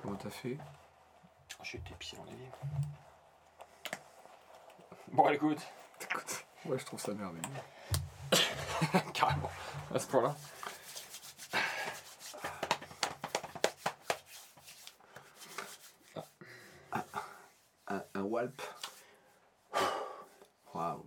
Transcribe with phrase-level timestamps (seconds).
[0.00, 0.58] Comment t'as fait?
[1.62, 2.58] J'étais pissé dans les livres.
[5.08, 5.60] Bon, écoute.
[6.00, 7.42] Écoute, ouais, je trouve ça merveilleux.
[9.14, 9.50] Carrément,
[9.94, 10.34] à ce point-là.
[18.14, 18.62] Un, walp.
[20.74, 21.06] Waouh.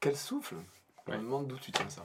[0.00, 0.56] Quel souffle
[1.06, 2.04] On me demande d'où tu tiens ça.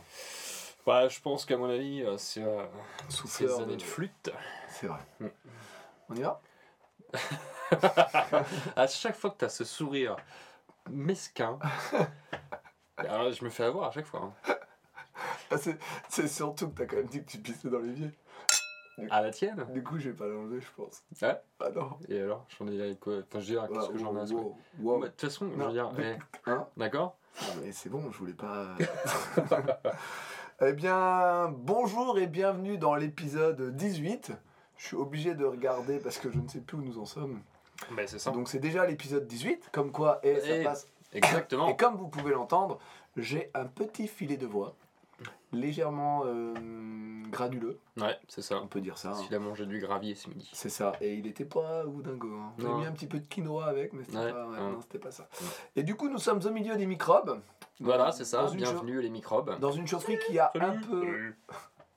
[0.87, 2.63] Bah, je pense qu'à mon avis, euh, c'est euh,
[3.09, 4.31] ces années de, flûte.
[4.69, 5.01] C'est vrai.
[5.19, 5.27] Mm.
[6.07, 6.41] On y va?
[8.77, 10.15] À chaque fois que tu as ce sourire
[10.89, 11.59] mesquin,
[12.95, 14.31] alors, ah, je me fais avoir à chaque fois.
[14.47, 14.55] Hein.
[15.51, 15.57] Ah,
[16.07, 18.11] c'est surtout que tu as quand même dit que tu pissais dans l'évier.
[19.09, 19.65] À ah, la tienne?
[19.73, 21.03] Du coup, j'ai pas l'enlever, je pense.
[21.21, 21.37] Ouais?
[21.59, 21.99] Ah non.
[22.07, 22.45] Et alors?
[22.57, 23.17] J'en ai euh, quoi?
[23.27, 26.49] Enfin, je ce que j'en ai à bah, De toute façon, je veux dire, eh,
[26.49, 27.17] hein D'accord?
[27.61, 28.75] Mais c'est bon, je voulais pas.
[30.59, 34.31] Eh bien, bonjour et bienvenue dans l'épisode 18.
[34.77, 37.41] Je suis obligé de regarder parce que je ne sais plus où nous en sommes.
[37.91, 38.31] Mais c'est ça.
[38.31, 40.87] Donc c'est déjà l'épisode 18, comme quoi, et ça eh, passe.
[41.13, 41.67] Exactement.
[41.67, 42.79] Et comme vous pouvez l'entendre,
[43.17, 44.73] j'ai un petit filet de voix,
[45.53, 46.55] légèrement euh,
[47.29, 47.77] graduleux.
[47.95, 48.59] Ouais, c'est ça.
[48.59, 49.11] On peut dire ça.
[49.11, 49.25] Hein.
[49.29, 50.49] Il a mangé du gravier ce midi.
[50.53, 50.93] C'est ça.
[51.01, 52.33] Et il était pas ou dingo.
[52.35, 52.77] Hein.
[52.79, 55.29] Mis un petit peu de quinoa avec, mais c'était pas ça.
[55.75, 57.39] Et du coup, nous sommes au milieu des microbes.
[57.79, 58.49] Voilà, c'est ça.
[58.53, 59.59] Bienvenue les microbes.
[59.59, 61.33] Dans une chaufferie qui a un peu.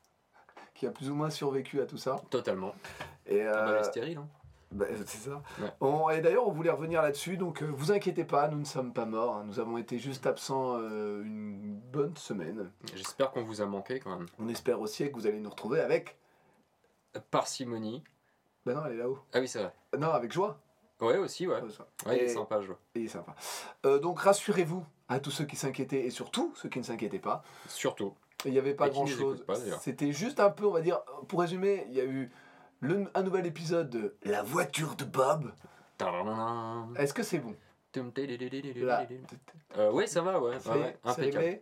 [0.74, 2.16] qui a plus ou moins survécu à tout ça.
[2.30, 2.74] Totalement.
[3.26, 3.82] Et euh...
[3.82, 4.18] stérile.
[4.18, 4.28] Hein.
[4.72, 5.42] Bah, c'est ça.
[6.12, 9.04] Et d'ailleurs, on voulait revenir là-dessus, donc euh, vous inquiétez pas, nous ne sommes pas
[9.04, 9.36] morts.
[9.36, 9.44] Hein.
[9.46, 12.70] Nous avons été juste absents euh, une bonne semaine.
[12.94, 14.28] J'espère qu'on vous a manqué quand même.
[14.38, 16.16] On espère aussi que vous allez nous retrouver avec.
[17.32, 18.04] Parcimonie.
[18.64, 19.18] Ben non, elle est là-haut.
[19.32, 19.72] Ah oui, c'est vrai.
[19.98, 20.60] Non, avec joie.
[21.00, 21.60] Ouais, aussi, ouais.
[21.60, 21.68] ouais,
[22.06, 22.78] ouais il est sympa, joie.
[22.94, 23.34] Il est sympa.
[23.86, 27.42] Euh, donc rassurez-vous, à tous ceux qui s'inquiétaient et surtout ceux qui ne s'inquiétaient pas.
[27.69, 28.14] Surtout.
[28.47, 29.44] Il n'y avait pas grand-chose.
[29.83, 32.30] C'était juste un peu, on va dire, pour résumer, il y a eu
[32.83, 35.53] un nouvel épisode de La voiture de Bob.
[36.97, 37.54] Est-ce que c'est bon?
[39.78, 40.58] Euh, oui, ça va, ouais.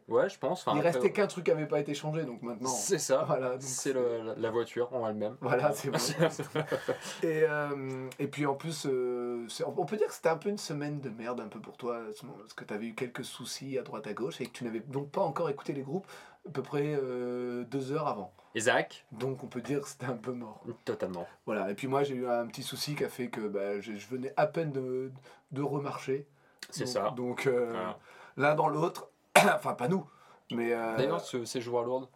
[0.09, 0.65] Ouais, je pense.
[0.75, 2.69] Il restait qu'un truc qui n'avait pas été changé, donc maintenant.
[2.89, 3.25] C'est ça.
[3.27, 3.93] Voilà, c'est.
[3.93, 5.37] Le, la voiture en elle-même.
[5.41, 5.99] Voilà, c'est bon.
[7.23, 10.59] et, euh, et puis en plus, euh, on peut dire que c'était un peu une
[10.59, 13.83] semaine de merde, un peu pour toi, parce que tu avais eu quelques soucis à
[13.83, 16.07] droite à gauche et que tu n'avais donc pas encore écouté les groupes
[16.47, 18.33] à peu près euh, deux heures avant.
[18.59, 20.63] Isaac, Donc on peut dire que c'était un peu mort.
[20.85, 21.27] totalement.
[21.47, 23.95] Voilà, et puis moi j'ai eu un petit souci qui a fait que bah, je,
[23.95, 25.11] je venais à peine de,
[25.53, 26.27] de remarcher.
[26.71, 27.11] C'est ça.
[27.17, 27.99] Donc euh, Voilà.
[28.37, 30.05] l'un dans l'autre, enfin pas nous,
[30.53, 30.73] mais...
[30.73, 32.09] euh, D'ailleurs, ce séjour à Lourdes,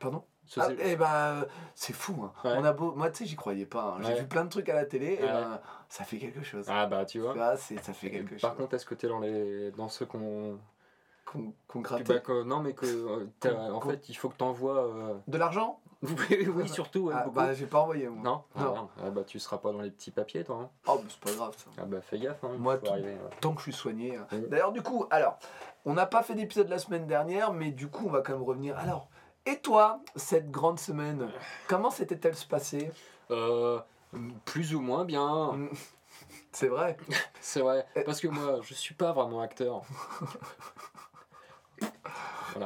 [0.00, 0.24] pardon?
[0.48, 1.44] Ce Ah, eh ben,
[1.74, 2.22] c'est fou.
[2.22, 2.32] Hein.
[2.44, 2.54] Ouais.
[2.56, 2.92] On a beau...
[2.94, 3.96] Moi, tu sais, j'y croyais pas.
[3.98, 4.02] hein.
[4.02, 4.20] J'ai Ouais.
[4.20, 6.66] vu plein de trucs à la télé, et ben, ça fait quelque chose.
[6.68, 7.34] Ah bah tu vois.
[7.34, 8.58] Ça, c'est, ça fait quelque Par chose.
[8.60, 10.58] contre, est-ce que t'es dans les dans ceux qu'on
[11.26, 12.04] Qu'on, grattait.
[12.04, 15.14] bah, que- non mais que euh, en fait il faut que t'envoies euh...
[15.26, 15.80] De l'argent?
[16.02, 17.26] Oui, oui surtout ouais, ah.
[17.32, 18.22] Bah, j'ai pas envoyé, moi.
[18.22, 18.88] non, Ah, Non.
[19.04, 20.70] Ah, bah tu seras pas dans les petits papiers toi hein.
[20.86, 21.70] Oh, mais c'est pas grave, ça.
[21.78, 23.30] ah bah fais gaffe hein, Moi, faut tout- arriver, ouais.
[23.40, 24.16] Tant que je suis soigné.
[24.16, 24.26] hein.
[24.48, 25.38] D'ailleurs, du coup, alors,
[25.84, 28.42] on n'a pas fait d'épisode la semaine dernière, mais du coup, on va quand même
[28.42, 28.76] revenir.
[28.78, 29.08] Alors,
[29.46, 31.28] et toi, cette grande semaine,
[31.66, 32.92] comment s'était-elle se passer
[33.30, 33.80] Euh,
[34.44, 35.58] plus ou moins bien
[36.52, 36.96] C'est vrai.
[37.40, 39.82] c'est vrai parce que moi je suis pas vraiment acteur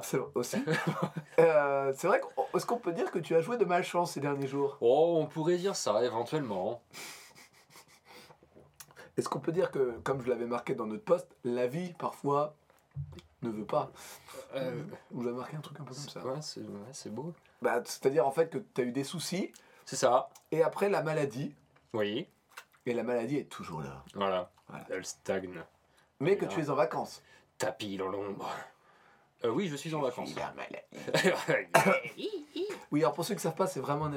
[0.03, 0.57] C'est vrai aussi.
[1.39, 4.21] Euh, c'est vrai qu'on- Est-ce qu'on peut dire que tu as joué de malchance ces
[4.21, 4.77] derniers jours?
[4.83, 6.83] Oh on pourrait dire ça éventuellement
[9.17, 12.55] Est-ce qu'on peut dire que, comme je l'avais marqué dans notre post, la vie, parfois,
[13.43, 13.91] ne veut pas?
[14.55, 16.21] Euh, Vous avez marqué un truc un peu comme ça.
[16.25, 17.33] ouais c'est ouais, beau
[17.63, 19.53] Bah, C'est-à-dire, en fait, que tu as eu des soucis,
[19.87, 21.55] c'est ça et après, la maladie,
[21.95, 22.29] oui
[22.87, 24.05] et la maladie est toujours là.
[24.15, 24.85] voilà, Voilà.
[24.91, 25.63] elle stagne
[26.21, 26.55] Mais que Voilà.
[26.55, 27.23] tu es en vacances.
[27.59, 28.49] tapis dans l'ombre
[29.45, 30.31] euh, oui je suis en vacances.
[32.93, 34.15] Oui, alors pour ceux qui ne savent pas, c'est vraiment un,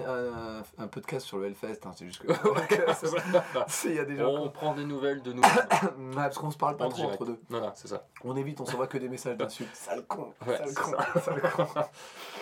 [0.59, 1.81] un- un podcast sur le Hellfest.
[1.85, 2.33] hein, c'est juste que.
[3.67, 4.29] C'est- Il y a des gens.
[4.31, 5.41] On prend des nouvelles de nous.
[5.43, 7.21] Ouais, parce qu'on se parle pas En trop direct.
[7.21, 7.39] entre deux.
[7.49, 8.07] voilà, c'est ça.
[8.23, 9.75] On évite, on s'envoie que des messages d'insultes.
[9.75, 11.19] Sale con, Ouais, sale con, ça.
[11.21, 11.67] sale con.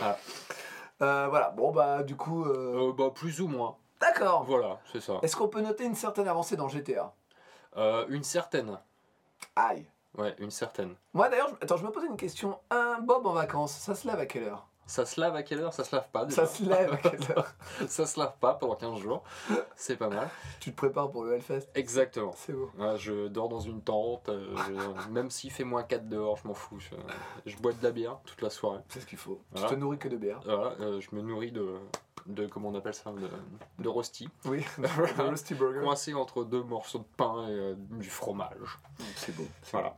[0.01, 0.17] Ah.
[1.01, 2.45] Euh, voilà, bon bah du coup.
[2.45, 3.75] euh, Euh, bah, plus ou moins.
[3.99, 4.45] D'accord.
[4.45, 5.19] Voilà, c'est ça.
[5.23, 7.13] Est-ce qu'on peut noter une certaine avancée dans GTA
[7.75, 8.79] Euh, une certaine.
[9.57, 9.85] Aïe.
[10.17, 10.95] Ouais, une certaine.
[11.13, 12.59] Moi d'ailleurs, je- attends, je me posais une question.
[12.69, 14.67] Un Bob en vacances, ça se lève à quelle heure?
[14.87, 15.71] Ça se lave à quelle heure?
[15.73, 16.45] Ça se lave pas déjà.
[16.45, 17.47] Ça se lève à quelle heure?
[17.87, 19.23] Ça se lave pas pendant 15 jours.
[19.73, 20.27] C'est pas mal.
[20.59, 22.33] Tu te prépares pour le Hellfest Exactement.
[22.35, 22.69] C'est beau.
[22.77, 24.27] Ouais, je dors dans une tente.
[24.27, 24.53] euh,
[25.11, 26.77] Même s'il fait moins 4 dehors, je m'en fous.
[26.79, 26.89] Je,
[27.45, 28.81] je bois de la bière toute la soirée.
[28.89, 29.39] C'est ce qu'il faut.
[29.51, 29.69] Voilà.
[29.69, 30.41] Tu te nourris que de bière.
[30.43, 31.73] Voilà, euh, je me nourris de,
[32.25, 32.47] de.
[32.47, 33.29] Comment on appelle ça De,
[33.83, 34.29] de rosti.
[34.45, 35.81] Oui, le Rusty Burger.
[35.83, 38.79] Coincé entre deux morceaux de pain et euh, du fromage.
[39.15, 39.47] C'est beau.
[39.71, 39.95] Voilà.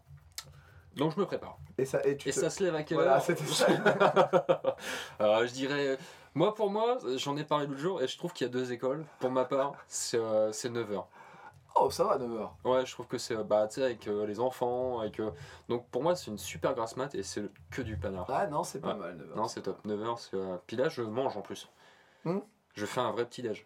[0.95, 1.57] Donc je me prépare.
[1.77, 3.67] Et ça, et tu Et te- ça se lève à quelle Voilà, heure c'était ça.
[5.21, 5.97] Euh, Je dirais.
[6.35, 8.71] Moi, pour moi, j'en ai parlé l'autre jour et je trouve qu'il y a deux
[8.71, 9.05] écoles.
[9.19, 11.03] Pour ma part, c'est euh, c'est 9h.
[11.75, 12.49] Oh, ça va, 9h.
[12.65, 13.35] Ouais, je trouve que c'est.
[13.43, 14.99] Bah, tu sais, avec euh, les enfants.
[14.99, 15.31] Avec, euh,
[15.69, 18.25] Donc pour moi, c'est une super grasse mat et c'est que du panard.
[18.29, 18.99] Ah non, c'est pas Ouais.
[18.99, 19.35] mal, 9h.
[19.35, 19.83] Non, c'est top.
[19.85, 20.37] 9h, c'est.
[20.37, 21.69] euh, Puis là, je mange en plus.
[22.23, 22.39] Hmm.
[22.75, 23.65] Je fais un vrai petit-déj.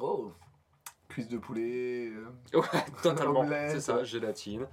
[0.00, 0.32] Oh,
[1.08, 2.10] cuisse de poulet.
[2.10, 3.46] euh, Ouais, totalement.
[3.48, 4.66] C'est ça, gélatine.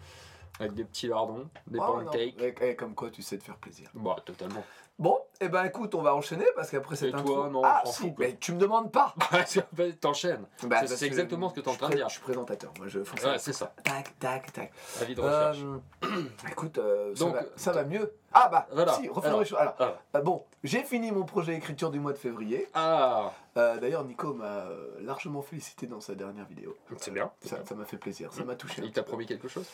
[0.59, 2.75] Avec des petits lardons, des oh, pancakes.
[2.77, 3.89] Comme quoi, tu sais te faire plaisir.
[3.93, 4.63] Bah, totalement.
[4.99, 7.47] Bon, et ben écoute, on va enchaîner parce qu'après cette Et toi, intro.
[7.49, 9.15] non, ah, si, mais tu me demandes pas.
[10.01, 10.45] T'enchaînes.
[10.63, 12.09] Bah, C'est- exactement ce que t'es en train de dire.
[12.09, 12.99] Je suis présentateur, moi je.
[12.99, 13.73] Ouais, c'est ça.
[13.81, 14.73] Tac, tac, tac.
[15.01, 15.59] Avis de recherche.
[16.03, 18.13] Euh, écoute, euh, ça, Donc, va, ça va mieux.
[18.33, 18.91] Ah bah, Voilà.
[18.93, 19.57] si, refaisons les choses.
[19.59, 19.75] Alors,
[20.15, 22.67] euh, bon, j'ai fini mon projet écriture du mois de février.
[22.73, 24.65] Ah, D'ailleurs, Nico m'a
[25.01, 26.75] largement félicité dans sa dernière vidéo.
[26.97, 27.31] c'est bien.
[27.41, 28.81] Ça ça m'a fait plaisir, ça m'a touché.
[28.83, 29.67] Il t'a promis quelque chose?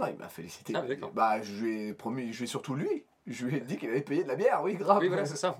[0.00, 0.72] Non, il m'a félicité.
[0.76, 1.10] Ah, d'accord.
[1.12, 3.04] bah, je lui ai promis, je lui ai surtout lui.
[3.26, 4.98] Je lui ai dit qu'il allait payer de la bière, oui, grave.
[5.00, 5.56] Oui, voilà, c'est ça.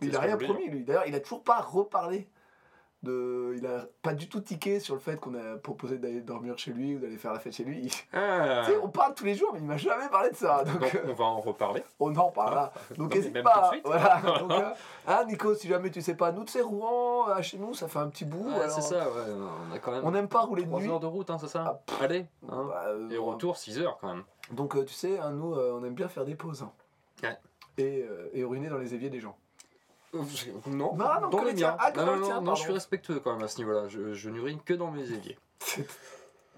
[0.00, 0.84] il c'est a ce rien promis, lui.
[0.84, 2.28] D'ailleurs, il a toujours pas reparlé.
[3.02, 3.54] De...
[3.58, 6.72] Il a pas du tout tiqué sur le fait qu'on a proposé d'aller dormir chez
[6.72, 7.92] lui ou d'aller faire la fête chez lui.
[8.14, 8.62] Ah.
[8.64, 10.64] Tu sais, on parle tous les jours, mais il m'a jamais parlé de ça.
[10.64, 11.82] Donc, Donc, euh, on va en reparler.
[12.00, 12.72] on en parlera.
[12.96, 13.52] Donc Non, mais n'hésite même pas.
[13.52, 13.82] tout de suite.
[13.84, 14.22] Voilà.
[14.38, 14.70] Donc, euh,
[15.06, 17.88] hein, Nico, si jamais tu sais pas, nous, tu sais, Rouen, euh, chez nous, ça
[17.88, 18.48] fait un petit bout.
[18.48, 19.34] Alors, c'est ça, ouais.
[19.70, 20.88] On a quand même On n'aime pas rouler de 3 nuit.
[20.88, 22.24] heures de route, hein, c'est ça Ah, Allez.
[22.48, 22.64] hein.
[22.70, 24.24] Bah, euh, Et retour 6 heures quand même.
[24.52, 26.64] Donc, tu sais, hein, nous, on aime bien faire des pauses.
[27.22, 27.36] Ouais.
[27.78, 29.36] Et, euh, et uriner dans les éviers des gens.
[30.12, 30.22] Non,
[30.66, 31.76] Non, non, dans que les miens.
[31.80, 32.74] Ah, que non, dans non, le non, je suis pardon.
[32.74, 33.88] respectueux quand même à ce niveau-là.
[33.88, 35.36] Je, je n'urine que dans mes éviers.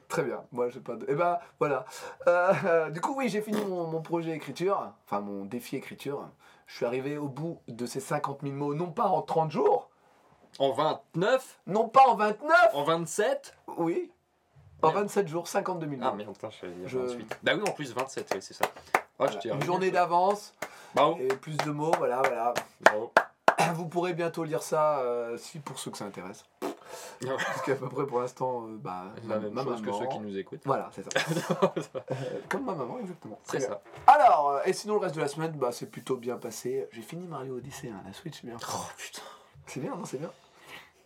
[0.08, 1.04] Très bien, moi j'ai pas de.
[1.08, 1.84] Eh ben voilà.
[2.28, 6.28] Euh, du coup, oui, j'ai fini mon, mon projet écriture, enfin mon défi écriture.
[6.66, 9.88] Je suis arrivé au bout de ces 50 000 mots, non pas en 30 jours,
[10.58, 14.12] En 29 non pas en 29, En 27 oui,
[14.82, 15.00] en Merde.
[15.02, 16.06] 27 jours, 52 000 mots.
[16.08, 16.50] Ah merde, putain,
[16.86, 17.38] Je- 28.
[17.42, 18.64] Bah oui, en plus 27, oui, c'est ça.
[19.18, 20.54] Ah, je Une journée d'avance
[20.94, 21.16] Bravo.
[21.20, 22.54] et plus de mots, voilà, voilà.
[22.80, 23.12] Bravo.
[23.74, 26.44] Vous pourrez bientôt lire ça, euh, si pour ceux que ça intéresse.
[27.26, 30.06] Parce qu'à peu près pour l'instant, euh, bah, La même ma chose que maman- ceux
[30.06, 30.60] qui nous écoutent.
[30.64, 31.10] Voilà, c'est ça.
[32.10, 33.38] Euh, Comme ma maman, exactement.
[33.46, 33.76] Très C'est bien.
[34.06, 34.12] ça.
[34.12, 36.86] Alors, et sinon le reste de la semaine, bah, c'est plutôt bien passé.
[36.92, 38.56] J'ai fini Mario Odyssey, hein, la Switch, c'est bien.
[38.62, 39.22] Oh putain.
[39.66, 40.30] C'est bien, non, c'est bien.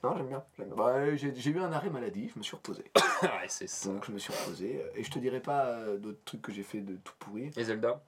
[0.02, 0.44] Non, j'aime bien.
[0.56, 0.76] j'aime bien.
[0.76, 2.85] Bah, j'ai j'ai eu un arrêt maladie, je me suis reposé.
[3.23, 3.88] ouais, c'est ça.
[3.91, 4.81] Donc je me suis reposé.
[4.82, 7.50] euh, Et je te dirai pas euh, d'autres trucs que j'ai fait de tout pourri.
[7.56, 8.02] Et Zelda?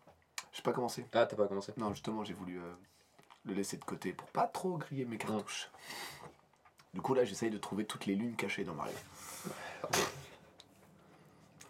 [0.52, 1.04] J'ai pas commencé.
[1.12, 2.72] Ah, t'as pas commencé Non, justement, j'ai voulu euh,
[3.44, 5.70] le laisser de côté pour pas trop griller mes cartouches.
[6.94, 8.92] Du coup, là, j'essaye de trouver toutes les lunes cachées dans Mario.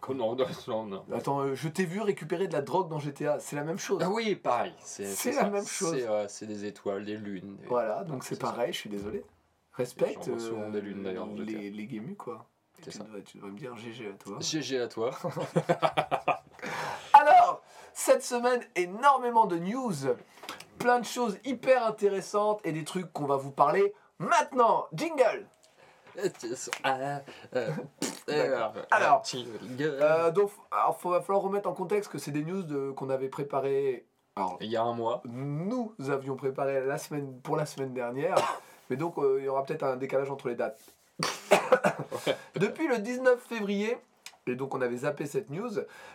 [0.05, 1.05] Oh, non, non, non, non.
[1.15, 4.01] Attends, euh, je t'ai vu récupérer de la drogue dans GTA, c'est la même chose.
[4.03, 4.73] Ah oui, pareil.
[4.83, 5.43] C'est C'est ça.
[5.43, 5.91] la même chose.
[5.97, 7.55] C'est euh, c'est des étoiles, des lunes.
[7.55, 9.23] des- Voilà, donc c'est pareil, je suis désolé.
[9.73, 10.29] Respecte
[10.71, 11.43] des lunes, GTA.
[11.43, 11.85] les, les
[12.15, 12.45] quoi.
[12.81, 14.37] Tu dois, tu dois me dire GG à toi.
[14.39, 15.11] GG à toi.
[17.13, 17.61] Alors,
[17.93, 19.93] cette semaine, énormément de news,
[20.79, 24.87] plein de choses hyper intéressantes et des trucs qu'on va vous parler maintenant.
[24.93, 25.45] Jingle
[26.83, 27.21] Ah,
[27.55, 27.69] euh,
[28.27, 28.73] D'accord.
[28.77, 29.23] euh, Alors,
[29.79, 33.09] euh, Donc, alors, faut- va falloir remettre en contexte que c'est des news de- qu'on
[33.09, 34.05] avait préparées.
[34.35, 35.21] Alors, Il y a un mois.
[35.25, 38.35] nous avions préparé la semaine, pour la semaine dernière,
[38.89, 40.81] mais donc euh, il y aura peut-être un décalage entre les dates.
[42.55, 43.97] Depuis le 19 février,
[44.47, 45.71] et donc on avait zappé cette news,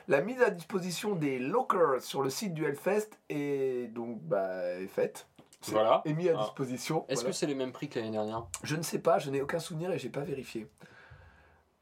[0.08, 4.86] la mise à disposition des lockers sur le site du Hellfest est donc bah, est
[4.86, 5.26] faite.
[5.66, 6.02] Voilà.
[6.04, 6.42] Est mis à Ah.
[6.42, 7.04] disposition.
[7.08, 7.30] Est-ce voilà.
[7.30, 8.46] que c'est les mêmes prix que l'année dernière?
[8.62, 10.68] Je ne sais pas, je n'ai aucun souvenir et j'ai pas vérifié.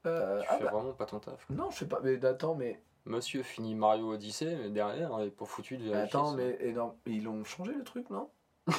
[0.07, 1.45] Euh, Tu ah fais bah, vraiment pas ton taf.
[1.51, 5.31] non, je sais pas, mais attends, mais Monsieur finit Mario Odyssey, mais derrière, il est
[5.31, 6.37] pas foutu de attends, ça.
[6.37, 6.59] mais
[7.07, 8.31] ils ont changé le truc, non?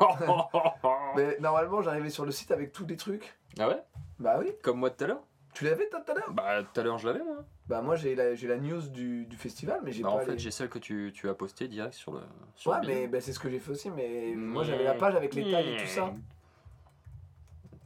[1.16, 3.36] Mais normalement, j'arrivais sur le site avec tous les trucs.
[3.58, 3.82] Ah ouais?
[4.18, 4.52] Bah oui.
[4.62, 5.22] Comme moi tout à l'heure?
[5.54, 6.30] Tu l'avais toi, tout à l'heure?
[6.30, 7.44] Bah tout à l'heure je l'avais moi.
[7.68, 10.18] Bah moi j'ai la, j'ai la news du, du festival mais j'ai Bah, pas en
[10.20, 12.20] fait les- j'ai celle que tu, tu as postée direct sur le.
[12.54, 14.94] Sur Ouais le mais bah, c'est ce que j'ai fait aussi mais moi j'avais la
[14.94, 16.12] page avec les tailles et tout ça.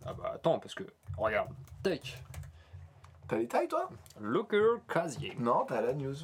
[0.06, 0.85] Ah bah attends parce que
[1.16, 1.49] regarde,
[1.83, 2.14] take
[3.28, 3.88] T'as les tailles toi?
[4.21, 5.35] Locker casier.
[5.38, 6.14] Non t'as la news.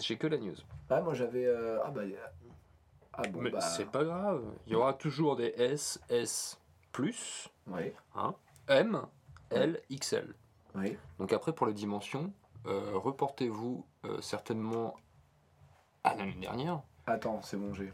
[0.00, 0.54] J'ai que la news.
[0.90, 1.46] Ouais moi j'avais...
[1.46, 2.02] euh, Ah bah...
[3.16, 3.60] Ah bon mais bah...
[3.60, 4.42] c'est pas grave.
[4.66, 6.60] Il y aura toujours des S, S,
[6.92, 7.92] plus, Oui,
[8.68, 9.02] M,
[9.50, 10.34] L, XL.
[10.74, 10.96] oui.
[11.18, 12.32] Donc après pour les dimensions,
[12.66, 14.94] euh, reportez-vous euh, certainement
[16.02, 16.82] à l'année dernière.
[17.06, 17.92] Attends c'est bon j'ai.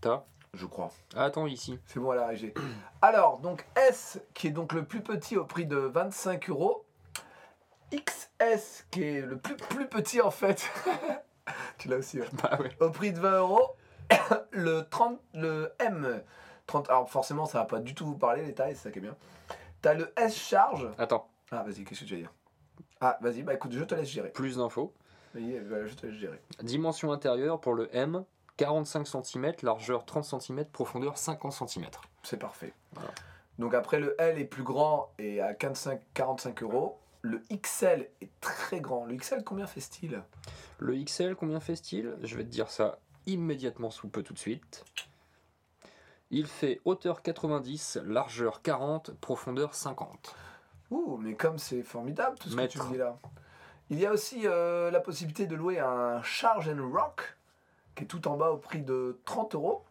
[0.00, 0.24] T'as?
[0.54, 0.90] Je crois.
[1.14, 1.78] Attends ici.
[1.86, 2.54] C'est bon là j'ai.
[3.02, 6.84] Alors donc S qui est donc le plus petit au prix de 25 euros.
[7.92, 10.70] XS qui est le plus, plus petit en fait.
[11.78, 12.20] tu l'as aussi.
[12.20, 12.28] ouais.
[12.42, 12.70] Bah ouais.
[12.80, 13.76] au prix de 20 euros.
[14.52, 16.22] le 30, le M.
[16.66, 18.98] 30, alors forcément, ça va pas du tout vous parler les tailles, c'est ça qui
[18.98, 19.16] est bien.
[19.80, 20.88] T'as le S charge.
[20.98, 22.32] Attends, Ah, vas-y, qu'est-ce que tu vas dire?
[23.00, 24.30] Ah, vas-y, bah écoute, je te laisse gérer.
[24.30, 24.92] plus d'infos.
[25.34, 26.40] Oui, voilà, je te laisse gérer.
[26.62, 28.24] Dimension intérieure pour le M,
[28.56, 31.86] 45 cm, largeur 30 cm, profondeur 50 cm.
[32.22, 32.72] C'est parfait.
[32.92, 33.10] Voilà.
[33.58, 36.98] Donc après, le L est plus grand et à 45, 45 euros.
[37.22, 39.04] Le XL est très grand.
[39.04, 40.22] Le XL, combien fait-il?
[40.78, 42.14] Le XL, combien fait-il?
[42.22, 44.84] Je vais te dire ça immédiatement sous peu tout de suite.
[46.30, 50.34] Il fait hauteur 90, largeur 40, profondeur 50.
[50.90, 53.18] Ouh, mais comme c'est formidable tout ce que tu me dis là.
[53.90, 57.38] Il y a aussi euh, la possibilité de louer un Charge and Rock,
[57.94, 59.84] qui est tout en bas au prix de 30 euros.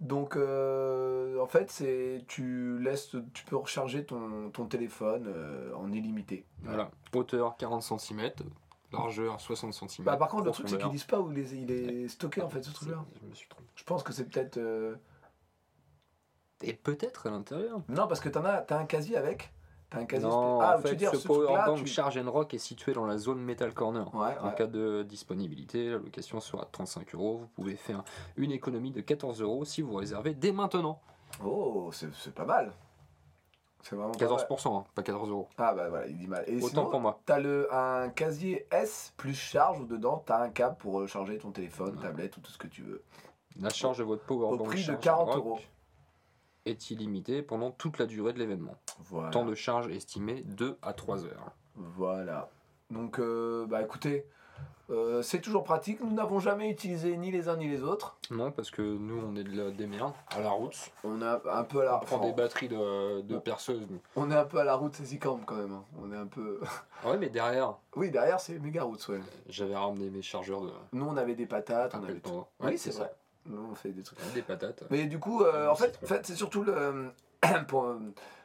[0.00, 5.92] Donc euh, en fait, c'est tu laisses, tu peux recharger ton, ton téléphone euh, en
[5.92, 6.44] illimité.
[6.62, 6.90] Voilà.
[7.14, 8.30] Hauteur 40 cm,
[8.92, 10.04] largeur 60 cm.
[10.04, 12.42] Bah, par contre, le truc c'est qu'ils disent pas où il est, il est stocké
[12.42, 13.04] en fait ce truc-là.
[13.22, 13.66] Je me suis trompé.
[13.74, 14.58] Je pense que c'est peut-être.
[14.58, 14.94] euh,
[16.62, 17.80] Et peut-être à l'intérieur.
[17.88, 19.52] Non, parce que t'en as, t'as un casier avec.
[19.90, 20.28] T'as un casier.
[20.28, 22.92] Non, ah, en tu dire ce ce truc-là, Powerbank tu- Charge and Rock est situé
[22.92, 24.06] dans la zone Metal Corner.
[24.14, 24.54] Ouais, En ouais.
[24.54, 27.38] cas de disponibilité, la location sera de 35 euros.
[27.40, 28.02] Vous pouvez faire
[28.36, 31.00] une économie de 14 euros si vous réservez dès maintenant.
[31.44, 32.72] Oh, c'est c'est pas mal.
[33.82, 34.34] C'est vraiment pas mal.
[34.48, 35.48] 14%, hein, pas 14 euros.
[35.58, 36.44] Ah bah voilà, il dit mal.
[36.46, 37.20] Et Autant sinon, pour moi.
[37.26, 41.38] T'as le, un casier S plus charge où dedans t'as un câble pour euh, charger
[41.38, 42.02] ton téléphone, Ouais.
[42.02, 43.02] tablette ou tout ce que tu veux.
[43.60, 45.58] La charge de votre Powerbank Au prix de Charge and 40 Rock euros.
[46.64, 48.76] est illimitée pendant toute la durée de l'événement.
[49.00, 49.30] Voilà.
[49.30, 51.50] Temps de charge estimé 2 à 3 heures.
[51.74, 52.50] Voilà.
[52.90, 54.26] Donc euh, bah écoutez,
[54.92, 56.00] euh, c'est toujours pratique.
[56.00, 58.16] Nous n'avons jamais utilisé ni les uns ni les autres.
[58.30, 60.76] Non, parce que nous, on est de la, des merdes à la route.
[61.02, 63.82] On a un peu à la, On prend des batteries de, de perceuses.
[64.16, 65.72] on est un peu à la route Cézicamp quand même.
[65.72, 65.84] hein.
[66.02, 66.60] On est un peu.
[67.04, 69.20] Ah ouais, mais derrière, oui, derrière c'est méga route, ouais.
[69.48, 70.70] j'avais ramené mes chargeurs de.
[70.92, 72.44] Nous on avait des patates, on avait tout.
[72.60, 73.00] Oui, c'est ça.
[73.04, 73.14] vrai.
[73.46, 74.18] Nous on fait des trucs.
[74.34, 74.84] Des patates.
[74.90, 77.10] Mais du coup, euh, en fait, c'est surtout le,
[77.66, 77.88] pour,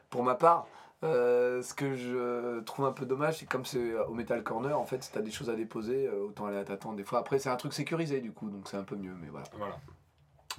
[0.09, 0.65] pour ma part,
[1.03, 4.85] euh, ce que je trouve un peu dommage, c'est comme c'est au Metal Corner, en
[4.85, 7.19] fait, si t'as des choses à déposer, euh, autant aller à t'attendre des fois.
[7.19, 9.45] Après, c'est un truc sécurisé du coup, donc c'est un peu mieux, mais voilà.
[9.57, 9.77] Voilà.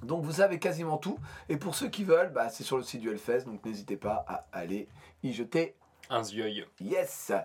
[0.04, 1.18] Donc vous savez quasiment tout.
[1.49, 4.25] Et pour ceux qui veulent, bah, c'est sur le site du Hellfest, donc n'hésitez pas
[4.28, 4.88] à aller
[5.25, 5.75] y jeter.
[6.09, 6.66] Un yeux.
[6.80, 7.33] Yes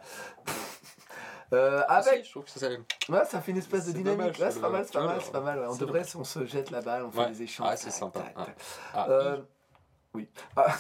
[1.52, 2.68] Euh, Ah, avec si, je trouve que ça,
[3.10, 4.40] Ouais, ça fait une espèce de dynamique.
[4.40, 5.60] Ouais, c'est pas mal, c'est pas mal, c'est pas mal.
[5.60, 5.66] ouais.
[5.70, 7.68] On devrait, on se jette la balle, on fait des échanges.
[7.70, 8.22] Ah, c'est sympa.
[8.22, 8.56] tac.
[8.94, 9.38] Ah, Euh,
[10.16, 10.28] oui.
[10.56, 10.74] Ah,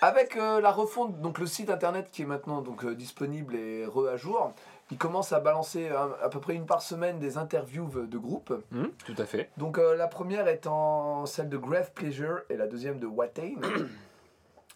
[0.00, 3.84] Avec euh, la refonte, donc le site internet qui est maintenant donc euh, disponible et
[3.84, 4.52] re à jour,
[4.90, 8.52] il commence à balancer euh, à peu près une par semaine des interviews de groupe.
[8.72, 9.50] hum, tout à fait.
[9.56, 13.54] Donc euh, la première étant celle de Grave Pleasure et la deuxième de Watain.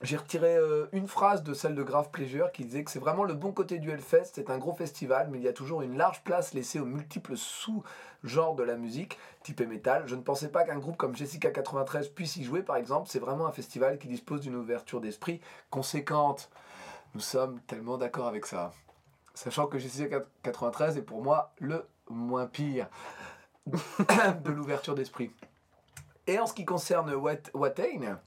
[0.02, 3.22] J'ai retiré euh, une phrase de celle de Grave Pleasure qui disait que c'est vraiment
[3.22, 5.96] le bon côté du Hellfest, c'est un gros festival, mais il y a toujours une
[5.96, 10.02] large place laissée aux multiples sous-genres de la musique, type métal.
[10.06, 13.20] Je ne pensais pas qu'un groupe comme Jessica 93 puisse y jouer par exemple, c'est
[13.20, 15.40] vraiment un festival qui dispose d'une ouverture d'esprit
[15.70, 16.50] conséquente.
[17.14, 18.72] Nous sommes tellement d'accord avec ça.
[19.34, 22.88] Sachant que Jessica 93 est pour moi le moins pire
[23.66, 25.30] de l'ouverture d'esprit.
[26.26, 28.18] Et en ce qui concerne Wat- Watain,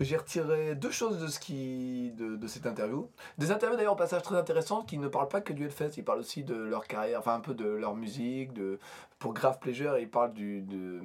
[0.00, 3.08] j'ai retiré deux choses de, ce qui, de, de cette interview.
[3.36, 6.04] Des interviews d'ailleurs au passage très intéressantes qui ne parlent pas que du Hellfest, ils
[6.04, 8.78] parlent aussi de leur carrière, enfin un peu de leur musique, de,
[9.18, 11.00] pour Grave Pleasure, ils parlent du, de-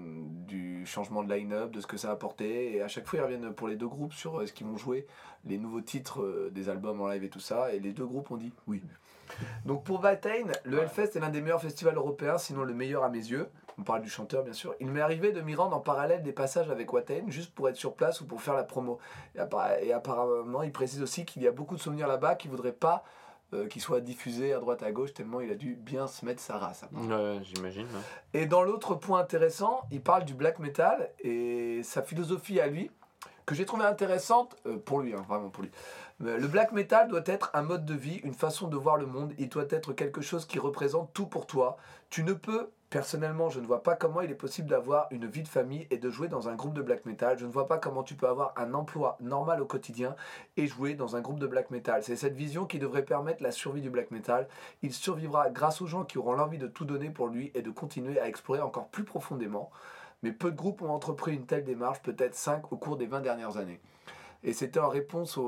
[0.48, 3.24] du changement de line-up, de ce que ça a apporté, et à chaque fois ils
[3.24, 5.08] reviennent pour les deux groupes sur euh, ce qu'ils vont jouer,
[5.46, 8.30] les nouveaux titres euh, des albums en live et tout ça, et les deux groupes
[8.32, 8.84] ont dit oui.
[9.66, 10.80] Donc pour Watain, le.
[10.80, 13.48] Hellfest est l'un des meilleurs festivals européens, sinon le meilleur à mes yeux.
[13.78, 14.76] On parle du chanteur bien sûr.
[14.80, 17.76] Il m'est arrivé de m'y rendre en parallèle des passages avec Watain, juste pour être
[17.76, 19.00] sur place ou pour faire la promo.
[19.36, 23.04] Et, apparemment, il précise aussi qu'il y a beaucoup de souvenirs là-bas qu'il voudrait pas
[23.54, 26.42] euh, qu'ils soient diffusés à droite à gauche, tellement il a dû bien se mettre
[26.42, 26.84] sa race.
[26.92, 27.88] Ouais, J'imagine.
[28.34, 32.90] Et dans l'autre point intéressant, il parle du black metal et sa philosophie à lui,
[33.46, 35.72] que j'ai trouvé intéressante euh, pour lui, hein, vraiment pour lui.
[36.26, 39.06] Euh, Le black metal doit être un mode de vie, une façon de voir le
[39.06, 39.34] monde.
[39.38, 41.78] Il doit être quelque chose qui représente tout pour toi.
[42.10, 45.44] Tu ne peux, personnellement, je ne vois pas comment il est possible d'avoir une vie
[45.44, 47.38] de famille et de jouer dans un groupe de black metal.
[47.38, 50.16] Je ne vois pas comment tu peux avoir un emploi normal au quotidien
[50.56, 52.04] et jouer dans un groupe de black metal.
[52.04, 54.48] C'est cette vision qui devrait permettre la survie du black metal.
[54.82, 57.72] Il survivra grâce aux gens qui auront l'envie de tout donner pour lui et de
[57.72, 59.72] continuer à explorer encore plus profondément.
[60.22, 63.20] Mais peu de groupes ont entrepris une telle démarche, peut-être 5 au cours des 20
[63.20, 63.82] dernières années.
[64.46, 65.40] Et c'était en réponse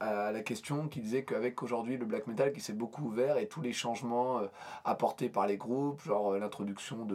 [0.00, 3.46] à la question qui disait qu'avec aujourd'hui le black metal qui s'est beaucoup ouvert et
[3.46, 4.46] tous les changements euh,
[4.84, 7.06] apportés par les groupes, genre euh, l'introduction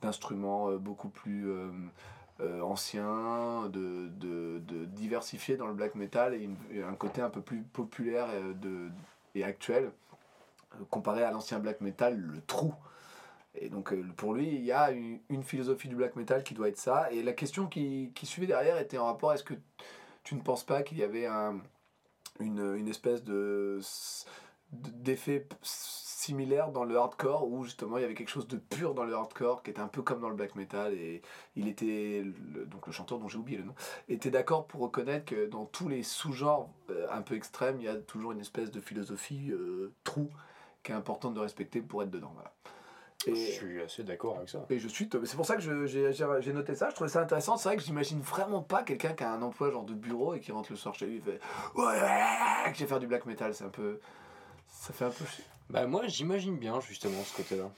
[0.00, 1.50] d'instruments euh, beaucoup plus
[2.62, 7.42] anciens, de, de, de diversifier dans le black metal et, et un côté un peu
[7.42, 8.88] plus populaire euh, de,
[9.34, 9.90] et actuel,
[10.88, 12.72] comparé à l'ancien black metal, le trou.
[13.54, 16.78] Et donc pour lui, il y a une philosophie du black metal qui doit être
[16.78, 17.10] ça.
[17.10, 19.54] Et la question qui, qui suivait derrière était en rapport, est-ce que
[20.30, 21.60] tu ne penses pas qu'il y avait un,
[22.38, 23.80] une, espèce de
[24.70, 29.02] d'effet similaire dans le hardcore où justement il y avait quelque chose de pur dans
[29.02, 31.22] le hardcore qui était un peu comme dans le black metal et
[31.56, 32.22] il était
[32.68, 33.74] donc le chanteur dont j'ai oublié le nom
[34.08, 37.88] était d'accord pour reconnaître que dans tous les sous-genres euh, un peu extrêmes il y
[37.88, 40.30] a toujours une espèce de philosophie euh, true
[40.84, 42.52] qui est importante de respecter pour être dedans voilà.
[43.26, 44.64] Je Et, suis assez d'accord avec ça.
[44.70, 47.10] et je suis c'est pour ça que je- j'ai j'ai- j'ai noté ça je trouvais
[47.10, 49.92] ça intéressant c'est vrai que j'imagine vraiment pas quelqu'un qui a un emploi genre de
[49.92, 51.40] bureau et qui rentre le soir chez lui et fait
[51.74, 54.00] ouais, ouais, ouais, que je vais faire du black metal c'est un peu
[54.68, 55.44] ça fait un peu chier.
[55.68, 57.70] Bah moi j'imagine bien justement ce côté-là.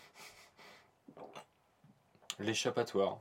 [2.39, 3.19] L'échappatoire.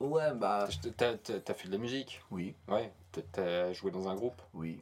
[0.00, 0.68] Ouais, bah.
[0.96, 2.20] T'as fait de la musique?
[2.30, 2.92] Oui, Ouais.
[3.32, 4.40] T'as- joué dans un groupe?
[4.54, 4.80] Oui.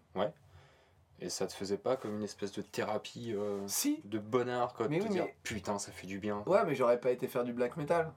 [1.20, 4.86] Et ça te faisait pas comme une espèce de thérapie euh, Si de bonheur quoi,
[4.86, 6.42] de Mais te oui, dire mais- putain ça fait du bien.
[6.46, 8.12] Ouais, mais j'aurais pas été faire du black metal.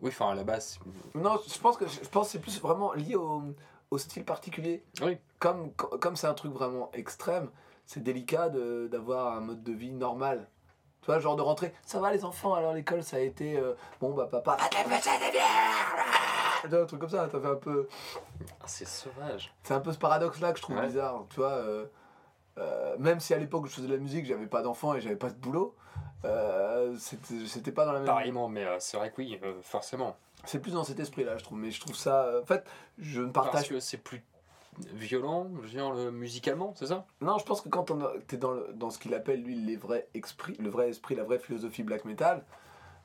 [0.00, 0.78] Oui, enfin à la base.
[1.14, 3.42] Non, je pense que je pense c'est plus vraiment lié au,
[3.90, 4.84] au style particulier.
[5.02, 5.18] Oui.
[5.38, 7.50] Comme co- comme c'est un truc vraiment extrême,
[7.86, 10.48] c'est délicat de- d'avoir un mode de vie normal.
[11.00, 13.74] Tu vois, genre de rentrer, ça va les enfants, alors l'école ça a été euh,
[14.00, 16.27] bon bah papa, ah, t'as fait ça de bien Tu vois,
[16.72, 17.88] un truc comme ça, ça fait un peu
[18.60, 19.52] Ah, c'est sauvage.
[19.62, 20.86] c'est un peu ce paradoxe là que je trouve Ouais.
[20.86, 21.52] bizarre, tu vois.
[21.52, 21.86] euh,
[22.58, 25.00] euh, même si à l'époque où je faisais de la musique, j'avais pas d'enfants et
[25.00, 25.74] j'avais pas de boulot,
[26.24, 28.06] euh, c'était pas dans la même.
[28.06, 30.16] Pareillement, mais c'est vrai que oui, forcément.
[30.44, 31.58] C'est plus dans cet esprit-là, je trouve.
[31.58, 32.30] Mais je trouve ça.
[32.42, 32.64] en fait,
[32.98, 33.68] je ne Parce partage.
[33.68, 34.22] que c'est plus
[34.92, 35.48] violent,
[35.92, 37.04] le- musicalement, c'est ça?
[37.20, 39.56] Non, je pense que quand on a- t'es dans, le- dans ce qu'il appelle lui
[39.56, 42.44] les vrais esprits, le vrai esprit, la vraie philosophie black metal,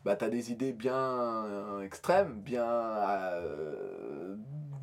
[0.03, 2.65] bah t'as des idées bien extrêmes, bien.
[2.65, 4.35] euh,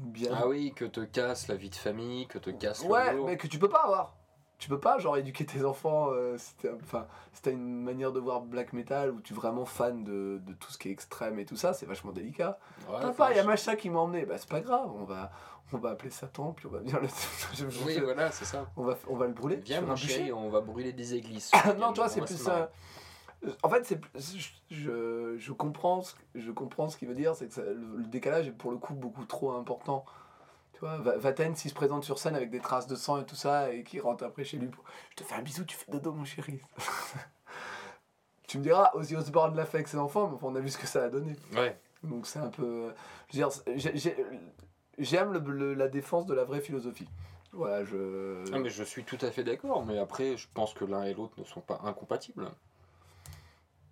[0.02, 0.30] bien.
[0.34, 3.26] Ah oui, que te casse la vie de famille, que te casse ouais, le boulot.
[3.26, 4.16] mais que tu peux pas avoir.
[4.58, 6.08] Tu peux pas, genre, éduquer tes enfants.
[6.10, 9.36] euh, si t'es- enfin, si t'as une manière de voir black metal où tu es
[9.36, 12.58] vraiment fan de, de tout ce qui est extrême et tout ça, c'est vachement délicat.
[12.90, 14.26] Ouais, Papa, il y a machin qui m'a emmené.
[14.26, 15.30] Bah, c'est pas grave, on va,
[15.72, 17.08] on va appeler Satan, puis on va bien le.
[17.86, 18.66] Oui, voilà, c'est ça.
[18.76, 19.56] on, va, on va le brûler.
[19.56, 21.50] Viens, mon chéri, on va brûler des églises.
[21.78, 22.44] non, toi, c'est plus.
[22.46, 22.66] marrer.
[23.46, 24.00] Euh, En fait, c'est
[24.70, 28.46] je, comprends ce, je comprends ce qu'il veut dire, c'est que ça- le, le décalage
[28.48, 30.04] est pour le coup beaucoup trop important.
[30.72, 33.26] Tu vois, Va- Vaten, s'il se présente sur scène avec des traces de sang et
[33.26, 35.76] tout ça, et qu'il rentre après chez lui, pour, je te fais un bisou, tu
[35.76, 36.60] fais dodo, mon chéri.
[38.46, 40.78] tu me diras, Ozzy Osbourne l'a fait avec ses enfants, mais on a vu ce
[40.78, 41.36] que ça a donné.
[41.54, 42.92] Ouais, Donc c'est un peu.
[43.32, 44.60] Je veux dire,
[44.98, 45.32] j'aime
[45.74, 47.08] la défense de la vraie philosophie.
[47.52, 48.44] Voilà, je.
[48.52, 51.14] Ah, mais je suis tout à fait d'accord, mais après, je pense que l'un et
[51.14, 52.48] l'autre ne sont pas incompatibles.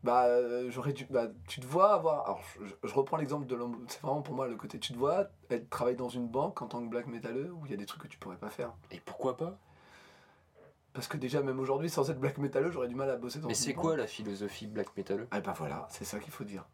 [0.05, 1.07] Bah, euh, j'aurais dû.
[1.11, 2.25] Bah, tu te vois avoir.
[2.25, 3.85] Alors, je, je reprends l'exemple de l'homme.
[3.89, 4.79] C'est vraiment pour moi le côté.
[4.79, 7.71] Tu te vois être, travailler dans une banque en tant que black métalleux où il
[7.71, 8.73] y a des trucs que tu pourrais pas faire.
[8.91, 9.59] Et pourquoi pas?
[10.93, 13.49] Parce que déjà, même aujourd'hui, sans être black métalleux, j'aurais du mal à bosser dans
[13.49, 13.83] Mais c'est banque.
[13.83, 16.65] quoi la philosophie black metal Ah, bah voilà, c'est ça qu'il faut dire.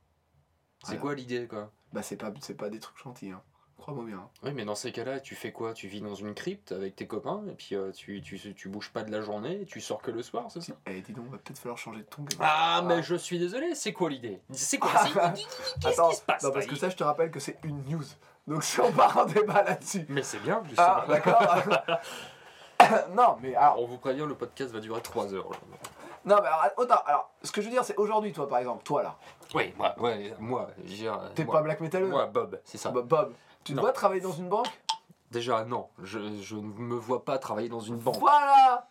[0.81, 1.01] C'est Voilà.
[1.01, 1.73] quoi l'idée, quoi?
[1.93, 3.43] Bah, c'est pas, c'est pas des trucs gentils, hein.
[3.85, 4.27] Crois-moi bien.
[4.43, 5.75] Oui, mais dans ces cas-là, tu fais quoi?
[5.75, 8.89] Tu vis dans une crypte avec tes copains, et puis euh, tu, tu, tu bouges
[8.91, 10.73] pas de la journée, et tu sors que le soir, c'est ça?
[10.87, 12.23] Eh, dis donc, va peut-être falloir changer de ton.
[12.23, 12.43] gamin.
[12.43, 14.41] Ah, mais je suis désolé, c'est quoi l'idée?
[14.53, 14.91] C'est quoi?
[15.03, 17.59] C'est- Qu'est-ce Attends, qui se passe non, parce que ça, je te rappelle que c'est
[17.63, 18.05] une news.
[18.47, 20.07] Donc, si on part en débat là-dessus.
[20.09, 20.87] Mais c'est bien, justement.
[20.89, 21.47] Ah, d'accord.
[23.15, 25.51] non, mais alors, On vous prévient, le podcast va durer 3 heures.
[25.51, 25.59] là.
[26.25, 28.83] non, mais alors, autant, alors, ce que je veux dire, c'est aujourd'hui, toi, par exemple,
[28.83, 29.17] toi là,
[29.55, 32.09] Oui, moi, ouais, moi, je veux dire, t'es pas black metalleux.
[32.09, 32.91] Moi, Bob, c'est ça.
[32.91, 33.83] Bah, Bob, tu te Non.
[33.83, 34.69] vois travailler dans une banque
[35.31, 38.19] Déjà, non, je, je ne me vois pas travailler dans une banque.
[38.19, 38.89] Voilà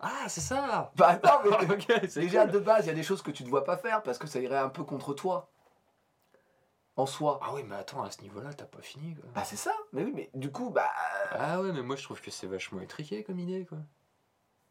[0.00, 2.52] Ah, c'est ça Bah attends, mais Ok, c'est déjà cool.
[2.52, 4.26] de base, il y a des choses que tu ne dois pas faire parce que
[4.26, 5.50] ça irait un peu contre toi.
[6.96, 7.38] En soi.
[7.42, 9.24] Ah oui, mais attends, à ce niveau-là, t'as pas fini, quoi.
[9.34, 10.90] Bah c'est ça, mais oui, mais du coup, bah.
[11.32, 13.78] Ah ouais, mais moi, je trouve que c'est vachement étriqué comme idée, quoi.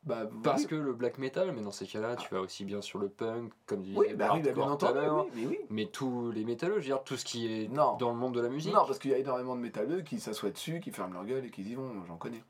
[0.06, 0.68] Bah Parce oui.
[0.68, 3.52] que le black metal, mais dans ces cas-là, tu vas aussi bien sur le punk,
[3.66, 5.00] comme tu Oui, bah oui, bah, bien entendu,
[5.36, 5.60] mais oui.
[5.70, 7.98] Mais tous les métalleux, je veux dire, tout ce qui est Non.
[7.98, 8.74] dans le monde de la musique.
[8.74, 11.46] Non, parce qu'il y a énormément de métalleux qui s'assoient dessus, qui ferment leur gueule
[11.46, 12.44] et qui y vont, j'en connais.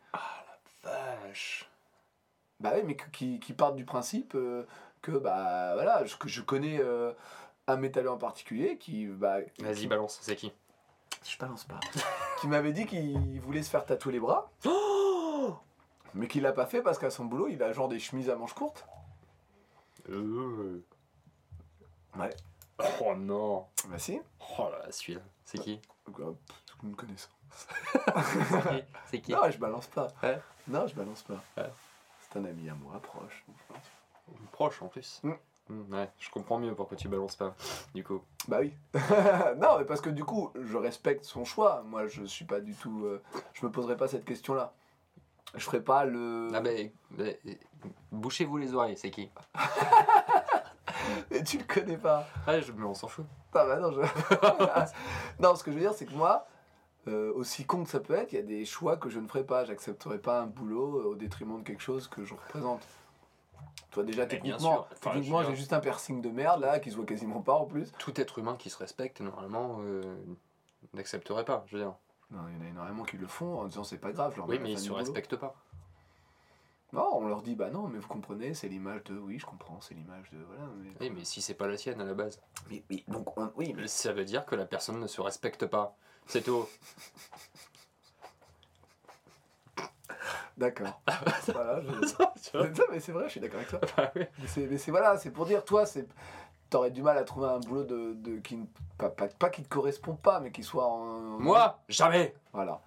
[0.83, 1.69] Vache.
[2.59, 4.63] Bah oui, mais qui, qui partent du principe euh,
[5.01, 7.11] que, bah voilà, je, que je connais euh,
[7.67, 9.05] un métalleux en particulier qui.
[9.07, 10.51] Bah, Vas-y, qui- balance, c'est qui?
[11.27, 11.79] Je balance pas.
[12.41, 15.04] qui m'avait dit qu'il voulait se faire tatouer les bras, Oh
[16.15, 18.35] mais qu'il l'a pas fait parce qu'à son boulot, il a genre des chemises à
[18.35, 18.85] manches courtes.
[20.09, 20.83] Euh.
[22.17, 22.29] Ouais.
[23.01, 24.19] Oh non Bah si.
[24.57, 25.21] Oh là, celui-là.
[25.45, 25.79] C'est qui?
[26.19, 27.27] Euh, pff, Vous me connaissez.
[29.07, 29.31] C'est qui?
[29.31, 30.07] Non, je balance pas.
[30.23, 30.39] Ouais.
[30.67, 31.41] Non, je balance pas.
[31.57, 31.69] Ouais.
[32.21, 33.45] C'est un ami à moi, proche.
[34.51, 35.21] Proche en plus.
[35.23, 35.31] Mm.
[35.69, 37.55] Mm, Ouais, je comprends mieux pourquoi tu balances pas,
[37.93, 38.21] du coup.
[38.47, 38.73] Bah oui.
[39.57, 41.81] non, mais parce que du coup, je respecte son choix.
[41.83, 43.05] Moi, je suis pas du tout.
[43.05, 43.21] euh,
[43.53, 44.73] je me poserai pas cette question-là.
[45.55, 46.49] Je ferai pas le.
[46.53, 47.35] Ah ben, ben,
[48.11, 49.29] bouchez-vous les oreilles, c'est qui
[51.31, 52.27] Mais tu le connais pas.
[52.47, 53.25] Ah, je, mais on s'en fout.
[53.53, 54.01] Ah bah non, je...
[55.39, 56.47] non, ce que je veux dire, c'est que moi,
[57.07, 59.27] euh, aussi con que ça peut être, il y a des choix que je ne
[59.27, 59.65] ferai pas.
[59.65, 62.81] J'accepterai pas un boulot euh, au détriment de quelque chose que je représente.
[63.91, 64.87] Toi déjà Mais techniquement.
[64.91, 67.65] Enfin, techniquement j'ai juste un piercing de merde là qui se voit quasiment pas en
[67.65, 67.91] plus.
[67.99, 70.01] Tout être humain qui se respecte, normalement, euh,
[70.93, 71.93] n'accepterait pas, je veux dire.
[72.31, 74.35] Non, il y en a énormément qui le font en disant c'est pas grave.
[74.37, 75.55] leur Oui, mais ils se respectent pas.
[76.93, 79.17] Non, on leur dit bah non, mais vous comprenez, c'est l'image de.
[79.17, 80.37] Oui, je comprends, c'est l'image de.
[80.47, 80.63] Voilà.
[80.77, 80.89] Mais...
[81.01, 83.73] Oui, mais si c'est pas la sienne à la base, Mais, mais donc on- oui,
[83.75, 85.95] mais ça veut dire que la personne ne se respecte pas.
[86.27, 86.65] C'est tout.
[90.57, 91.01] d'accord.
[91.47, 91.81] voilà.
[92.01, 92.49] Je...
[92.49, 93.79] Tu vois Non, mais c'est vrai, je suis d'accord avec toi.
[93.97, 94.23] Bah oui.
[94.39, 96.07] Mais c'est- voilà, c'est pour dire, toi, c'est,
[96.69, 98.65] t'aurais du mal à trouver un boulot de, de qui ne,
[98.97, 101.39] pas, pas, pas qui te correspond pas, mais qui soit en.
[101.39, 102.81] Moi, jamais Voilà.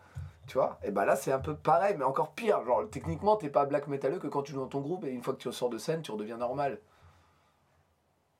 [0.46, 0.78] Tu vois?
[0.82, 2.64] Et bah là, c'est un peu pareil, mais encore pire.
[2.64, 5.22] Genre, techniquement, t'es pas black métalleux que quand tu joues dans ton groupe et une
[5.22, 6.78] fois que tu sors de scène, tu redeviens normal.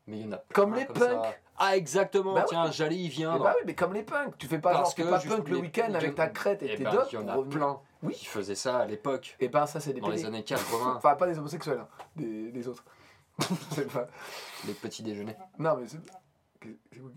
[0.07, 1.39] Mais il y en a Comme les punks.
[1.59, 2.33] Ah, exactement.
[2.35, 3.35] Bah Tiens, Jali, il vient.
[3.35, 4.39] Et dans- bah oui, mais comme les punks.
[4.39, 6.63] Tu fais pas Parce genre, que pas punk le les- week-end les- avec ta crête
[6.63, 7.59] et Eh tes ben, il y en a revenir.
[7.59, 8.15] plein Oui.
[8.15, 10.29] qui faisaient ça à l'époque, Et ben ça, c'est des dans les pédés.
[10.29, 12.85] années 80, Enfin, pas des homosexuels, hein, des, des autres.
[13.73, 14.07] c'est pas.
[14.67, 15.37] les petits déjeuners.
[15.59, 15.99] Non, mais c'est.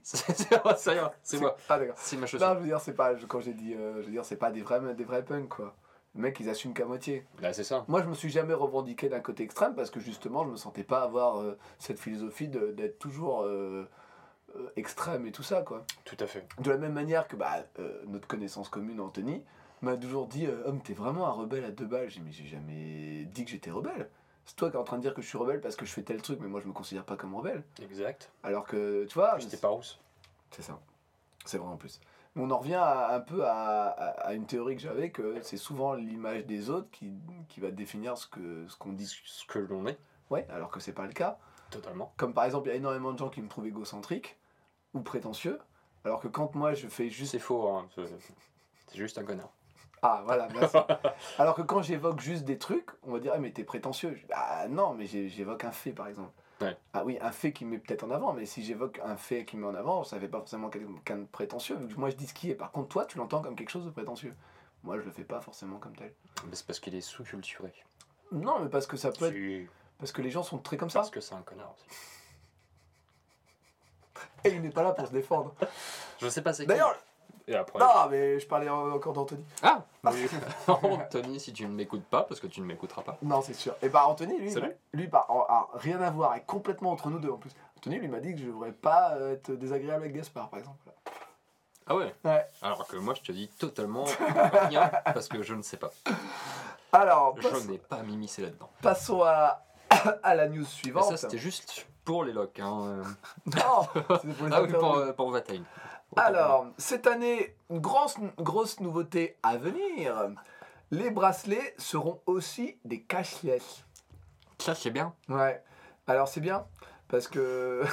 [0.03, 1.55] c'est- C'est c'est- moi.
[1.69, 1.95] Ah, d'accord.
[1.97, 2.53] C'est ma Non, chaussure.
[2.55, 3.15] je veux dire, c'est pas.
[3.27, 3.73] Quand j'ai dit.
[3.73, 5.75] euh, je veux dire, c'est pas des vrais, des vrais punks, quoi.
[6.13, 7.25] Les mecs, ils assument qu'à moitié.
[7.39, 7.85] Là, c'est ça.
[7.87, 10.83] Moi, je me suis jamais revendiqué d'un côté extrême parce que justement, je me sentais
[10.83, 13.89] pas avoir euh, cette philosophie d'être toujours euh,
[14.75, 15.85] extrême et tout ça, quoi.
[16.03, 16.45] Tout à fait.
[16.59, 17.63] De la même manière que bah,
[18.07, 19.41] notre connaissance commune, Anthony,
[19.81, 22.09] m'a toujours dit Homme, t'es vraiment un rebelle à deux balles.
[22.09, 24.09] J'ai Mais j'ai jamais dit que j'étais rebelle.
[24.45, 25.91] C'est toi qui es en train de dire que je suis rebelle parce que je
[25.91, 27.63] fais tel truc, mais moi, je me considère pas comme rebelle.
[27.81, 28.31] Exact.
[28.43, 29.37] Alors que, tu vois.
[29.39, 29.99] J'étais pas rousse.
[30.51, 30.79] C'est ça.
[31.45, 31.99] C'est vrai en plus.
[32.35, 35.41] Mais on en revient à- un peu à, à- à une théorie que j'avais, que
[35.41, 37.11] c'est souvent l'image des autres qui,
[37.49, 39.05] qui va définir ce que ce qu'on dit.
[39.25, 39.97] Ce que l'on est,
[40.29, 41.37] Ouais, alors que c'est pas le cas.
[41.69, 42.13] totalement.
[42.17, 44.37] Comme par exemple, il y a énormément de gens qui me trouvent égocentrique
[44.93, 45.59] ou prétentieux,
[46.05, 47.31] alors que quand moi je fais juste...
[47.31, 47.87] C'est faux, hein.
[47.95, 48.05] C'est
[48.87, 49.51] c'est juste un connard.
[50.01, 50.77] Ah voilà, merci.
[51.37, 54.15] alors que quand j'évoque juste des trucs, on va dire, ah, mais t'es prétentieux.
[54.15, 56.31] Je dis, Ah non, mais j'évoque un fait par exemple.
[56.59, 56.77] Ouais.
[56.93, 59.45] Ah oui, un fait qui me met peut-être en avant, mais si j'évoque un fait
[59.45, 61.75] qui me met en avant, ça fait pas forcément quelqu'un de prétentieux.
[61.75, 62.55] vu que Moi je dis ce qui est.
[62.55, 64.35] Par contre, toi, tu l'entends comme quelque chose de prétentieux.
[64.83, 66.13] Moi, je le fais pas forcément comme tel.
[66.47, 67.71] Mais c'est parce qu'il est sous-culturé.
[68.31, 69.69] Non, mais parce que ça peut être.
[69.99, 70.99] Parce que les gens sont très comme ça.
[70.99, 71.85] Parce que c'est un connard aussi.
[74.43, 75.53] Et il n'est pas là pour se défendre.
[76.19, 76.65] Je sais pas c'est.
[76.65, 76.95] D'ailleurs,
[77.51, 77.79] Et après.
[77.79, 79.43] non, mais je parlais encore d'Anthony.
[79.61, 80.27] Ah oui.
[80.67, 83.17] Anthony, si tu ne m'écoutes pas, parce que tu ne m'écouteras pas.
[83.21, 83.75] Non, c'est sûr.
[83.81, 84.75] Et bah Anthony, lui, Salut.
[84.93, 87.51] lui bah, a rien à voir, est complètement entre nous deux en plus.
[87.77, 90.77] Anthony, lui m'a dit que je devrais pas être désagréable avec Gaspard, par exemple.
[91.87, 92.45] Ah ouais Ouais.
[92.61, 94.05] Alors que moi, je te dis totalement
[94.69, 95.89] rien, parce que je ne sais pas.
[96.93, 98.69] Alors, Je passe- n'ai pas m'immiscé là-dedans.
[98.81, 99.63] passons à,
[100.23, 101.03] à la news Mais suivante.
[101.05, 102.59] ça, c'était juste pour les locks.
[102.59, 103.01] Hein.
[103.45, 103.87] Non,
[104.21, 105.37] c'était pour les Ah oui, pour, pour.
[106.17, 110.29] Alors, cette année, une grosse, grosse nouveauté à venir.
[110.91, 113.85] Les bracelets seront aussi des cashless.
[114.57, 115.13] Ça, c'est bien.
[115.29, 115.63] Ouais.
[116.07, 116.65] Alors c'est bien
[117.07, 117.83] parce que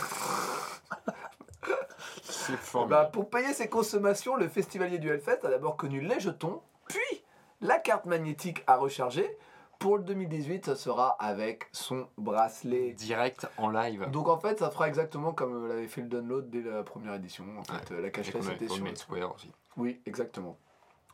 [2.23, 3.11] C'est bah, formidable.
[3.13, 7.23] pour payer ses consommations, le festivalier du Hellfest a d'abord connu les jetons, puis
[7.61, 9.39] la carte magnétique à recharger.
[9.79, 12.93] Pour le 2018, ça sera avec son bracelet.
[12.95, 14.09] Direct en live.
[14.11, 17.15] Donc en fait, ça fera exactement comme euh, l'avait fait le download dès la première
[17.15, 17.45] édition.
[17.59, 18.85] En fait, Euh, la cashless était sur.
[18.97, 19.53] Square aussi.
[19.77, 20.59] Oui, exactement.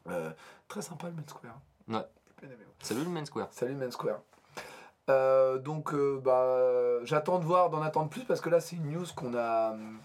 [0.08, 0.30] Euh,
[0.68, 1.58] très sympa le Main Square.
[1.88, 1.96] Ouais.
[2.42, 2.66] Aimé, ouais.
[2.80, 3.48] Salut le Main Square.
[3.50, 4.20] Salut Main Square.
[5.10, 8.90] Euh, donc euh, bah, j'attends de voir, d'en attendre plus parce que là c'est une
[8.90, 9.98] news qu'on a, hum,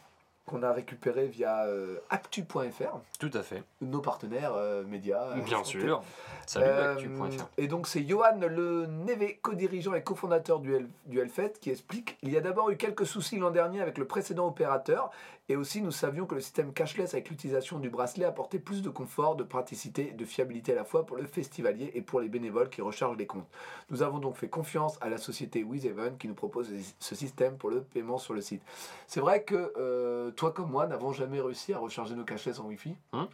[0.49, 3.63] qu'on a récupérée via euh, actu.fr, Tout à fait.
[3.81, 5.21] nos partenaires euh, médias.
[5.37, 6.01] euh, Bien sûr.
[6.47, 7.45] Salut Euh, actu.fr.
[7.59, 12.31] et donc c'est Johan Le Neve, co-dirigeant et cofondateur du, du Hellfest, qui explique Il
[12.31, 15.11] y a d'abord eu quelques soucis l'an dernier avec le précédent opérateur,
[15.47, 18.89] et aussi nous savions que le système cashless avec l'utilisation du bracelet apportait plus de
[18.89, 22.69] confort, de praticité, de fiabilité à la fois pour le festivalier et pour les bénévoles
[22.69, 23.47] qui rechargent les comptes.
[23.89, 27.69] Nous avons donc fait confiance à la société WizEven qui nous propose ce système pour
[27.71, 28.61] le paiement sur le site.
[29.07, 32.65] C'est vrai que euh, toi comme moi n'avons jamais réussi à recharger nos cashless en
[32.65, 32.95] Wi-Fi.
[33.11, 33.27] Hum.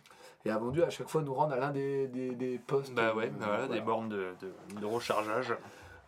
[0.44, 2.94] et avons dû à chaque fois nous rendre à l'un des, des, des postes.
[2.96, 3.74] Bah ouais, euh, bah voilà, voilà.
[3.76, 5.56] des bornes de, de, de rechargeage.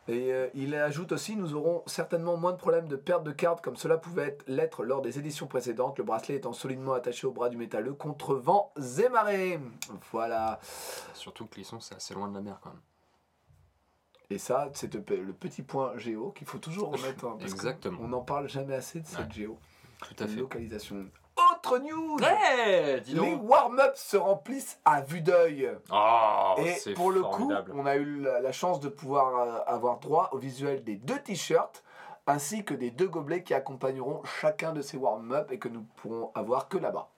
[0.07, 3.61] Et euh, il ajoute aussi nous aurons certainement moins de problèmes de perte de carte
[3.63, 7.31] comme cela pouvait être l'être lors des éditions précédentes, le bracelet étant solidement attaché au
[7.31, 9.59] bras du métalleux contre vent et marée.
[10.11, 10.59] Voilà.
[11.13, 12.81] Surtout que Clisson, c'est assez loin de la mer quand même.
[14.29, 17.25] Et ça, c'est le le petit point géo qu'il faut toujours remettre.
[17.25, 17.99] hein, parce Exactement.
[18.01, 19.25] On n'en parle jamais assez de cette Ouais.
[19.31, 19.57] géo.
[20.01, 20.35] Tout à fait.
[20.35, 21.05] Localisation.
[21.51, 22.17] Autre news
[23.03, 25.71] dis Les warm-ups se remplissent à vue d'œil.
[25.91, 30.29] Oh, Et pour le coup, on a eu la, chance de pouvoir euh, avoir droit
[30.31, 31.83] au visuel des deux t-shirts
[32.25, 36.31] ainsi que des deux gobelets qui accompagneront chacun de ces warm-up et que nous pourrons
[36.35, 37.09] avoir que là-bas.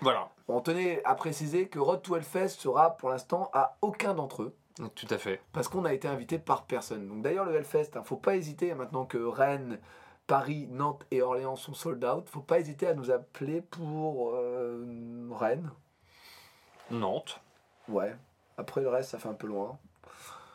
[0.00, 0.28] Voilà.
[0.48, 4.54] On tenait à préciser que Road to Hellfest sera pour l'instant à aucun d'entre eux.
[4.94, 5.42] Tout à fait.
[5.52, 7.06] parce qu'on a été invité par personne.
[7.06, 9.78] Donc d'ailleurs le Hellfest, hein, faut pas hésiter maintenant que Rennes,
[10.32, 15.28] Paris, Nantes et Orléans sont sold out, faut pas hésiter à nous appeler pour euh,
[15.30, 15.70] Rennes.
[16.90, 17.38] Nantes,
[17.86, 18.16] Ouais.
[18.56, 19.78] Après le reste, ça fait un peu loin.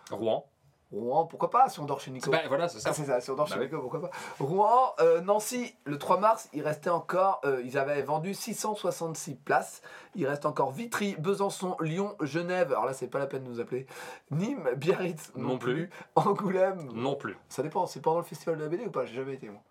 [0.10, 0.48] Rouen.
[0.92, 2.32] Rouen, pourquoi pas si on dort chez Nico.
[2.32, 2.92] Bah, voilà, c'est ça.
[2.92, 3.66] Ah, c'est ça, si on dort Bah chez oui.
[3.66, 4.10] Nico, pourquoi pas.
[4.40, 9.82] Rouen, euh, Nancy, le 3 mars, il restait encore, euh, ils avaient vendu 666 places.
[10.16, 13.60] Il reste encore Vitry, Besançon, Lyon, Genève, alors là c'est pas la peine de nous
[13.60, 13.86] appeler,
[14.32, 15.88] Nîmes, Biarritz, non, Non plus.
[15.88, 15.90] plus.
[16.16, 17.38] Angoulême, Non plus.
[17.50, 19.06] ça dépend, c'est pendant le festival de la BD ou pas?
[19.06, 19.62] J'ai jamais été moi.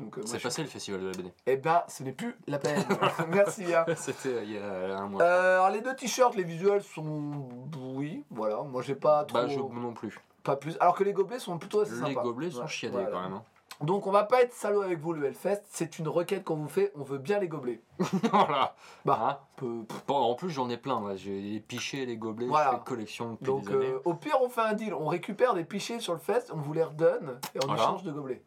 [0.00, 1.32] Euh, C'est je- passé le festival de la BD.
[1.46, 2.82] Eh ben, ce n'est plus la peine.
[3.28, 3.84] Merci bien.
[3.96, 5.22] C'était euh, il y a un mois.
[5.22, 7.48] Euh, alors les deux t-shirts, les visuels sont
[7.94, 8.62] oui, voilà.
[8.62, 10.18] Moi j'ai pas trop, bah, je non plus.
[10.42, 10.76] Pas plus.
[10.80, 12.22] Alors que les gobelets sont plutôt assez Les sympas.
[12.22, 13.10] gobelets sont Ouais, chiadés voilà.
[13.10, 13.32] quand même.
[13.34, 13.42] hein.
[13.80, 16.68] Donc on va pas être salaud avec vous le Hellfest, c'est une requête qu'on vous
[16.68, 17.80] fait, on veut bien les gobelets.
[18.30, 18.76] voilà.
[19.04, 21.00] Bah, Hein Peu- Bon, en plus, j'en ai plein.
[21.00, 21.16] moi.
[21.16, 22.70] J'ai les pichets, les gobelets, Voilà.
[22.72, 23.86] je fais collection depuis Donc des années.
[23.90, 26.58] euh, au pire on fait un deal, on récupère des pichets sur le fest, on
[26.58, 27.82] vous les redonne et on Voilà.
[27.82, 28.42] échange de gobelets.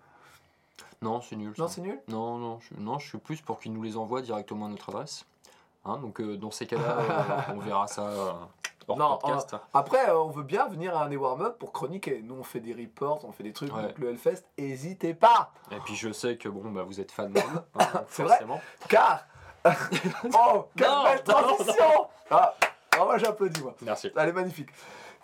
[1.01, 1.53] Non, c'est nul.
[1.57, 1.99] Non c'est nul?
[2.07, 4.87] Non, non, je, non, je suis plus pour qu'ils nous les envoient directement à notre
[4.89, 5.25] adresse.
[5.83, 6.97] Hein, donc, euh, dans ces cas-là,
[7.49, 8.09] euh, on verra ça
[8.87, 9.53] hors Non, podcast.
[9.53, 9.61] hein.
[9.73, 12.21] Après euh, on veut bien venir à un des warm-up pour chroniquer.
[12.23, 13.81] Nous on fait des reports, on fait des trucs, Ouais.
[13.83, 17.31] donc le Hellfest, hésitez pas Et puis, je sais que bon, bah, vous êtes fan
[17.33, 17.39] de
[17.79, 18.61] hein, C'est vrai forcément.
[18.89, 19.25] Car
[19.65, 22.53] Oh quelle Non, belle non, transition Ah,
[22.97, 23.73] ah, moi j'applaudis moi.
[23.81, 24.11] Merci.
[24.15, 24.69] Elle est magnifique.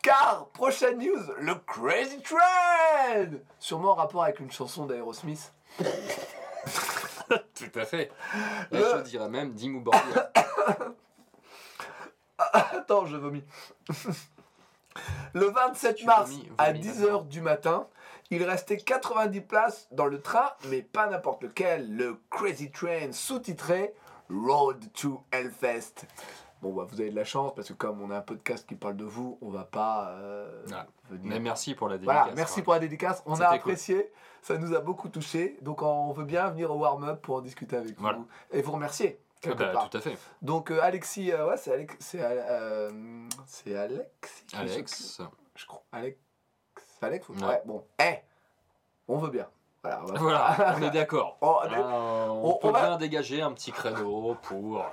[0.01, 5.53] Car, prochaine news, le Crazy Train Sûrement en rapport avec une chanson d'Aerosmith.
[7.29, 8.11] Tout à fait.
[8.71, 10.27] Et Le- je dirais même Dimmu Borgir.
[12.53, 13.43] Attends, je vomis.
[15.33, 17.87] le 27 Tu mars vomis, à vomis 10h du matin,
[18.29, 23.93] il restait 90 places dans le train, mais pas n'importe lequel, le Crazy Train sous-titré
[24.29, 26.05] Road to Hellfest.
[26.61, 28.75] Bon, bah, vous avez de la chance parce que comme on a un podcast qui
[28.75, 32.15] parle de vous, on va pas euh, Ah, venir Mais merci pour la dédicace.
[32.15, 32.63] Voilà, merci ouais.
[32.63, 33.23] pour la dédicace.
[33.25, 33.55] On a cool.
[33.55, 34.11] apprécié,
[34.43, 35.57] ça nous a beaucoup touché.
[35.63, 38.19] Donc on veut bien venir au warm-up pour en discuter avec Voilà.
[38.19, 39.19] vous et vous remercier.
[39.43, 39.89] Ah quelque bah, part.
[39.89, 40.17] tout à fait.
[40.41, 42.89] Donc euh, Alexis, euh, ouais, c'est Alex, c'est euh,
[43.75, 44.45] Alex.
[44.53, 45.21] Alex.
[45.55, 45.83] je crois.
[45.91, 46.17] Alex,
[47.01, 47.27] Alex.
[47.29, 47.43] Ouais.
[47.43, 47.61] Ouais.
[47.65, 48.17] bon, eh,
[49.07, 49.47] on veut bien.
[49.83, 50.03] Voilà.
[50.07, 51.37] on Voilà, on est d'accord.
[51.41, 51.47] On,
[52.43, 54.85] on- peut on va- bien dégager un petit créneau pour.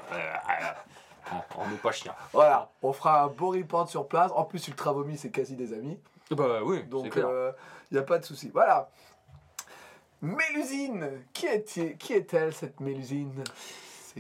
[1.58, 2.14] on n'est pas chien.
[2.32, 4.32] Voilà, on fera un beau report sur place.
[4.34, 6.00] En plus, Ultra Vomi, c'est quasi des amis.
[6.30, 7.52] Bah oui, Donc, il
[7.92, 8.48] n'y a pas de souci.
[8.48, 8.88] Voilà.
[10.22, 13.44] Mélusine Qui est- qui est-elle, cette Mélusine?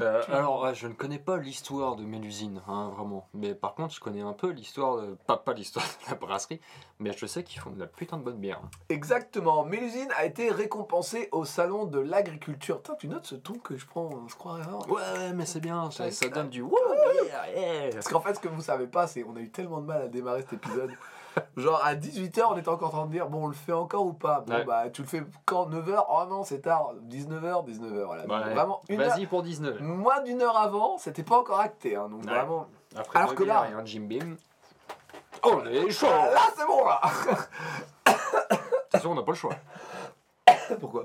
[0.00, 3.28] Euh, alors, je ne connais pas l'histoire de Mélusine, hein, vraiment.
[3.34, 5.16] Mais par contre, je connais un peu l'histoire de.
[5.26, 6.60] Pas, pas l'histoire de la brasserie,
[6.98, 8.60] mais je sais qu'ils font de la putain de bonne bière.
[8.88, 9.64] Exactement.
[9.64, 12.82] Mélusine a été récompensée au salon de l'agriculture.
[12.82, 14.56] Putain, tu notes ce ton que je prends, je crois.
[14.56, 16.64] hein Ouais, ouais, mais c'est bien, ça, donne du.
[17.92, 20.02] Parce qu'en fait, ce que vous savez pas, c'est qu'on a eu tellement de mal
[20.02, 20.92] à démarrer cet épisode.
[21.56, 24.06] Genre à 18h, on était encore en train de dire bon, on le fait encore
[24.06, 24.40] ou pas?
[24.46, 24.64] Bon, Ouais.
[24.64, 26.92] bah, tu le fais quand 9h Oh non, c'est tard.
[27.08, 28.04] 19h, 19h.
[28.04, 28.22] Voilà.
[28.26, 28.54] Donc.
[28.54, 29.80] Vraiment, une heure, Vas-y pour 19.
[29.80, 31.96] moins d'une heure avant, c'était pas encore acté.
[31.96, 32.30] hein, donc Ouais.
[32.30, 32.66] vraiment.
[32.96, 34.36] Après Alors deux que là- bières et un Jim Beam.
[35.44, 37.00] On est chaud Ah, là, c'est bon là
[38.06, 39.54] De toute façon, on n'a pas le choix.
[40.80, 41.04] Pourquoi?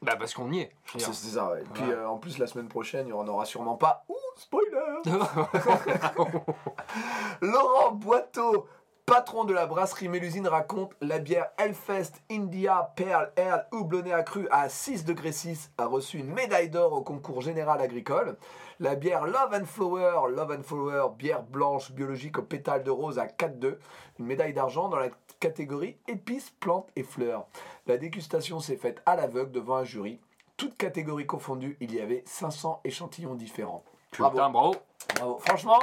[0.00, 0.72] Bah, parce qu'on y est.
[0.86, 1.14] je veux C'est dire.
[1.14, 1.62] c'est ça, ouais.
[1.62, 2.02] Et puis Voilà.
[2.02, 4.04] euh, en plus, la semaine prochaine, il n'y en aura sûrement pas.
[4.08, 5.02] Ouh, spoiler
[7.40, 8.66] Laurent Boiteau,
[9.06, 14.68] patron de la brasserie Mélusine, raconte la bière Hellfest India Pearl Ale houblonnée accrue à
[14.68, 18.36] 6 degrés 6 a reçu une médaille d'or au concours général agricole.
[18.80, 23.18] La bière Love and Flower, Love and Flower, bière blanche biologique au pétale de rose
[23.18, 23.76] à 4,2.
[24.18, 27.46] Une médaille d'argent dans la catégorie épices, plantes et fleurs.
[27.86, 30.18] La dégustation s'est faite à l'aveugle devant un jury.
[30.56, 33.84] Toutes catégories confondues, il y avait 500 échantillons différents.
[34.10, 34.76] Putain, bravo.
[35.16, 35.38] Bravo.
[35.38, 35.80] Franchement,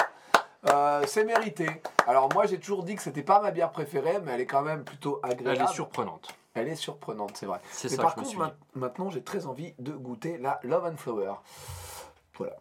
[0.69, 1.67] euh, c'est mérité.
[2.07, 4.61] Alors moi j'ai toujours dit que c'était pas ma bière préférée, mais elle est quand
[4.61, 5.59] même plutôt agréable.
[5.61, 6.35] Elle est surprenante.
[6.53, 7.61] Elle est surprenante, c'est vrai.
[7.71, 8.69] C'est Mais ça par que je me contre, suis dit.
[8.75, 11.33] ma- maintenant j'ai très envie de goûter la Love and Flower.
[12.37, 12.55] Voilà,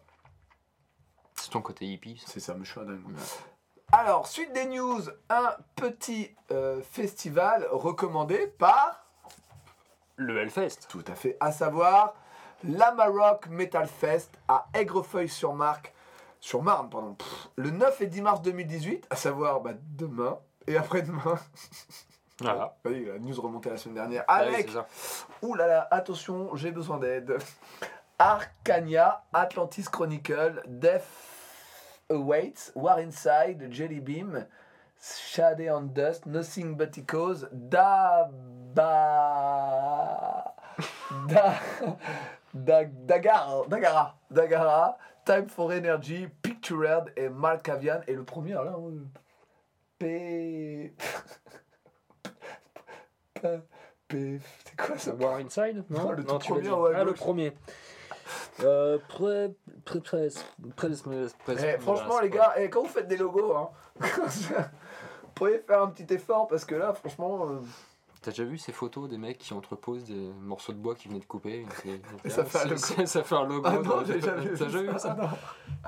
[1.35, 2.17] C'est ton côté hippie.
[2.17, 2.31] ça.
[2.31, 3.05] c'est ça, me je suis un dingue.
[3.07, 3.13] Ouais.
[3.93, 9.03] Alors, suite des news, un petit euh, festival recommandé par,
[10.15, 10.87] Le Hellfest.
[10.87, 12.13] tout à fait, à savoir
[12.63, 15.81] l'Amarok Metal Fest à Aigrefeuille-sur-Marne,
[16.41, 20.75] sur Marne, pardon, Pff, le 9 et 10 mars 2018, à savoir bah, demain et
[20.75, 21.39] après-demain.
[22.41, 22.75] Voilà.
[22.85, 24.23] Oui, la news remontée la semaine dernière.
[24.27, 24.71] Ah oui, Avec,
[25.43, 27.37] ouh là là, attention, j'ai besoin d'aide.
[28.17, 31.05] Arcania, Atlantis Chronicle, Death
[32.09, 34.47] Awaits, War Inside, Jelly Beam,
[34.99, 38.31] Shade on Dust, Nothing But Echoes, Daba.
[41.27, 41.53] Da.
[42.55, 48.01] Da- Dagar, Dagara, Dagara, Time for Energy, Pictured et Malkavian.
[48.07, 49.03] Et le premier, là, euh,
[49.99, 50.93] P.
[53.35, 53.47] P.
[54.07, 54.39] P.
[54.65, 57.53] C'est quoi ça War Inside Non, le tout tu l'as premier Ah, le premier.
[58.61, 59.53] Euh, pré,
[59.85, 59.99] pré,
[61.49, 65.87] Eh, franchement, les gars, eh, quand vous faites des logos, hein, vous pourriez faire un
[65.87, 67.47] petit effort parce que là, franchement.
[67.47, 67.59] euh,
[68.21, 71.21] T'as déjà vu ces photos des mecs qui entreposent des morceaux de bois qu'ils venaient
[71.21, 71.65] de couper
[72.23, 72.77] Et ça fait un logo.
[72.77, 73.63] C'est- ça fait un logo.
[73.65, 75.27] Ah non, de- j'ai jamais vu T'as jamais vu ça non.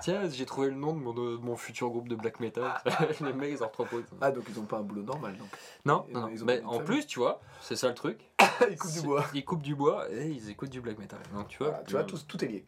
[0.01, 2.73] Tiens, j'ai trouvé le nom de mon, de mon futur groupe de black metal.
[3.21, 4.05] les mecs, ils entreposent.
[4.19, 5.47] Ah, donc ils ont pas un boulot normal donc.
[5.85, 6.27] Non, non, non.
[6.29, 8.19] ils ont Mais en plus, tu vois, c'est ça le truc.
[8.67, 9.25] ils coupent du bois.
[9.35, 11.19] Ils coupent du bois et ils écoutent du black metal.
[11.35, 12.65] Donc tu vois, Voilà, tu vois, euh, tout, tout est lié.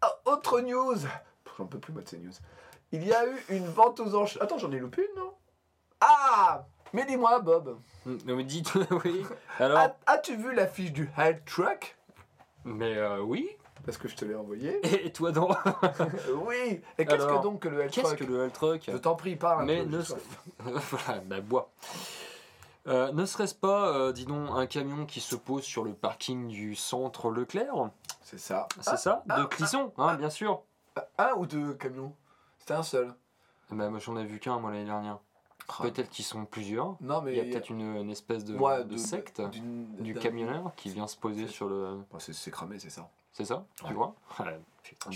[0.00, 0.94] Ah, autre news
[1.58, 2.32] J'en peux plus, moi, de ces news.
[2.92, 4.42] Il y a eu une vente aux enchères.
[4.42, 5.32] Attends, j'en ai loupé une, non?
[6.00, 7.76] Ah Mais dis-moi, Bob,
[8.06, 8.72] Hmm, Non, mais dites,
[9.04, 9.24] oui.
[9.58, 11.96] Alors, as- as-tu vu l'affiche du Hell Truck?
[12.64, 13.50] mais euh, oui.
[13.84, 14.80] Parce que je te l'ai envoyé.
[15.06, 15.50] Et toi, donc?
[16.46, 18.18] Oui Et qu'est-ce que donc que le Hell Qu'est-ce Truck?
[18.18, 18.82] que le Hell Truck?
[18.88, 19.84] Je t'en prie, parle un peu.
[19.84, 19.98] ne
[20.78, 21.68] voilà, bah bois.
[22.86, 26.48] Euh, ne serait-ce pas, euh, dis donc, un camion qui se pose sur le parking
[26.48, 27.90] du centre Leclerc?
[28.22, 28.68] C'est ça.
[28.80, 29.22] C'est ça?
[29.26, 30.62] De Clisson, hein, bien sûr.
[31.18, 32.14] Un ou deux camions?
[32.58, 33.12] C'était un seul.
[33.70, 35.18] Ben, moi j'en ai vu qu'un moi l'année dernière.
[35.80, 36.96] Peut-être qu'ils sont plusieurs.
[37.00, 40.14] Non, mais Il y a peut-être une, une espèce de, Ouais, de secte d'une- du
[40.14, 41.98] camionneur qui vient se poser C'est- sur le.
[42.18, 43.08] C'est- c'est cramé, c'est ça.
[43.32, 44.14] C'est ça Tu vois?
[44.40, 44.58] Ouais,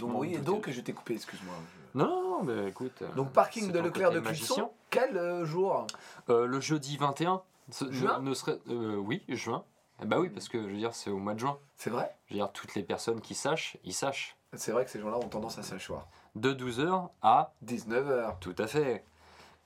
[0.00, 1.54] Donc, oui, et donc je t'ai coupé, excuse-moi.
[1.94, 2.06] Je- Non,
[2.38, 3.02] non, mais écoute.
[3.02, 5.86] euh, Donc parking de Leclerc de Clisson, quel euh, jour?
[6.28, 7.42] Euh, le jeudi 21.
[7.70, 8.18] ce- Juin?
[8.20, 9.62] ne serait, euh, Oui, juin.
[10.02, 11.58] Eh bah oui, parce que je veux dire, c'est au mois de juin.
[11.76, 12.16] C'est vrai?
[12.26, 14.36] Je veux dire, toutes les personnes qui sachent, ils sachent.
[14.54, 16.08] C'est vrai que ces gens-là ont tendance à s'achoir.
[16.34, 18.38] De 12h à 19h.
[18.40, 19.04] Tout à fait.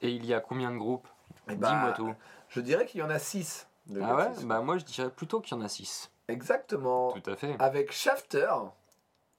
[0.03, 1.09] Et il y a combien de groupes
[1.49, 2.15] Eh Dis-moi bah, tout.
[2.49, 3.69] Je dirais qu'il y en a 6.
[4.01, 6.11] Ah ouais Bah moi je dirais plutôt qu'il y en a 6.
[6.29, 7.13] Exactement.
[7.13, 7.57] Tout à fait.
[7.59, 8.51] Avec Shafter,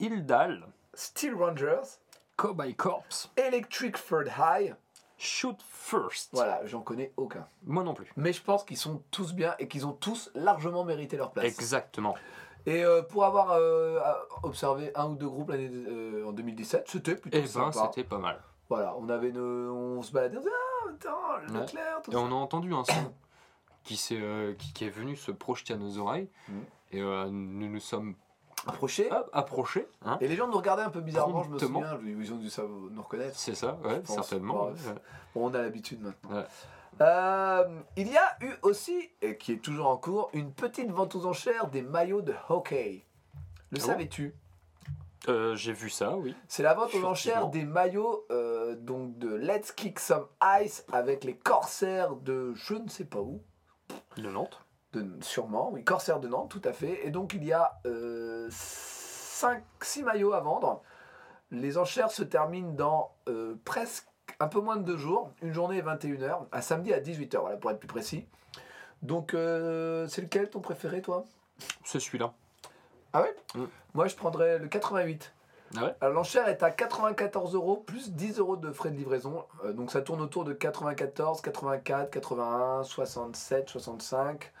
[0.00, 1.98] Hildal, Steel Rangers,
[2.36, 3.04] Cowboy Corps,
[3.36, 4.74] Electric Third High.
[5.16, 6.30] Shoot First.
[6.32, 7.46] Voilà, j'en connais aucun.
[7.62, 8.12] Moi non plus.
[8.16, 11.44] Mais je pense qu'ils sont tous bien et qu'ils ont tous largement mérité leur place.
[11.44, 12.16] Exactement.
[12.66, 14.00] Et euh, pour avoir euh,
[14.42, 18.18] observé un ou deux groupes l'année euh, en 2017, c'était plutôt Et ben c'était pas
[18.18, 18.40] mal.
[18.68, 22.20] Voilà, on avait nos- on se baladait, on disait ah attends, Leclerc, tout Et ça.
[22.20, 23.12] on a entendu un son
[23.84, 26.28] qui, s'est, euh, qui, qui est venu se projeter à nos oreilles.
[26.48, 26.64] Mhm.
[26.92, 28.14] Et euh, nous nous sommes
[28.66, 29.10] Approché.
[29.12, 29.86] hop, approchés.
[30.04, 30.16] hein.
[30.22, 32.48] Et les gens nous regardaient un peu bizarrement, je me souviens, ils ont dû
[32.92, 33.36] nous reconnaître.
[33.36, 34.66] C'est ça, ouais, certainement.
[34.66, 34.70] Ouais.
[34.72, 34.94] ouais.
[35.34, 36.44] Bon, on a l'habitude maintenant.
[37.00, 41.14] Euh, il y a eu aussi, et qui est toujours en cours, une petite vente
[41.16, 43.04] aux enchères des maillots de hockey.
[43.70, 44.32] Le Ah savais-tu?
[45.28, 46.34] Euh, J'ai vu ça, oui.
[46.48, 50.26] C'est la vente aux enchères des maillots euh, donc de Let's Kick Some
[50.62, 53.42] Ice avec les corsaires de je ne sais pas où.
[54.16, 54.60] De Nantes.
[54.92, 57.06] De, sûrement, oui, corsaires de Nantes, tout à fait.
[57.06, 57.80] Et donc il y a
[58.50, 60.82] 6 maillots à vendre.
[61.50, 64.06] Les enchères se terminent dans euh, presque
[64.40, 67.56] un peu moins de deux jours, une journée et 21h, à samedi à 18h, voilà,
[67.56, 68.26] pour être plus précis.
[69.02, 71.24] Donc euh, c'est lequel ton préféré toi?
[71.84, 72.34] C'est celui-là.
[73.94, 75.32] Moi je prendrais le 88.
[75.76, 79.44] Ah ouais Alors, L'enchère est à 94 euros plus 10 euros de frais de livraison.
[79.64, 84.52] Euh, donc ça tourne autour de 94, 84, 81, 67, 65.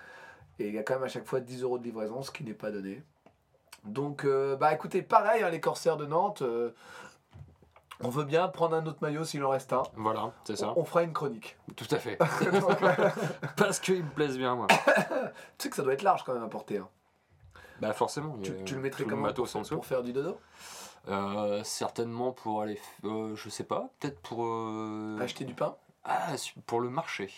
[0.58, 2.42] Et il y a quand même à chaque fois 10 euros de livraison, ce qui
[2.44, 3.02] n'est pas donné.
[3.84, 6.70] Donc, euh, bah écoutez, pareil, hein, les corsaires de Nantes, euh,
[8.00, 9.82] on veut bien prendre un autre maillot s'il en reste un.
[9.96, 10.72] Voilà, c'est ça.
[10.74, 11.56] On, on fera une chronique.
[11.76, 12.16] Tout à fait.
[12.18, 13.10] Donc, euh,
[13.56, 14.66] Parce qu'ils me plaisent bien, moi.
[14.68, 14.74] tu
[15.58, 16.78] sais que ça doit être large quand même à porter.
[16.78, 16.88] hein.
[17.80, 18.36] Bah forcément.
[18.42, 19.74] Tu, le mettrais comment matos pour, dessous.
[19.74, 20.38] pour faire du dodo?
[21.08, 25.76] Euh, certainement pour aller, euh, je sais pas, peut-être pour euh, Acheter du pain?
[26.04, 26.34] Ah,
[26.66, 27.30] pour le marché,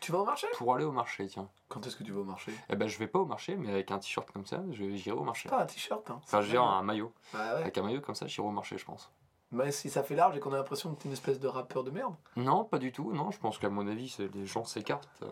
[0.00, 0.46] Tu vas au marché?
[0.54, 1.48] Pour aller au marché, tiens.
[1.68, 2.52] Quand est-ce que tu vas au marché?
[2.70, 5.16] Eh ben je vais pas au marché, mais avec un t-shirt comme ça, je j'irai
[5.16, 5.48] au marché.
[5.48, 6.08] Pas un t-shirt.
[6.10, 6.20] Hein.
[6.22, 7.12] Enfin, dire un maillot.
[7.34, 7.40] Ouais.
[7.40, 9.10] Avec un maillot comme ça, j'irai au marché, je pense.
[9.52, 11.82] Mais si ça fait large et qu'on a l'impression que t'es une espèce de rappeur
[11.84, 12.14] de merde?
[12.36, 13.12] Non, pas du tout.
[13.12, 15.24] Non, je pense qu'à mon avis, les gens s'écartent.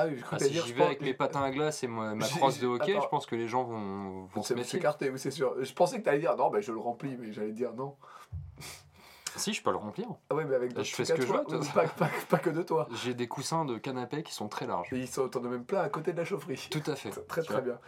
[0.00, 0.64] Ah oui, je crois Ah, si dire.
[0.64, 3.02] je vais avec mes patins à glace et ma, ma crosse de hockey, attends.
[3.02, 4.54] je pense que les gens vont, vont se
[5.10, 5.56] oui, c'est sûr.
[5.60, 7.96] Je pensais que t'allais dire non, ben je le remplis, mais j'allais dire non.
[9.34, 10.06] Si, je peux le remplir.
[10.30, 11.42] Ah oui, mais avec je fais ce que je veux,
[11.74, 12.86] pas, pas- pas que de toi.
[13.02, 14.92] J'ai des coussins de canapé qui sont très larges.
[14.92, 16.68] Et ils sont as même plein à côté de la chaufferie.
[16.70, 17.10] Tout à fait.
[17.26, 17.78] Très Tu très bien.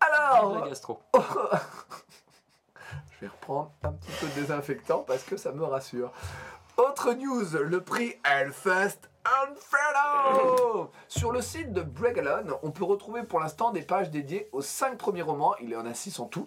[0.00, 1.00] Alors, la gastro.
[3.12, 6.12] je vais reprendre un petit peu de désinfectant parce que ça me rassure.
[6.76, 13.40] Autre news, le prix Hellfest Inferno Sur le site de Bregalon, on peut retrouver pour
[13.40, 16.46] l'instant des pages dédiées aux 5 premiers romans, il y en a 6 en tout,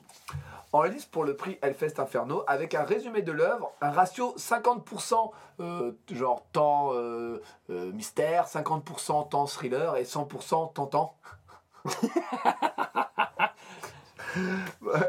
[0.71, 5.31] en lice pour le prix Hellfest Inferno, avec un résumé de l'œuvre, un ratio 50%
[5.61, 11.17] euh, genre temps euh, euh, mystère, 50% temps thriller et 100% tentant.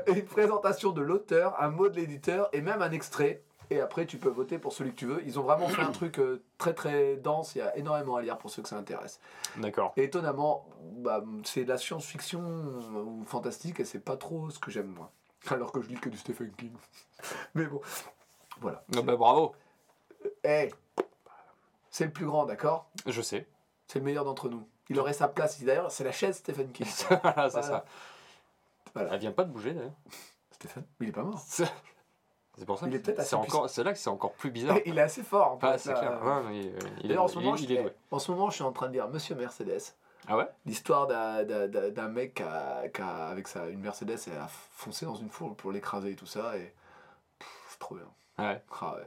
[0.06, 3.42] Et une présentation de l'auteur, un mot de l'éditeur et même un extrait.
[3.70, 5.22] Et après tu peux voter pour celui que tu veux.
[5.24, 8.22] Ils ont vraiment fait un truc euh, très très dense, il y a énormément à
[8.22, 9.20] lire pour ceux que ça intéresse.
[9.56, 9.92] D'accord.
[9.96, 10.66] Et étonnamment,
[10.96, 14.88] bah, c'est de la science-fiction euh, ou fantastique et c'est pas trop ce que j'aime
[14.88, 15.10] moi.
[15.50, 16.72] Alors que je lis que du Stephen King.
[17.54, 17.80] Mais bon,
[18.60, 18.84] voilà.
[18.96, 19.54] Ah bah bravo.
[20.44, 20.70] Eh,
[21.90, 22.90] c'est le plus grand, d'accord?
[23.06, 23.46] Je sais.
[23.86, 24.66] C'est le meilleur d'entre nous.
[24.88, 25.62] Il aurait sa place.
[25.62, 26.86] D'ailleurs, c'est la chaise Stephen King.
[27.22, 27.62] voilà, c'est Voilà.
[27.62, 27.84] ça.
[28.94, 29.14] Voilà.
[29.14, 29.94] Elle vient pas de bouger d'ailleurs.
[30.50, 31.40] Stéphane, il est pas mort.
[32.58, 32.86] C'est pour ça.
[32.88, 34.76] Il est que peut-être c'est assez encore, c'est là que c'est encore plus bizarre.
[34.86, 35.52] Il est assez fort.
[35.52, 36.20] en Ah, fait, clair.
[36.22, 37.92] Ouais, mais, euh, il est D'ailleurs, en ce moment, Il est- je, il est doué.
[38.10, 39.94] en ce moment, je suis en train de lire Monsieur Mercedes.
[40.28, 40.46] Ah ouais?
[40.66, 45.14] L'histoire d'un- mec qui a, qui a- avec sa, une Mercedes et a foncé dans
[45.14, 46.56] une foule pour l'écraser et tout ça.
[46.58, 46.74] Et
[47.68, 48.04] c'est trop bien.
[48.38, 48.62] Ouais.
[48.80, 49.06] Ah ouais.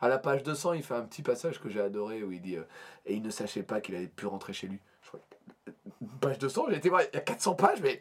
[0.00, 2.56] À la page 200, il fait un petit passage que j'ai adoré où il dit
[2.56, 2.64] euh,
[3.06, 4.80] Et il ne sachait pas qu'il allait pu rentrer chez lui.
[5.02, 5.74] Je crois que-
[6.20, 8.00] Page 200, j'ai été voir, il y a 400 pages, mais.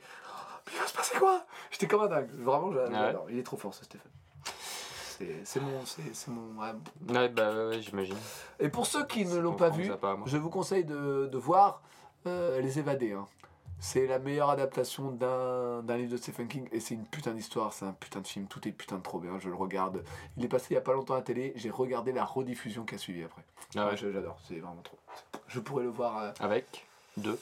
[0.66, 1.46] Mais il va se passer quoi?
[1.72, 2.30] J'étais comme un dingue.
[2.34, 2.88] Vraiment, Ouais.
[2.92, 3.28] j'adore.
[3.30, 4.12] Il est trop fort, ce Stéphane.
[5.44, 5.86] C'est mon.
[5.86, 6.72] c'est- mon ouais.
[7.10, 8.16] Ouais, bah ouais, ouais, j'imagine.
[8.60, 11.82] Et pour ceux qui ne l'ont pas vu, pas je vous conseille de, de voir
[12.26, 13.14] euh, Les Évadés.
[13.14, 13.26] hein.
[13.80, 17.86] C'est la meilleure adaptation d'un livre de Stephen King et c'est une putain d'histoire, c'est
[17.86, 20.04] un putain de film, tout est putain de trop bien, je le regarde.
[20.36, 22.86] Il est passé il y a pas longtemps à la télé, j'ai regardé la rediffusion
[22.86, 23.44] qui a suivi après.
[23.76, 23.96] Ah ouais.
[23.98, 24.98] J'adore, c'est vraiment trop.
[25.48, 26.88] Je pourrais le voir euh, Avec
[27.18, 27.38] deux.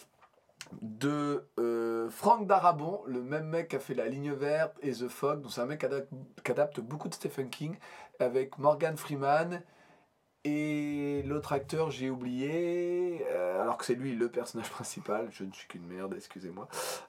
[0.81, 5.07] De euh, Franck Darabon, le même mec qui a fait La Ligne Verte et The
[5.07, 6.09] Fog, donc c'est un mec qui adapte,
[6.43, 7.77] qui adapte beaucoup de Stephen King,
[8.19, 9.61] avec Morgan Freeman
[10.45, 15.51] et l'autre acteur, j'ai oublié, euh, alors que c'est lui le personnage principal, je ne
[15.51, 16.67] suis qu'une merde, excusez-moi.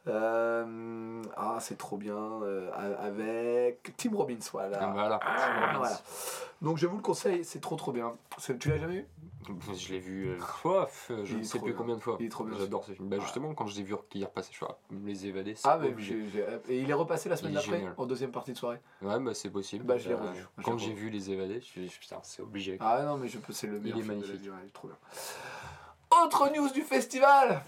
[0.09, 4.78] Euh, ah, c'est trop bien, euh, avec Tim Robbins, voilà.
[4.80, 5.20] Ah, voilà.
[5.22, 6.01] Ah, voilà.
[6.62, 8.14] Donc je vous le conseille, c'est trop trop bien.
[8.59, 9.07] Tu l'as jamais vu?
[9.76, 10.91] Je l'ai vu euh, fois,
[11.22, 11.76] je ne sais plus bien.
[11.78, 12.16] combien de fois.
[12.18, 13.09] Il est trop bien, J'adore ce film.
[13.09, 15.95] Bah, justement, quand je l'ai vu qui est repassé, je vois les évadés, Ah, mais
[15.99, 16.18] j'ai-
[16.68, 18.80] et il est repassé la semaine d'après, en deuxième partie de soirée.
[19.03, 19.84] Ouais, bah c'est possible.
[19.84, 20.45] Bah, je l'ai revu.
[20.64, 22.76] Quand j'ai vu les évadés, je me suis dit, putain, c'est obligé.
[22.80, 24.43] Ah non, mais je peux, c'est le meilleur est film de la magnifique.
[24.43, 24.97] vie, ouais, il est trop bien.
[26.22, 27.61] Autre news du festival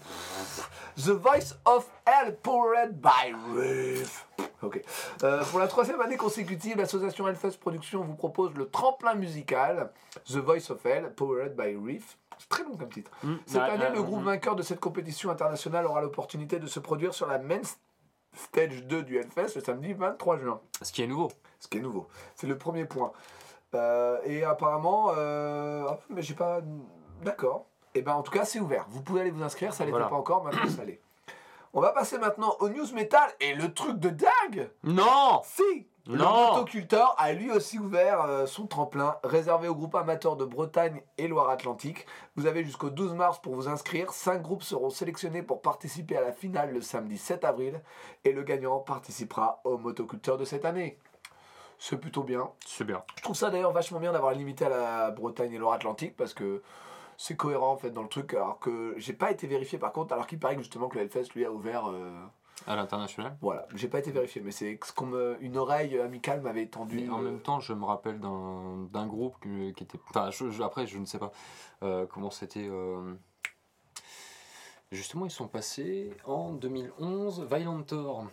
[0.95, 4.25] The Voice of Hell powered by Riff.
[4.61, 4.81] Ok.
[5.23, 9.91] Euh, pour la troisième année consécutive, l'association Hellfest Productions vous propose le tremplin musical
[10.25, 12.17] The Voice of Hell powered by Riff.
[12.37, 13.11] C'est très long comme titre.
[13.23, 13.35] Mmh.
[13.45, 17.27] Cette année, le groupe vainqueur de cette compétition internationale aura l'opportunité de se produire sur
[17.27, 17.61] la Main
[18.33, 20.61] Stage 2 du Hellfest le samedi 23 juin.
[20.81, 21.31] Ce qui est nouveau.
[21.59, 22.07] Ce qui est nouveau.
[22.35, 23.11] C'est le premier point.
[23.75, 26.59] Euh, et apparemment, euh, mais j'ai pas.
[27.23, 27.65] D'accord.
[27.95, 28.85] Et ben en tout cas, c'est ouvert.
[28.89, 30.07] Vous pouvez aller vous inscrire, ça l'était Voilà.
[30.07, 31.01] pas encore, maintenant ça l'est.
[31.73, 36.17] On va passer maintenant au news metal et le truc de dingue Non Si Le
[36.17, 36.53] Non.
[36.53, 41.27] motoculteur a lui aussi ouvert euh, son tremplin réservé aux groupes amateurs de Bretagne et
[41.27, 42.07] Loire-Atlantique.
[42.35, 44.11] Vous avez jusqu'au 12 mars pour vous inscrire.
[44.13, 47.79] Cinq groupes seront sélectionnés pour participer à la finale le samedi 7 avril
[48.23, 50.97] et le gagnant participera au motoculteur de cette année.
[51.81, 52.49] C'est plutôt bien.
[52.65, 53.03] C'est bien.
[53.17, 56.61] Je trouve ça d'ailleurs vachement bien d'avoir limité à la Bretagne et Loire-Atlantique parce que
[57.17, 58.33] c'est cohérent en fait dans le truc.
[58.33, 61.03] Alors que j'ai pas été vérifié par contre, alors qu'il paraît que justement que le
[61.05, 61.87] Hellfest lui a ouvert.
[61.89, 62.11] euh,
[62.67, 63.37] À l'international.
[63.41, 66.99] voilà, j'ai pas été vérifié, mais c'est ce qu'on me, une oreille amicale m'avait étendu.
[67.01, 69.87] Mais en même temps, je me rappelle d'un groupe qui était.
[70.09, 71.31] Enfin, je- je- après, je ne sais pas
[71.83, 72.67] euh, comment c'était.
[72.69, 73.13] euh,
[74.91, 78.25] Justement, ils sont passés en 2011, Violent Thor.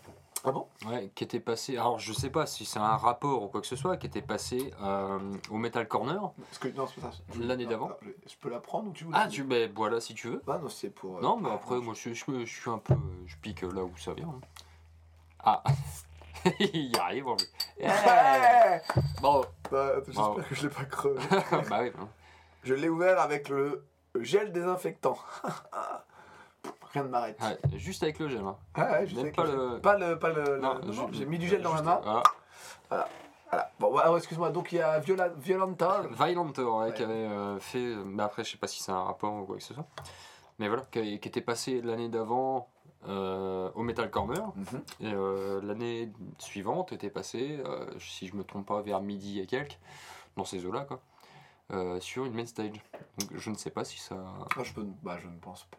[0.48, 0.68] Ah bon?
[0.86, 1.76] Ouais, qui était passé.
[1.76, 4.22] Alors, je sais pas si c'est un rapport ou quoi que ce soit, qui était
[4.22, 5.18] passé euh,
[5.50, 6.20] au Metal Corner.
[6.38, 7.18] Parce que non, c'est pas ça.
[7.34, 7.88] Je- L'année d'avant.
[7.88, 7.96] non,
[8.28, 9.42] Je peux la prendre ou tu veux Ah, tu.
[9.42, 10.42] Ben voilà, si tu veux.
[10.46, 11.18] Ah non, c'est pour.
[11.18, 12.94] euh, Non, mais après, moi, je, je, je suis un peu.
[13.26, 14.28] Je pique là où ça vient.
[14.28, 14.40] hein.
[15.40, 15.62] Ah
[16.60, 17.46] Il y arrive en plus.
[19.20, 21.18] Bravo Bah, J'espère que je l'ai pas crevé.
[21.68, 21.90] Bah oui.
[22.00, 22.08] hein.
[22.62, 23.84] je l'ai ouvert avec le
[24.20, 25.18] gel désinfectant.
[27.04, 27.40] M'arrête.
[27.40, 28.40] Ouais, juste avec le gel.
[28.40, 28.56] Hein.
[28.74, 30.18] Ah ouais, Même pas le- Pas le.
[30.18, 32.00] Pas Non, non, non, j'ai mis du gel dans la main.
[32.88, 33.04] Voilà.
[33.78, 36.02] Bon, alors, excuse-moi, donc il y a Viola, Violenta.
[36.10, 36.94] Violent Thor, ouais, Ouais.
[36.94, 37.94] qui avait euh, fait.
[38.04, 39.86] Mais après, je sais pas si c'est un rapport ou quoi que ce soit.
[40.58, 42.68] Mais voilà, qui, qui était passé l'année d'avant
[43.08, 44.42] euh, au Metal Corner.
[44.56, 44.82] Mhm.
[45.00, 49.46] Et euh, l'année suivante était passé, euh, si je me trompe pas, vers midi et
[49.46, 49.78] quelques,
[50.36, 51.00] dans ces eaux-là, quoi.
[52.00, 52.82] sur une main stage.
[53.18, 54.16] Donc je ne sais pas si ça.
[54.56, 55.78] Ah, je, peux, bah, je ne pense pas.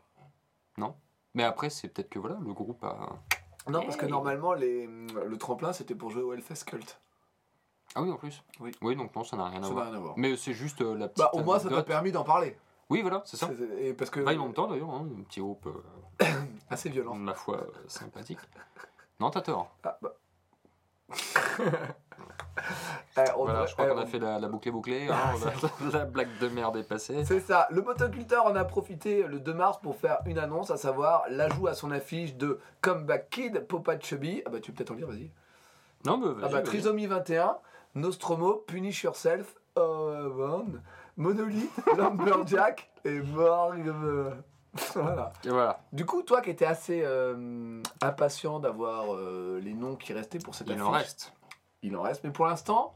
[1.33, 3.09] Mais après, c'est peut-être que voilà, le groupe a.
[3.69, 4.11] Non, parce que Hey.
[4.11, 6.99] normalement, les, le tremplin, c'était pour jouer au Hellfest Cult.
[7.95, 8.43] Ah oui, en plus.
[8.59, 8.71] Oui.
[8.81, 9.85] Oui, donc non, ça n'a rien à Ça n'a voir.
[9.87, 10.13] rien à voir.
[10.17, 11.19] Mais c'est juste euh, la petite.
[11.23, 11.87] Bah, au moins, ça t'a anecdote.
[11.87, 12.57] permis d'en parler.
[12.89, 13.49] Oui, voilà, c'est ça.
[13.57, 14.19] C'est- Et parce que.
[14.21, 16.25] Violent Thor d'ailleurs, hein, un petit groupe, euh,
[16.69, 17.15] Assez violent.
[17.15, 18.39] ma foi, euh, sympathique.
[19.19, 19.69] Non, t'as tort.
[19.83, 20.13] Ah, bah.
[23.17, 25.07] Eh, on Voilà, devrait- je crois eh, qu'on a fait la, la boucle est bouclée.
[25.09, 25.15] hein,
[25.91, 27.25] la, la blague de merde est passée.
[27.25, 27.67] C'est ça.
[27.71, 31.67] Le motoculteur en a profité le 2 mars pour faire une annonce, à savoir l'ajout
[31.67, 34.43] à son affiche de Comeback Kid, Popa Chubby.
[34.45, 35.31] Ah bah tu peux peut-être en lire, vas-y.
[36.05, 36.63] Non, mais Ah vas-y, bah vas-y.
[36.63, 37.57] Trisomie 21,
[37.95, 40.65] Nostromo, Punish Yourself, Band,
[41.17, 43.91] Monolith, Lumberjack et Morgue.
[44.93, 45.33] voilà.
[45.43, 45.79] Et voilà.
[45.91, 50.53] Du coup, toi qui étais assez euh, impatient d'avoir euh, les noms qui restaient pour
[50.53, 51.33] cette Il affiche, en reste.
[51.83, 52.23] Il en reste.
[52.23, 52.93] Mais pour l'instant,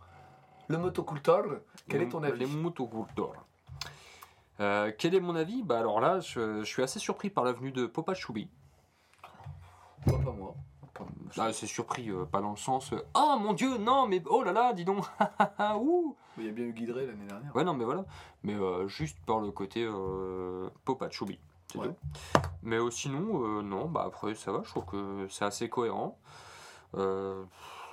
[0.68, 1.44] le motocultor,
[1.90, 2.40] quel est ton avis?
[2.40, 3.36] Les motocultors.
[4.60, 5.64] Euh, quel est mon avis?
[5.64, 8.50] Bah alors là, je, je suis assez surpris par la venue de Popa Choubi.
[10.06, 10.56] Moi, pas moi.
[11.38, 14.44] Ah, c'est surpris, euh, pas dans le sens euh, Oh mon dieu, non, mais oh
[14.44, 15.04] là là, dis donc
[15.80, 17.56] Ouh Il y a bien eu Guidré l'année dernière.
[17.56, 18.06] Ouais, non, mais voilà.
[18.44, 19.90] Mais euh, juste par le côté
[20.86, 21.40] Popa Choubi.
[21.72, 21.88] c'est Ouais.
[21.88, 21.96] tout.
[22.62, 26.20] Mais sinon, non, bah après, ça va, je trouve que c'est assez cohérent.
[26.96, 27.44] Euh,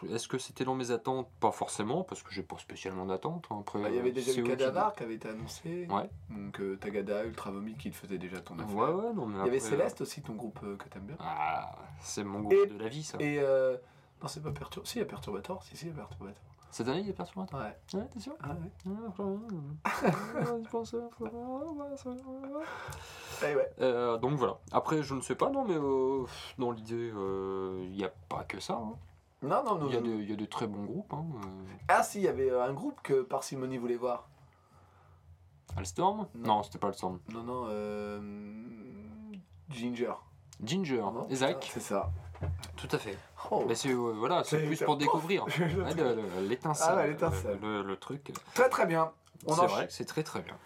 [0.08, 1.28] Est-ce que c'était dans mes attentes?
[1.40, 3.46] Pas forcément, parce que j'ai pas spécialement d'attente.
[3.50, 3.64] hein.
[3.74, 5.86] Bah, il y avait déjà eu eux qui- Cadavar qui avait été annoncé.
[5.90, 6.08] Ouais.
[6.30, 8.76] Donc euh, Tagada, Ultra Vomit qui te faisait déjà ton affaire.
[8.76, 11.16] Ouais, ouais, non, mais Il y avait Céleste aussi, ton groupe euh, que t'aimes bien.
[11.18, 13.18] Ah, c'est mon groupe Et- de la vie, ça.
[13.20, 13.76] Et euh,
[14.22, 14.86] non, c'est pas Perturbator.
[14.86, 15.62] Si, il y a Perturbator.
[15.64, 16.42] Si, si, il y a Perturbator.
[16.70, 17.58] Cette année, il y a Perturbator?
[17.60, 17.76] Ouais.
[17.98, 18.34] Ouais, t'es sûr?
[18.42, 18.92] Ah ouais.
[20.62, 21.08] Je pense, euh,
[23.42, 23.70] Eh ouais.
[23.80, 24.58] Euh, donc voilà.
[24.72, 26.24] Après, je ne sais pas, non, mais euh,
[26.58, 28.74] dans l'idée, euh, il n'y a pas que ça.
[28.74, 28.94] hein.
[29.42, 29.86] Non, non, non.
[29.88, 31.12] Il y, a de- il y a de très bons groupes.
[31.12, 31.24] Hein.
[31.44, 31.48] euh.
[31.88, 34.28] Ah si, il y avait un groupe que Parsimony voulait voir.
[35.76, 36.56] Alstorm Non.
[36.56, 37.20] Non, c'était pas Alstorm.
[37.32, 38.20] Non, non, euh...
[39.70, 40.12] Ginger.
[40.62, 42.10] Ginger, Non, Isaac, C'est ça.
[42.76, 43.16] tout à fait.
[43.50, 43.64] Oh.
[43.68, 45.44] Mais c'est euh, voilà, c'est plus c'est- pour découvrir.
[46.42, 46.88] L'étincelle.
[46.90, 47.56] Ah ouais.
[47.62, 48.32] Le, le truc.
[48.54, 49.12] Très très bien.
[49.46, 50.56] C'est vrai c'est très très bien.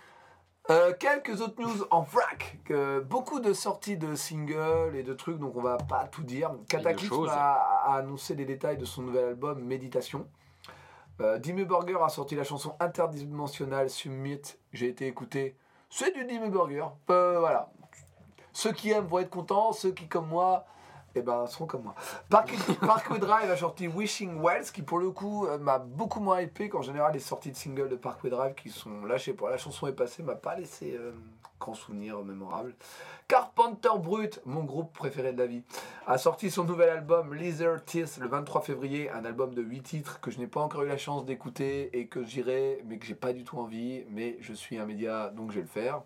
[0.73, 2.59] Euh, quelques autres news en vrac.
[3.09, 6.51] Beaucoup de sorties de singles et de trucs, donc on va pas tout dire.
[6.69, 7.53] Cataclysm a,
[7.85, 10.27] a annoncé les détails de son nouvel album Méditation.
[11.21, 14.41] Euh, Dimmu Burger a sorti la chanson interdimensionnelle Summit.
[14.73, 15.57] J'ai été écouté.
[15.91, 16.87] C'est du Dimmu Burger.
[17.11, 17.71] Euh, voilà.
[18.53, 19.73] Ceux qui aiment vont être contents.
[19.73, 20.65] Ceux qui, comme moi,
[21.15, 21.95] eh ben, seront comme moi.
[22.31, 26.41] Park- Parkway Drive a sorti Wishing Wells, qui pour le coup euh, m'a beaucoup moins
[26.41, 29.57] hypé qu'en général les sorties de singles de Parkway Drive qui sont lâchées pour la
[29.59, 31.13] chanson est passée, m'a pas laissé euh,
[31.61, 32.75] grand souvenir mémorable.
[33.29, 35.63] Carpenter Brut, mon groupe préféré de la vie,
[36.07, 40.21] a sorti son nouvel album Lizard Tears le 23 février, un album de 8 titres
[40.21, 43.15] que je n'ai pas encore eu la chance d'écouter et que j'irai, mais que j'ai
[43.15, 46.03] pas du tout envie, mais je suis un média donc je vais le faire.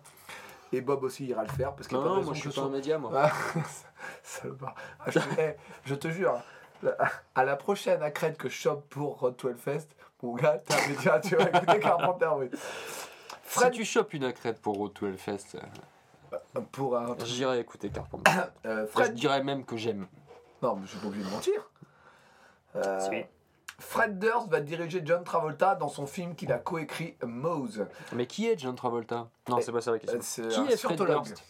[0.71, 2.35] Et Bob aussi ira le faire parce qu'il y a pas de Non, raison moi
[2.35, 3.11] je suis son- pas un média, moi.
[4.23, 4.75] salopard.
[5.07, 5.19] Je,
[5.85, 6.41] je te jure,
[7.35, 10.87] à la prochaine accrète que je chope pour Rod 12 Fest, mon gars, t'as un
[10.89, 12.49] média, tu vas écouter Carpenter, oui.
[12.53, 12.59] Si
[13.43, 15.55] Fred, tu chopes une accrète pour Road to Hellfest,
[16.33, 17.15] euh, pour un.
[17.23, 18.29] j'irai écouter Carpenter.
[18.65, 20.07] euh, je Fred, dirais même que j'aime.
[20.61, 21.69] non, mais je suis pas obligé de mentir.
[22.75, 23.23] Euh, Si.
[23.79, 27.85] Fred Durst va diriger John Travolta dans son film qu'il a coécrit Mose.
[28.11, 29.29] Mais qui est John Travolta?
[29.47, 30.43] Non, c'est pas ça la question.
[30.43, 30.97] Euh, Qui un est Fred.
[30.97, 31.43] Durst?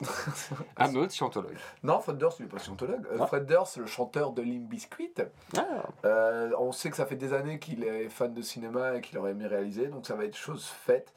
[0.76, 1.56] Un autre scientologue.
[1.82, 3.06] Non, Fred Durst, il n'est pas scientologue.
[3.12, 3.26] Euh, Ah.
[3.26, 5.14] Fred Durst, le chanteur de Limp Bizkit.
[5.56, 5.62] Ah,
[6.04, 9.16] Euh, on sait que ça fait des années qu'il est fan de cinéma et qu'il
[9.18, 11.12] aurait aimé réaliser, donc ça va être chose faite.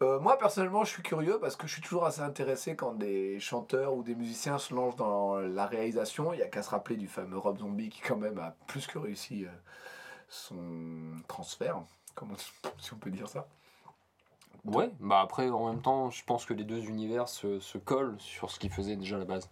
[0.00, 3.40] Euh, moi personnellement, je suis curieux parce que je suis toujours assez intéressé quand des
[3.40, 6.32] chanteurs ou des musiciens se lancent dans la réalisation.
[6.32, 8.86] Il y a qu'à se rappeler du fameux Rob Zombie qui quand même a plus
[8.86, 9.46] que réussi
[10.28, 10.56] son
[11.26, 11.82] transfert,
[12.14, 12.34] comment
[12.78, 13.48] si on peut dire ça.
[14.76, 18.16] Ouais, bah après, en même temps, je pense que les deux univers se, se collent
[18.18, 19.48] sur ce qu'ils faisaient déjà à la base.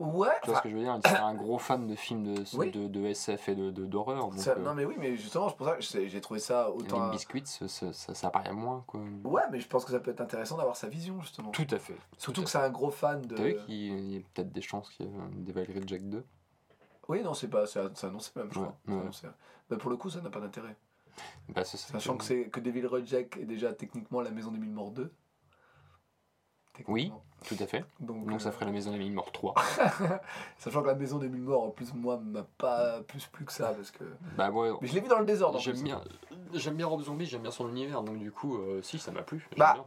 [0.00, 0.28] Ouais.
[0.44, 2.70] Tu vois ce que je veux dire C'est un gros fan de films de, Oui.
[2.70, 4.28] de, de SF et de d'horreur.
[4.28, 6.70] donc, ça- euh, non mais oui, mais justement, c'est pour ça que j'ai trouvé ça
[6.70, 7.00] autant.
[7.00, 9.00] Limp Bizkit, ça, ça, ça, paraît moins, quoi.
[9.24, 11.50] Ouais, mais je pense que ça peut être intéressant d'avoir sa vision justement.
[11.50, 11.96] Tout à fait.
[12.16, 13.34] Surtout tout que c'est un gros fan de.
[13.34, 16.24] T'as vu qu'il y a peut-être des chances qu'il y ait des Valerie Jack 2
[17.08, 18.94] Oui, non, c'est pas, c'est annoncé même, je Ouais, crois.
[18.94, 19.00] Ouais.
[19.00, 19.26] annoncé.
[19.80, 20.76] Pour le coup, ça n'a pas d'intérêt.
[21.48, 24.90] Bah, Sachant que c'est que Devil Reject est déjà techniquement la maison des mille morts
[24.90, 25.12] 2.
[26.86, 27.12] Oui.
[27.46, 27.84] Tout à fait.
[28.00, 29.54] Donc, Donc ça euh, ferait la maison des mille morts 3.
[30.58, 33.52] Sachant que la maison des mille morts, en plus, moi, m'a pas plus plus que
[33.52, 33.72] ça.
[33.74, 34.04] Parce que...
[34.36, 34.70] bah ouais.
[34.80, 35.58] Mais je l'ai vu dans le désordre.
[35.60, 36.00] J'aime bien,
[36.52, 39.22] j'aime bien Rob Zombie, j'aime bien son univers, donc du coup, euh, si, ça m'a
[39.22, 39.46] plu.
[39.56, 39.84] Bah, bien.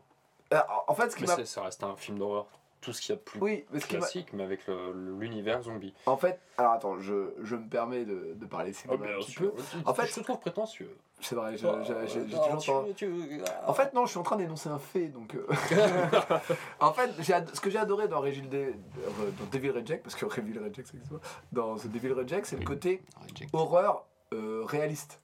[0.53, 1.45] Euh, en fait, ce qui Mais m'a.
[1.45, 2.47] ça reste un film d'horreur.
[2.81, 4.61] Tout ce qu'il y a de plus Oui, mais classique, mais avec
[4.93, 5.93] l'univers zombie.
[6.07, 9.53] En fait, alors attends, je, je me permets de, de parler cinéma un petit peu.
[9.85, 10.97] En fait- je te trouve prétentieux.
[11.19, 11.75] C'est vrai, Oh,
[12.07, 12.85] j'ai toujours
[13.67, 15.09] En fait, non, je suis en train d'énoncer un fait.
[15.09, 15.45] Donc, euh,
[16.79, 17.11] en fait,
[17.53, 18.71] ce que j'ai adoré dans, Régil euh,
[19.39, 21.19] dans Devil Reject, parce que Devil Reject, pas,
[21.51, 23.49] dans Devil Reject, c'est le côté Reject.
[23.53, 25.20] horreur euh, réaliste.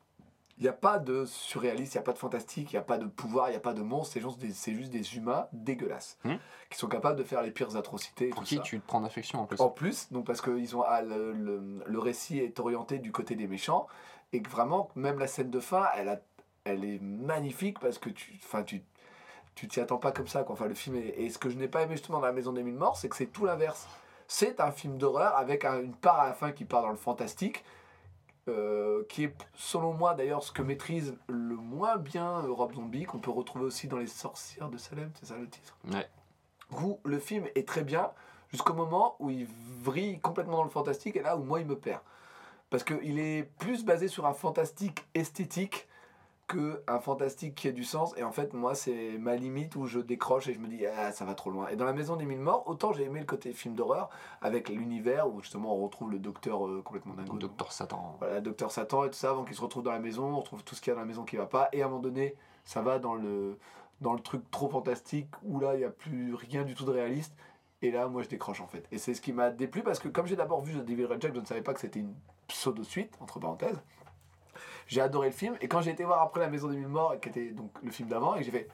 [0.60, 2.84] Il n'y a pas de surréaliste, il n'y a pas de fantastique, il n'y a
[2.84, 5.16] pas de pouvoir, il n'y a pas de monstres, c'est juste des, c'est juste des
[5.16, 6.38] humains dégueulasses Hmm.
[6.72, 8.28] qui sont capables de faire les pires atrocités.
[8.28, 8.62] Et Pour tout qui ça.
[8.64, 11.32] tu te prends d'affection en plus En plus, donc parce que ils ont, ah, le,
[11.34, 13.88] le- le récit est orienté du côté des méchants
[14.34, 16.20] et que vraiment, même la scène de fin, elle, a,
[16.64, 18.82] elle est magnifique parce que tu, enfin, tu,
[19.54, 20.44] tu t'y attends pas comme ça.
[20.44, 20.54] Quoi.
[20.54, 22.52] Enfin, le film est- et ce que je n'ai pas aimé justement dans La Maison
[22.52, 23.88] des Mille Morts, c'est que c'est tout l'inverse.
[24.28, 26.98] C'est un film d'horreur avec un- une part à la fin qui part dans le
[26.98, 27.64] fantastique
[28.48, 33.20] euh, qui est selon moi d'ailleurs ce que maîtrise le moins bien Rob Zombie, qu'on
[33.20, 36.08] peut retrouver aussi dans Les Sorcières de Salem, c'est ça le titre Ouais.
[36.82, 38.12] Où le film est très bien
[38.50, 39.48] jusqu'au moment où il
[39.82, 42.02] vrille complètement dans le fantastique et là où moi il me perd.
[42.70, 45.88] Parce qu'il est plus basé sur un fantastique esthétique
[46.48, 48.14] que un fantastique qui a du sens.
[48.18, 51.12] Et en fait, moi, c'est ma limite où je décroche et je me dis, ah,
[51.12, 51.68] ça va trop loin.
[51.68, 54.10] Et dans La Maison des Mille Morts, autant j'ai aimé le côté film d'horreur
[54.42, 57.38] avec l'univers où justement on retrouve le docteur euh, complètement dingo.
[57.38, 58.16] Docteur Satan.
[58.20, 60.64] Voilà, docteur Satan et tout ça, avant qu'il se retrouve dans la maison, on retrouve
[60.64, 61.70] tout ce qu'il y a dans la maison qui va pas.
[61.74, 63.58] Et à un moment donné, ça va dans le,
[64.00, 66.92] dans le truc trop fantastique où là, il n'y a plus rien du tout de
[66.92, 67.36] réaliste.
[67.82, 68.88] Et là, moi, je décroche en fait.
[68.92, 71.22] Et c'est ce qui m'a déplu parce que comme j'ai d'abord vu The Devil Red
[71.22, 72.16] Jack, je ne savais pas que c'était une
[72.48, 73.80] pseudo-suite, entre parenthèses.
[74.88, 75.56] J'ai adoré le film.
[75.62, 77.92] Et quand j'ai été voir après La Maison des Mille Morts, qui était donc le
[77.92, 78.68] film d'avant, et j'ai fait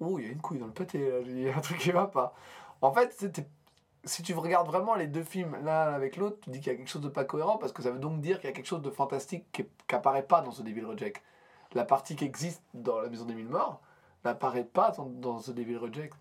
[0.00, 1.18] Oh, il y a une couille dans le pâté, là.
[1.24, 2.34] Il y a un truc qui va pas.
[2.80, 3.46] En fait, c'était.
[4.04, 6.78] Si tu regardes vraiment les deux films l'un avec l'autre, tu dis qu'il y a
[6.78, 8.68] quelque chose de pas cohérent parce que ça veut donc dire qu'il y a quelque
[8.68, 11.20] chose de fantastique qui n'apparaît pas dans The Devil Reject.
[11.74, 13.80] La partie qui existe dans La Maison des Mille Morts
[14.24, 16.14] n'apparaît pas dans, dans The Devil Reject.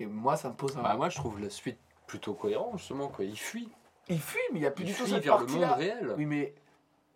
[0.00, 0.82] Et moi, ça me pose un.
[0.82, 3.08] Bah, moi, je trouve la suite plutôt cohérente, justement.
[3.08, 3.26] Quoi.
[3.26, 3.68] Il fuit.
[4.08, 5.64] Il fuit, mais il n'y a plus Il du tout fuit cette vers le monde
[5.76, 6.14] réel.
[6.16, 6.54] Oui, mais.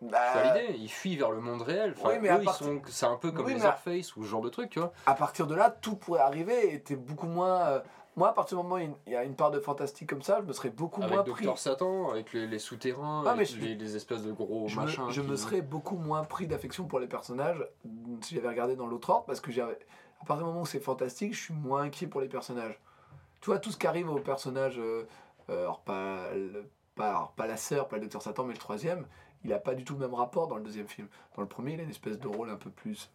[0.02, 1.94] C'est bah, l'idée, il fuit vers le monde réel.
[1.96, 3.78] Enfin, Oui, mais eux, ils sont, c'est un peu comme Oui, les mais à-
[4.16, 4.92] ou ce genre de truc, tu vois.
[5.06, 7.60] à partir de là, tout pourrait arriver et t'es beaucoup moins.
[7.66, 7.80] euh,
[8.14, 10.38] Moi, à partir du moment où il y a une- part de fantastique comme ça,
[10.42, 11.44] je me serais beaucoup moins Avec pris.
[11.46, 14.76] Docteur Satan, avec les, les souterrains, Ah, avec je- les, les espèces de gros Je,
[14.78, 15.04] me, machins.
[15.08, 18.76] je qui- me serais beaucoup moins pris d'affection pour les personnages mm, si j'avais regardé
[18.76, 19.78] dans l'autre ordre parce que j'avais-
[20.20, 22.78] à partir du moment où c'est fantastique, je suis moins inquiet pour les personnages.
[23.40, 25.08] Tu vois, tout ce qui arrive aux personnages, euh,
[25.48, 28.58] euh, alors pas, le- pas, alors pas la sœur, pas le docteur Satan, mais le
[28.58, 29.06] troisième,
[29.44, 31.08] il a pas du tout le même rapport dans le deuxième film.
[31.36, 33.10] Dans le premier, il a une espèce de rôle un peu plus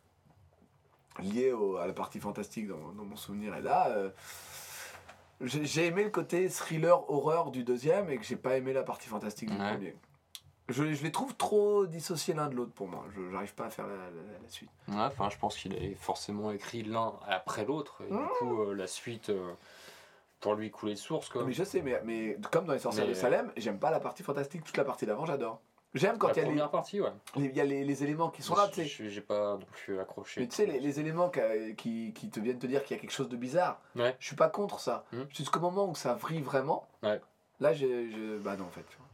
[1.20, 3.56] lié au- à la partie fantastique dans, dans mon souvenir.
[3.56, 4.10] Et là, euh,
[5.42, 9.08] j'ai aimé le côté thriller horreur du deuxième et que j'ai pas aimé la partie
[9.08, 9.72] fantastique du Ouais.
[9.72, 9.96] premier.
[10.70, 13.06] Je, je les trouve trop dissociés l'un de l'autre pour moi.
[13.16, 14.70] Je n'arrive pas à faire la, la- la suite.
[14.90, 18.02] Ouais, enfin, je pense qu'il a forcément écrit l'un après l'autre.
[18.08, 18.18] Et Mmh.
[18.18, 19.54] du coup, euh, la suite, euh,
[20.42, 21.46] pour lui couler de source, quoi.
[21.46, 24.00] Mais je sais, mais, mais comme dans Les Sorcières Mais- de Salem, j'aime pas la
[24.02, 24.64] partie fantastique.
[24.66, 25.62] Toute la partie d'avant, j'adore.
[25.98, 27.12] J'aime quand il y a, les, première partie, ouais.
[27.36, 28.86] les- il y a les, les éléments qui sont là, tu sais.
[28.86, 30.42] Je- J'ai pas non plus accroché.
[30.42, 31.40] Mais tu sais, les, les éléments qui,
[31.76, 34.16] qui, qui te viennent te dire qu'il y a quelque chose de bizarre, Ouais.
[34.20, 35.04] je suis pas contre ça.
[35.12, 35.24] Hmm.
[35.30, 37.20] Jusqu'au moment où ça vrille vraiment, Ouais.
[37.60, 38.86] là, je- Bah non, en fait.
[38.90, 39.06] tu vois.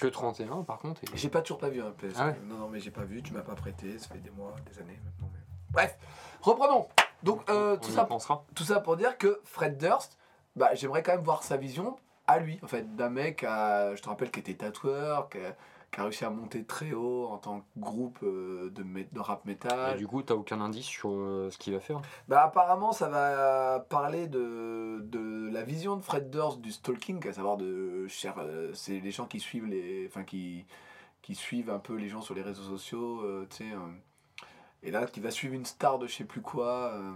[0.00, 1.02] Que 31, par contre.
[1.04, 2.14] et- J'ai pas toujours pas vu un PS.
[2.18, 4.30] Ah ouais Non, non, mais j'ai pas vu, tu m'as pas prêté, ça fait des
[4.30, 5.28] mois, des années maintenant.
[5.32, 5.98] mais- Bref,
[6.40, 6.88] reprenons.
[7.22, 8.44] Donc, euh, on tout, y ça, pensera.
[8.54, 10.18] tout ça pour dire que Fred Durst,
[10.56, 14.00] bah, j'aimerais quand même voir sa vision à lui, en fait, d'un mec, à- je
[14.02, 15.38] te rappelle, qui était tatoueur, qui
[15.92, 19.48] qui a réussi à monter très haut en tant que groupe euh, de, rap Et
[19.48, 19.96] metal.
[19.98, 22.00] du coup, t'as aucun indice sur euh, ce qu'il va faire?
[22.28, 27.32] Bah, apparemment, ça va parler de, de la vision de Fred Durst du stalking, à
[27.34, 30.64] savoir de cher, euh, c'est les gens qui suivent les, enfin qui,
[31.20, 33.72] qui suivent un peu les gens sur les réseaux sociaux, euh, tu sais.
[33.72, 33.78] euh,
[34.82, 36.92] et là, qui va suivre une star de je sais plus quoi.
[36.94, 37.12] euh,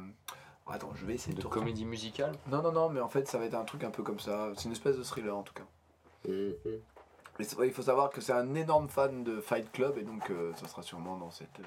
[0.68, 1.40] Attends, je vais essayer de.
[1.40, 2.32] De comédie musicale?
[2.48, 4.50] Non, non, non, mais en fait, ça va être un truc un peu comme ça.
[4.56, 5.64] C'est une espèce de thriller en tout cas.
[6.28, 6.80] Mais c'est
[7.44, 10.52] vrai, il faut savoir que c'est un énorme fan de Fight Club et donc euh,
[10.54, 11.60] ça sera sûrement dans cette.
[11.60, 11.64] euh,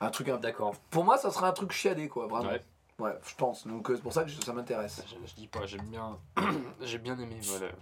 [0.00, 0.74] un truc un D'accord.
[0.90, 2.50] Pour moi, ça sera un truc chiadé quoi, vraiment.
[2.50, 2.64] Ouais.
[3.00, 3.66] Ouais, je pense.
[3.66, 5.02] Donc euh, c'est pour ça que ça m'intéresse.
[5.08, 6.16] Je, je dis pas, j'aime bien.
[6.80, 7.72] j'ai bien aimé, voilà.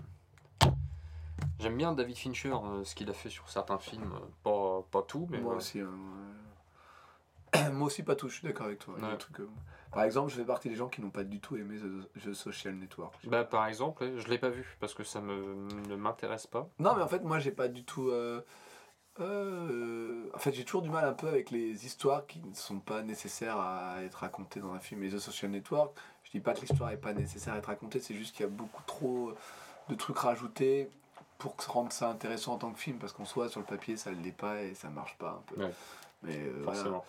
[1.58, 4.12] J'aime bien David Fincher, euh, ce qu'il a fait sur certains films.
[4.42, 5.36] Pas, pas tout, mais.
[5.38, 5.58] Moi voilà.
[5.58, 5.80] aussi.
[5.80, 5.88] hein,
[7.54, 7.70] ouais.
[7.72, 8.94] Moi aussi, pas tout, je suis d'accord avec toi.
[8.98, 9.46] Il y a Ouais.
[9.93, 12.32] Par exemple, je fais partie des gens qui n'ont pas du tout aimé The, The
[12.32, 13.14] Social Network.
[13.26, 15.55] Bah, par exemple, je l'ai pas vu parce que ça me,
[15.88, 16.68] ne m'intéresse pas.
[16.78, 18.09] Non, mais en fait, moi, j'ai pas du tout.
[18.09, 18.40] euh,
[19.20, 22.80] euh, en fait, j'ai toujours du mal un peu avec les histoires qui ne sont
[22.80, 25.03] pas nécessaires à être racontées dans un film.
[25.05, 28.01] Et The Social Network, je dis pas que l'histoire est pas nécessaire à être racontée,
[28.01, 29.32] c'est juste qu'il y a beaucoup trop
[29.88, 30.88] de trucs rajoutés
[31.36, 34.12] pour rendre ça intéressant en tant que film, parce qu'en soi, sur le papier, ça
[34.12, 35.62] ne l'est pas et ça marche pas un peu.
[35.62, 35.72] Ouais.
[36.22, 36.62] Mais euh.
[36.62, 37.05] Forcément.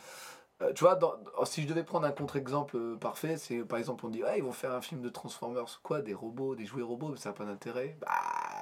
[0.73, 4.09] Tu vois, dans- si je devais prendre un contre-exemple euh, parfait, c'est par exemple, on
[4.09, 7.09] dit, ouais, ils vont faire un film de Transformers, quoi, des robots, des jouets robots,
[7.09, 7.97] mais ça n'a pas d'intérêt.
[8.01, 8.07] Bah,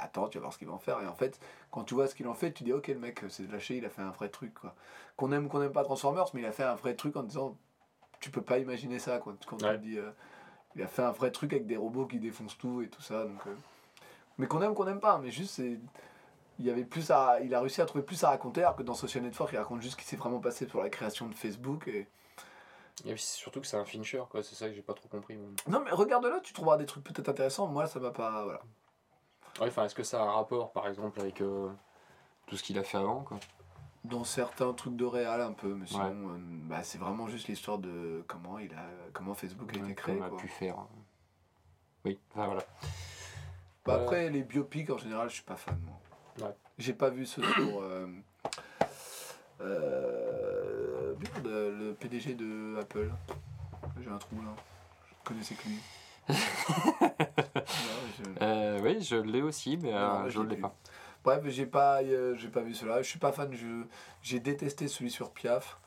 [0.01, 0.99] attends, tu vas voir ce qu'ils vont faire.
[1.01, 1.39] Et en fait,
[1.69, 3.85] quand tu vois ce qu'il en fait, tu dis, ok, le mec, c'est lâché, il
[3.85, 4.73] a fait un vrai truc, quoi.
[5.17, 7.23] Qu'on aime ou qu'on n'aime pas Transformers, mais il a fait un vrai truc en
[7.23, 7.57] disant,
[8.19, 9.35] tu peux pas imaginer ça, quoi.
[9.47, 9.79] Quand Ouais.
[9.97, 10.11] euh,
[10.75, 13.25] il a fait un vrai truc avec des robots qui défoncent tout et tout ça,
[13.25, 13.45] donc.
[13.47, 13.55] euh,
[14.37, 15.79] Mais qu'on aime ou qu'on n'aime pas, mais juste, c'est.
[16.59, 18.83] Il, y avait plus à, il a réussi à trouver plus à raconter, alors que
[18.83, 21.33] dans Social Network, il raconte juste ce qui s'est vraiment passé sur la création de
[21.33, 22.07] Facebook et.
[23.15, 24.43] Surtout que c'est un Fincher, quoi.
[24.43, 25.35] C'est ça que j'ai pas trop compris.
[25.67, 27.65] Non, mais regarde-le, tu trouveras des trucs peut-être intéressants.
[27.67, 28.43] Moi, ça m'a pas.
[28.43, 28.61] Voilà.
[29.59, 31.69] Ouais, enfin, est-ce que ça a un rapport, par exemple, avec euh,
[32.45, 33.39] tout ce qu'il a fait avant, quoi?
[34.03, 36.11] Dans certains trucs de réal, un peu, mais sinon, Ouais.
[36.11, 38.83] euh, bah, c'est vraiment juste l'histoire de comment, il a,
[39.13, 40.17] comment Facebook a été créé.
[40.17, 40.37] qu'on a quoi.
[40.37, 40.77] pu faire.
[40.77, 40.83] euh.
[42.05, 42.63] Oui, enfin voilà.
[43.85, 44.01] Bah, Ouais.
[44.03, 45.79] après, les biopics, en général, je suis pas fan.
[45.85, 45.95] Moi.
[46.39, 46.55] Ouais.
[46.77, 47.81] J'ai pas vu ceux sur.
[47.81, 48.07] euh,
[49.61, 51.13] Euh,
[51.43, 53.11] le PDG de Apple.
[54.01, 54.55] J'ai un trou là.
[55.09, 55.79] Je connaissais que lui.
[58.17, 60.75] Je- Euh, oui, je l'ai aussi, mais euh, Non, je ne l'ai pas.
[61.23, 63.01] Bref, j'ai pas, euh, j'ai pas vu cela.
[63.01, 63.53] Je suis pas fan.
[63.53, 63.83] Je,
[64.23, 65.77] j'ai détesté celui sur Piaf.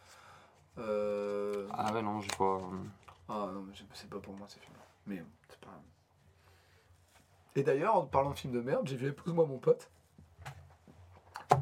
[0.79, 2.61] Euh, Ah ouais, non, j'ai pas.
[3.29, 4.75] Ah non, mais c'est- pas pour moi ces films.
[5.07, 5.81] Mais c'est pas.
[7.57, 9.89] Et d'ailleurs, en parlant de films de merde, j'ai vu Épouse-moi mon pote.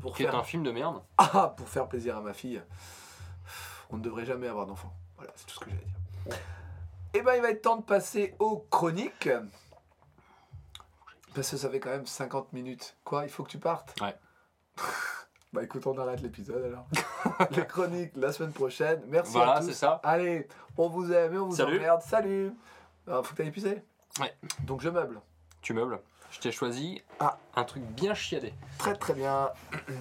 [0.01, 0.37] Pour Qui est faire...
[0.37, 1.03] un film de merde.
[1.18, 2.62] Ah, pour faire plaisir à ma fille.
[3.91, 4.93] On ne devrait jamais avoir d'enfant.
[5.16, 6.39] Voilà, c'est tout ce que à dire.
[7.14, 9.28] Et ben, il va être temps de passer aux chroniques.
[11.35, 12.97] Parce que ça fait quand même 50 minutes.
[13.05, 13.95] Quoi, il faut que tu partes?
[14.01, 14.14] Ouais.
[15.53, 16.87] bah écoute, on arrête l'épisode alors.
[17.51, 19.03] Les chroniques la semaine prochaine.
[19.09, 19.66] Merci à Voilà, tous.
[19.66, 20.01] c'est ça.
[20.05, 21.78] Allez, on vous aime et on vous Salut.
[21.78, 22.03] emmerde.
[22.03, 22.53] Salut
[23.07, 23.83] Alors, faut que t'ailles pisser?
[24.20, 24.35] Ouais.
[24.61, 25.20] Donc je meuble.
[25.61, 26.01] Tu meubles.
[26.33, 27.37] Je t'ai choisi Ah.
[27.55, 28.53] un truc bien chiadé.
[28.78, 29.51] Très très bien.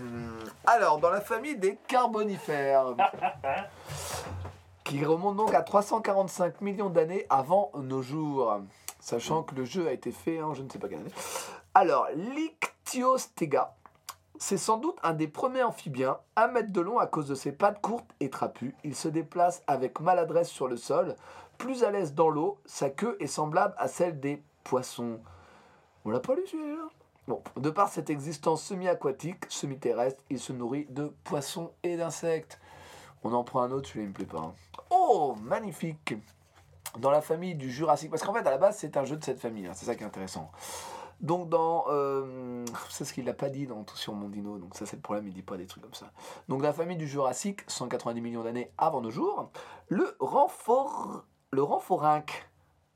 [0.66, 2.96] Alors, dans la famille des carbonifères,
[4.84, 8.60] qui remonte donc à 345 millions d'années avant nos jours,
[9.00, 11.12] sachant que le jeu a été fait en je ne sais pas quelle année.
[11.74, 13.74] Alors, l'Ichthyostega,
[14.40, 17.52] c'est sans doute un des premiers amphibiens, un mètre de long à cause de ses
[17.52, 18.74] pattes courtes et trapues.
[18.84, 21.16] Il se déplace avec maladresse sur le sol,
[21.58, 25.20] plus à l'aise dans l'eau, sa queue est semblable à celle des poissons.
[26.06, 26.90] On l'a pas lu celui-là?
[27.28, 32.60] Bon, de par cette existence semi-aquatique, semi-terrestre, il se nourrit de poissons et d'insectes.
[33.24, 34.40] On en prend un autre, celui-là il me plaît pas.
[34.40, 34.54] hein.
[34.90, 36.16] Oh, magnifique
[36.98, 39.24] Dans la famille du Jurassique, parce qu'en fait à la base c'est un jeu de
[39.24, 40.52] cette famille, hein, c'est ça qui est intéressant.
[41.20, 41.86] Donc dans...
[41.90, 44.96] euh, c'est ce qu'il n'a pas dit dans Tout sur mon dino, donc ça c'est
[44.96, 46.12] le problème, il dit pas des trucs comme ça.
[46.50, 49.52] Donc dans la famille du Jurassique, 190 millions d'années avant nos jours,
[49.88, 51.26] le renfort...
[51.54, 52.50] Le renforinque.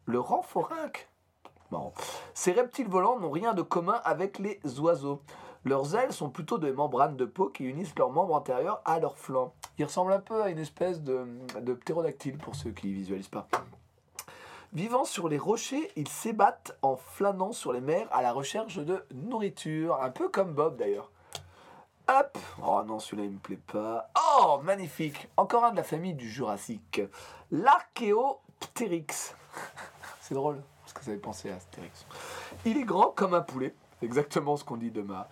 [0.06, 1.10] Le renforinque
[2.34, 5.22] Ces reptiles volants n'ont rien de commun avec les oiseaux.
[5.66, 9.18] Leurs ailes sont plutôt des membranes de peau qui unissent leurs membres antérieurs à leurs
[9.18, 9.54] flancs.
[9.80, 11.26] Ils ressemblent un peu à une espèce de,
[11.74, 13.48] ptérodactyle pour ceux qui ne visualisent pas.
[14.74, 19.04] Vivant sur les rochers, ils s'ébattent en flânant sur les mers à la recherche de
[19.14, 21.10] nourriture, un peu comme Bob d'ailleurs.
[22.08, 24.10] Hop Oh non, celui-là il me plaît pas.
[24.38, 27.02] Oh, magnifique Encore un de la famille du Jurassique.
[27.50, 29.36] L'Archéoptérix.
[30.22, 30.62] C'est drôle,
[30.96, 32.06] que ça fait penser à Astérix.
[32.66, 33.76] Il est grand comme un poulet.
[34.02, 35.30] Exactement ce qu'on dit de ma.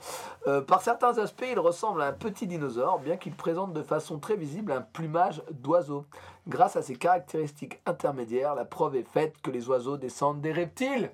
[0.48, 4.20] Euh, par certains aspects, il ressemble à un petit dinosaure, bien qu'il présente de façon
[4.20, 6.06] très visible un plumage d'oiseau.
[6.48, 11.12] Grâce à ses caractéristiques intermédiaires, la preuve est faite que les oiseaux descendent des reptiles.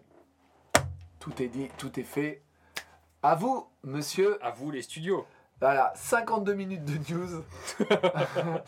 [1.19, 2.43] Tout est dit, tout est fait.
[3.23, 4.43] À vous, monsieur.
[4.43, 5.25] À vous les studios.
[5.59, 7.43] Voilà, 52 minutes de news.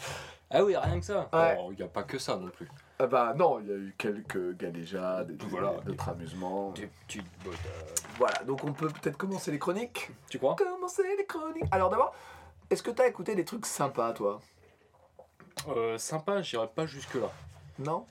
[0.53, 1.29] Ah oui, rien que ça.
[1.31, 1.57] Ouais.
[1.71, 2.69] Il n'y a pas que ça non plus.
[3.03, 5.71] Ah bah non, il y a eu quelques galéjades, et des- Voilà.
[5.83, 6.69] d'autres amusements.
[6.73, 7.55] Des petites bottes.
[8.19, 10.11] Voilà, donc on peut peut-être commencer les chroniques.
[10.29, 10.55] Tu crois?
[10.55, 11.63] Commencer les chroniques.
[11.71, 12.13] Alors d'abord,
[12.69, 14.39] est-ce que t'as écouté des trucs sympas, toi?
[15.69, 17.31] Euh, Sympa, j'irai pas jusque là.
[17.79, 18.05] Non?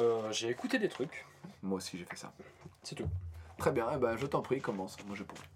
[0.00, 1.24] Euh, j'ai écouté des trucs,
[1.62, 2.32] Moi aussi, j'ai fait ça.
[2.82, 3.08] c'est tout.
[3.56, 4.96] Très bien, eh ben, je t'en prie, commence.
[5.06, 5.46] Moi, je pourrais.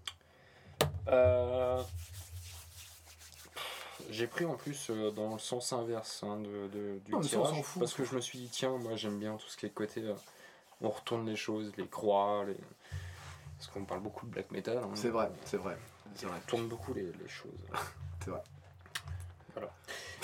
[1.09, 1.81] Euh,
[4.09, 7.61] J'ai pris en plus euh, dans le sens inverse hein, de, de- du Non, tirage,
[7.63, 9.69] fout, parce que je me suis dit tiens moi j'aime bien tout ce qui est
[9.69, 10.13] côté euh,
[10.81, 12.57] on retourne les choses, les croix, les...
[13.57, 14.77] parce qu'on parle beaucoup de black metal.
[14.77, 14.89] hein.
[14.95, 15.77] C'est vrai, c'est vrai.
[16.15, 16.37] C'est vrai.
[16.43, 17.51] On tourne beaucoup les, les choses.
[18.23, 18.41] C'est vrai.
[19.53, 19.71] Voilà.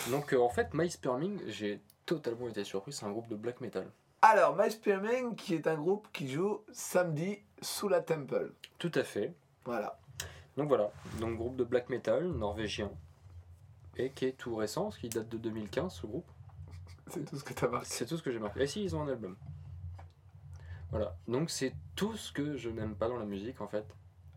[0.10, 3.62] Donc euh, en fait My Sperming j'ai totalement été surpris, c'est un groupe de black
[3.62, 3.90] metal.
[4.22, 8.52] Alors, My Spearming, qui est un groupe qui joue samedi sous la Temple.
[8.78, 9.34] Tout à fait.
[9.64, 9.98] Voilà.
[10.58, 12.92] Donc voilà, donc groupe de black metal norvégien
[14.00, 16.30] et qui est tout récent, ce qui date de 2015 ce groupe.
[17.08, 17.88] C'est tout ce que t'as marqué.
[17.90, 18.62] C'est tout ce que j'ai marqué.
[18.62, 19.36] Et si, ils ont un album.
[20.92, 23.86] Voilà, donc c'est tout ce que je n'aime pas dans la musique en fait.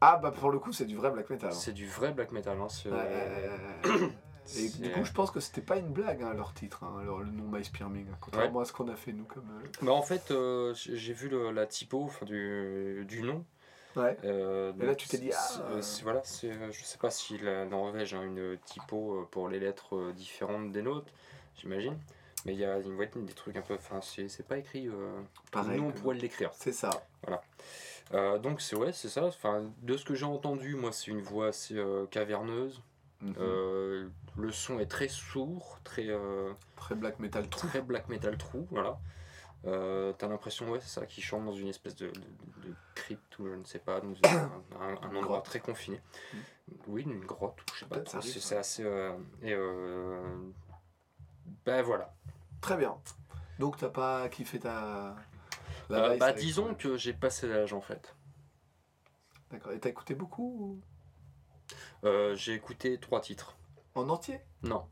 [0.03, 1.49] Ah, bah pour le coup, c'est du vrai black metal.
[1.51, 1.55] hein.
[1.55, 2.59] C'est du vrai black metal.
[2.61, 2.67] Hein.
[2.87, 3.57] euh.
[4.59, 7.21] Et du coup, je pense que c'était pas une blague, hein, leur titre, hein, leur-
[7.21, 9.49] le nom My Spearming, hein, contrairement à ce qu'on a fait nous comme.
[9.49, 13.45] euh, Bah, en fait, euh, j'ai vu le- la typo du, du nom.
[13.97, 14.17] Ouais.
[14.25, 15.61] Euh, Et là, tu t'es dit, ah.
[16.03, 20.13] voilà, euh, je sais pas si la Norvège a une typo euh, pour les lettres
[20.13, 21.13] différentes des nôtres,
[21.57, 21.99] j'imagine.
[22.45, 23.75] Mais il y a une voix des trucs un peu.
[23.75, 24.89] Enfin, c'est pas écrit.
[24.89, 25.21] euh,
[25.53, 25.79] Pareil.
[25.81, 26.51] nous, on pourrait l'écrire.
[26.55, 26.91] C'est ça.
[28.13, 29.25] Euh, donc, c'est ouais, c'est ça.
[29.27, 32.83] Enfin, de ce que j'ai entendu, moi, c'est une voix assez euh, caverneuse.
[33.21, 33.35] Mhm.
[34.37, 36.09] Le son est très sourd, très,
[36.75, 37.69] Très black metal true.
[37.69, 38.99] très black metal true, voilà.
[39.65, 42.21] Euh, T'as l'impression, ouais, c'est ça, qu'ils chantent dans une espèce de, de,
[42.69, 44.51] de crypte ou je ne sais pas, dans un,
[44.81, 45.45] un- un endroit grotte.
[45.45, 46.01] très confiné.
[46.89, 48.83] Oui, une grotte, ou je sais pas, c'est assez.
[48.85, 50.37] euh, et euh,
[51.65, 52.15] ben voilà.
[52.61, 52.97] Très bien.
[53.59, 55.15] Donc, t'as pas kiffé ta.
[55.89, 58.15] la bah, disons ton- que j'ai passé l'âge en fait.
[59.51, 59.73] D'accord.
[59.73, 60.81] Et t'as écouté beaucoup
[62.05, 63.57] ou- j'ai écouté trois titres.
[63.95, 64.41] En entier?
[64.63, 64.89] Non.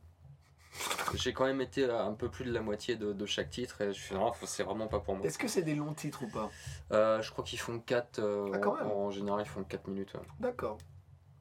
[1.14, 3.80] J'ai quand même été à un peu plus de la moitié de, de chaque titre
[3.80, 5.26] et je suis non, c'est vraiment pas pour moi.
[5.26, 6.50] Est-ce que c'est des longs titres ou pas?
[6.92, 8.20] Euh, je crois qu'ils font 4.
[8.54, 8.86] Ah, quand même.
[8.86, 10.78] en général, ils font 4 minutes ouais, D'accord.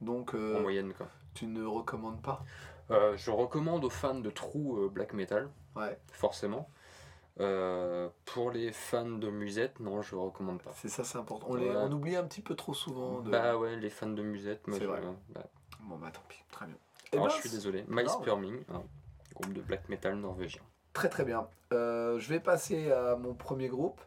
[0.02, 0.94] Donc, en euh, moyenne.
[0.94, 1.08] Quoi.
[1.34, 2.44] tu ne recommandes pas?
[2.92, 6.70] Euh, je recommande aux fans de true euh, black metal, Ouais, forcément.
[7.40, 10.72] Euh, pour les fans de musette, non, je recommande pas.
[10.76, 11.48] c'est ça, c'est important.
[11.50, 11.76] On, les, Ouais.
[11.78, 13.22] on oublie un petit peu trop souvent.
[13.22, 13.30] De...
[13.30, 14.86] Bah ouais, les fans de musette, moi je.
[14.86, 15.02] vrai.
[15.30, 15.44] bah,
[15.82, 16.76] Bon, bah tant pis, très bien.
[17.12, 17.86] Eh alors, ben, je suis désolé.
[17.88, 18.86] My non.
[19.42, 20.62] Groupe de black metal norvégien.
[20.94, 21.48] Très très bien.
[21.74, 24.02] Euh, je vais passer à mon premier groupe.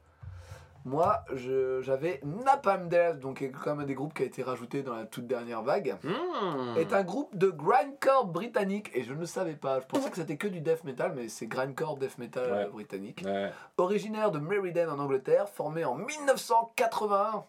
[0.85, 4.43] Moi, je- j'avais Napalm Death, donc est quand même un des groupes qui a été
[4.43, 5.97] rajouté dans la toute dernière vague.
[6.03, 6.76] Mmh.
[6.76, 9.78] Est un groupe de grindcore britannique et je ne le savais pas.
[9.80, 12.64] Je pensais que c'était que du death metal, mais c'est grindcore death metal Ouais.
[12.64, 13.22] euh, britannique.
[13.24, 13.53] Ouais.
[13.76, 17.45] Originaire de Meriden en Angleterre, formé en 1981.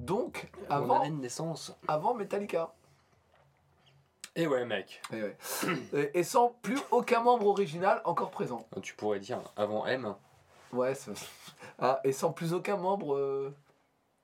[0.00, 1.74] Donc avant, année de naissance.
[1.88, 2.72] avant Metallica.
[4.36, 5.00] Et ouais, mec.
[5.12, 5.36] Et, ouais.
[5.94, 8.66] et, et sans plus aucun membre original encore présent.
[8.82, 10.14] Tu pourrais dire avant M.
[10.72, 11.12] Ouais, ça-
[11.78, 13.54] ah, et sans plus aucun membre euh,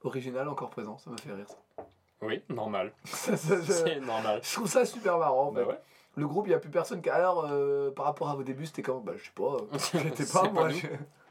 [0.04, 1.46] original encore présent, ça me fait rire.
[1.48, 1.84] ça.
[2.20, 2.92] Oui, normal.
[3.04, 4.40] C'est normal.
[4.44, 5.48] je trouve ça super marrant.
[5.48, 5.68] en Bah fait.
[5.70, 5.78] ouais.
[6.16, 7.08] Le groupe, il n'y a plus personne qui.
[7.08, 9.56] Alors, euh, par rapport à vos débuts, c'était quand Bah, je sais pas.
[10.02, 10.68] J'étais pas, moi.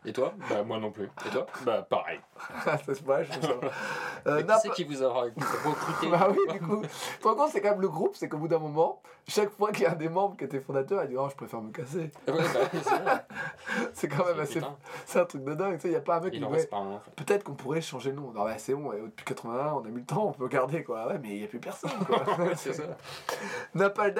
[0.04, 0.34] Et toi?
[0.50, 1.10] Bah moi non plus.
[1.26, 1.46] Et toi?
[1.66, 2.20] Bah pareil.
[2.64, 3.32] Ça, c'est je.
[4.28, 6.08] Euh, qui c'est qui vous a recruté?
[6.12, 6.84] Bah oui, du coup.
[6.84, 9.50] Tu te rends compte, c'est quand même le groupe, c'est qu'au bout d'un moment, chaque
[9.50, 11.60] fois qu'il y a un des membres qui était fondateur, il dit Oh, je préfère
[11.60, 12.12] me casser.
[12.28, 12.36] Ouais,
[12.94, 13.26] bah,
[13.94, 14.62] c'est quand même assez.
[15.08, 16.50] C'est un truc de dingue, tu sais, il n'y a pas un mec qui en
[16.50, 17.12] Ouais, reste pas un en fait.
[17.16, 18.32] Peut-être qu'on pourrait changer le nom.
[18.32, 20.84] Non, bah, c'est bon, ouais, depuis 81, on a mis le temps, on peut garder
[20.84, 21.08] quoi.
[21.08, 22.24] Ouais, mais il n'y a plus personne quoi.
[22.56, 22.84] C'est ça.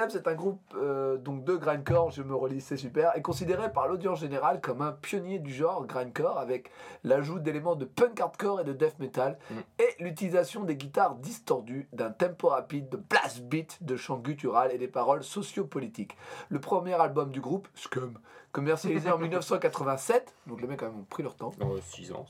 [0.10, 3.88] C'est un groupe euh, donc de grindcore, je me relis, c'est super, est considéré par
[3.88, 6.70] l'audience générale comme un pionnier du genre grindcore avec
[7.04, 9.56] l'ajout d'éléments de punk hardcore et de death metal Mm.
[9.80, 14.78] et l'utilisation des guitares distordues, d'un tempo rapide, de blast beat, de chants guttural et
[14.78, 16.18] des paroles sociopolitiques.
[16.50, 18.20] Le premier album du groupe, Scum,
[18.52, 21.52] commercialisé en 1987, donc les mecs quand même ont pris leur temps,
[21.82, 22.26] 6 ans,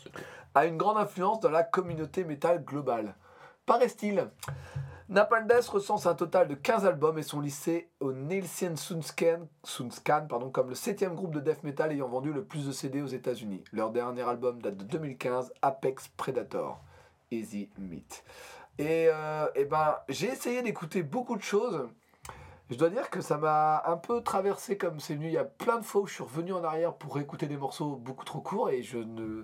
[0.54, 3.16] a une grande influence dans la communauté métal globale.
[3.66, 4.28] Paraît-il,
[5.12, 9.46] Napalm Death recense un total de 15 albums et sont listés au Nielsen Sunscan,
[10.54, 13.62] comme le septième groupe de death metal ayant vendu le plus de CD aux États-Unis.
[13.74, 16.82] Leur dernier album date de 2015, Apex Predator,
[17.30, 18.24] Easy Meat.
[18.78, 21.90] Et, euh, eh ben, j'ai essayé d'écouter beaucoup de choses.
[22.70, 25.26] Je dois dire que ça m'a un peu traversé comme c'est venu.
[25.26, 27.58] Il y a plein de fois où je suis revenu en arrière pour écouter des
[27.58, 29.44] morceaux beaucoup trop courts et je ne.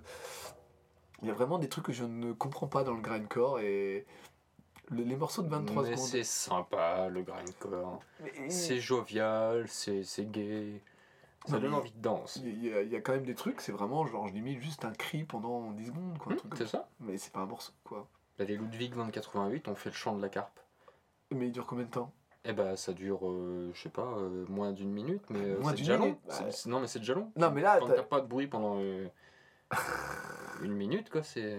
[1.23, 4.05] Il y a vraiment des trucs que je ne comprends pas dans le grindcore et
[4.89, 6.05] le- les morceaux de 23 Mais secondes.
[6.07, 7.99] c'est sympa le grindcore.
[8.23, 10.81] Mais- C'est jovial, c'est c'est gay.
[11.45, 12.41] Ça Non, donne envie de danse.
[12.43, 14.59] Il y, a, il y a quand même des trucs, c'est vraiment genre je limite
[14.61, 16.35] juste un cri pendant 10 secondes quoi.
[16.35, 16.71] comme c'est ça.
[16.79, 18.07] ça Mais c'est pas un morceau quoi.
[18.37, 20.59] Là, les Ludwig 2088 ont fait le chant de la carpe.
[21.31, 22.11] Mais il dure combien de temps?
[22.45, 25.71] Eh ben, ça dure, euh, je sais pas, euh, moins d'une minute, mais euh, Moins
[25.71, 26.17] c'est déjà long.
[26.67, 27.29] Non, mais c'est déjà long.
[27.35, 29.07] Non, mais là, Quand t'as- t'as pas de bruit pendant euh,
[30.63, 31.57] une minute, quoi, c'est.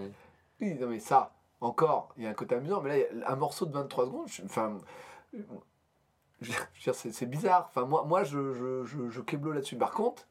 [0.61, 3.66] Oui, non mais ça, encore, il y a un côté amusant, mais là, un morceau
[3.66, 4.78] de 23 secondes, enfin,
[6.92, 7.70] c'est bizarre.
[7.70, 9.76] Enfin, moi, moi je, je, là-dessus.
[9.76, 10.26] Par contre,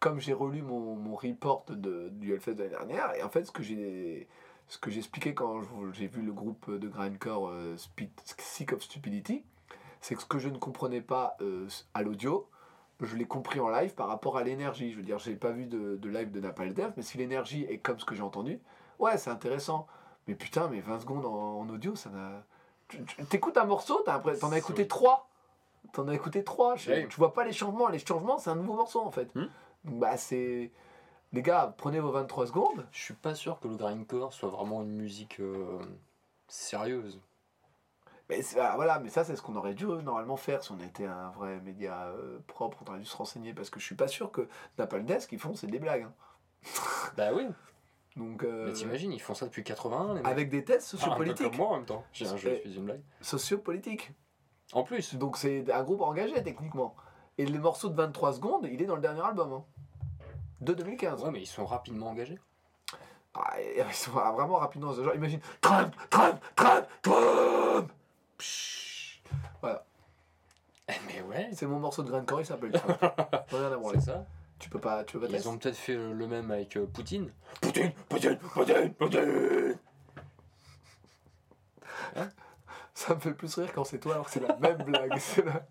[0.00, 3.52] comme j'ai relu mon, report de, du Hellfest de l'année dernière, et en fait, ce
[3.52, 4.28] que j'ai
[4.68, 7.76] ce que j'expliquais quand j'ai vu le groupe de grindcore euh,
[8.36, 9.42] Sick of Stupidity,
[10.02, 12.50] c'est que ce que je ne comprenais pas euh, à l'audio,
[13.00, 14.92] je l'ai compris en live par rapport à l'énergie.
[14.92, 17.64] Je veux dire, j'ai pas vu de, de live de Napalm Death, mais si l'énergie
[17.64, 18.60] est comme ce que j'ai entendu,
[18.98, 19.86] ouais, c'est intéressant.
[20.28, 22.44] Mais putain, mais 20 secondes en, en audio, ça n'a.
[23.28, 24.88] T'écoutes un morceau, t'en as écouté Oui.
[24.88, 25.28] 3.
[25.92, 26.74] T'en as écouté 3.
[26.86, 27.08] Oui.
[27.08, 27.88] Tu vois pas les changements.
[27.88, 29.34] Les changements, c'est un nouveau morceau en fait.
[29.34, 29.46] Hmm.
[29.84, 30.70] Donc, bah, c'est.
[31.32, 32.86] Les gars, prenez vos 23 secondes.
[32.92, 35.78] Je suis pas sûr que le grindcore soit vraiment une musique euh,
[36.46, 37.20] sérieuse.
[38.30, 40.78] Mais ah, voilà, mais ça, c'est ce qu'on aurait dû euh, normalement faire si on
[40.80, 42.78] était un vrai média euh, propre.
[42.86, 44.48] On aurait dû se renseigner parce que je suis pas sûr que
[44.78, 46.02] Napalm Death, ce qu'ils font, c'est des blagues.
[46.02, 46.12] hein.
[47.16, 47.46] Bah oui,
[48.18, 50.26] Donc, euh, mais t'imagines, ils font ça depuis 81, les mecs.
[50.26, 51.48] avec des tests Ah, un peu sociopolitiques.
[51.50, 52.04] comme moi en même temps.
[52.12, 53.00] J'ai un jeu, je fais une blague.
[53.20, 54.12] Sociopolitiques.
[54.72, 56.94] En plus, Donc c'est un groupe engagé techniquement.
[57.38, 59.52] Et le morceau de 23 secondes, il est dans le dernier album.
[59.52, 59.64] hein.
[60.60, 61.22] De 2015.
[61.22, 62.38] ouais, mais ils sont rapidement engagés.
[63.34, 64.92] Ah, ils sont vraiment rapidement.
[64.92, 65.38] Genre, imagine.
[65.60, 67.92] Trump, Trump, Trump, Trump
[68.36, 69.22] Pshhh.
[70.90, 72.98] Eh, mais ouais, C'est mon morceau de grindcore, il s'appelle Trump.
[73.50, 73.92] Rien à voir.
[73.94, 74.24] c'est ça.
[74.58, 77.32] Tu peux pas, tu peux pas Ils ont peut-être fait le même avec euh, Poutine.
[77.60, 79.78] Poutine, Poutine, Poutine, Poutine.
[82.94, 85.10] Ça me fait plus rire quand c'est toi alors que c'est la même blague.
[85.44, 85.62] la-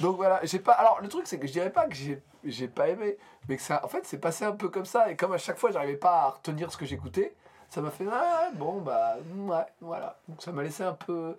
[0.00, 0.72] Donc voilà, j'ai pas.
[0.72, 3.18] Alors le truc c'est que je dirais pas que j'ai j'ai pas aimé,
[3.48, 5.58] mais que ça, en fait c'est passé un peu comme ça et comme à chaque
[5.58, 7.34] fois j'arrivais pas à retenir ce que j'écoutais,
[7.68, 10.18] ça m'a fait ah bon bah ouais voilà.
[10.28, 11.36] Donc ça m'a laissé un peu.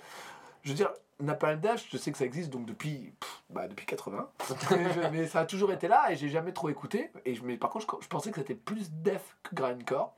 [0.62, 0.92] Je veux dire,
[1.24, 4.30] Napalm Death, je sais que ça existe donc depuis, pff, bah, depuis 80.
[5.12, 7.12] mais, ça a toujours été là et j'ai jamais trop écouté.
[7.26, 10.14] Et je, mais par contre, je, je pensais que c'était plus def que grindcore.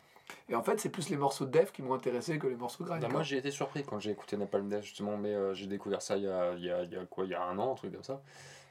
[0.50, 2.84] Et en fait, c'est plus les morceaux de def qui m'ont intéressé que les morceaux
[2.84, 3.12] de Bah, grindcore.
[3.18, 6.18] moi j'ai été surpris quand j'ai écouté Napalm Death justement, mais euh, j'ai découvert ça
[6.18, 7.74] il y a, il y, a, il y a quoi, il y a un an,
[7.74, 8.22] un truc comme ça.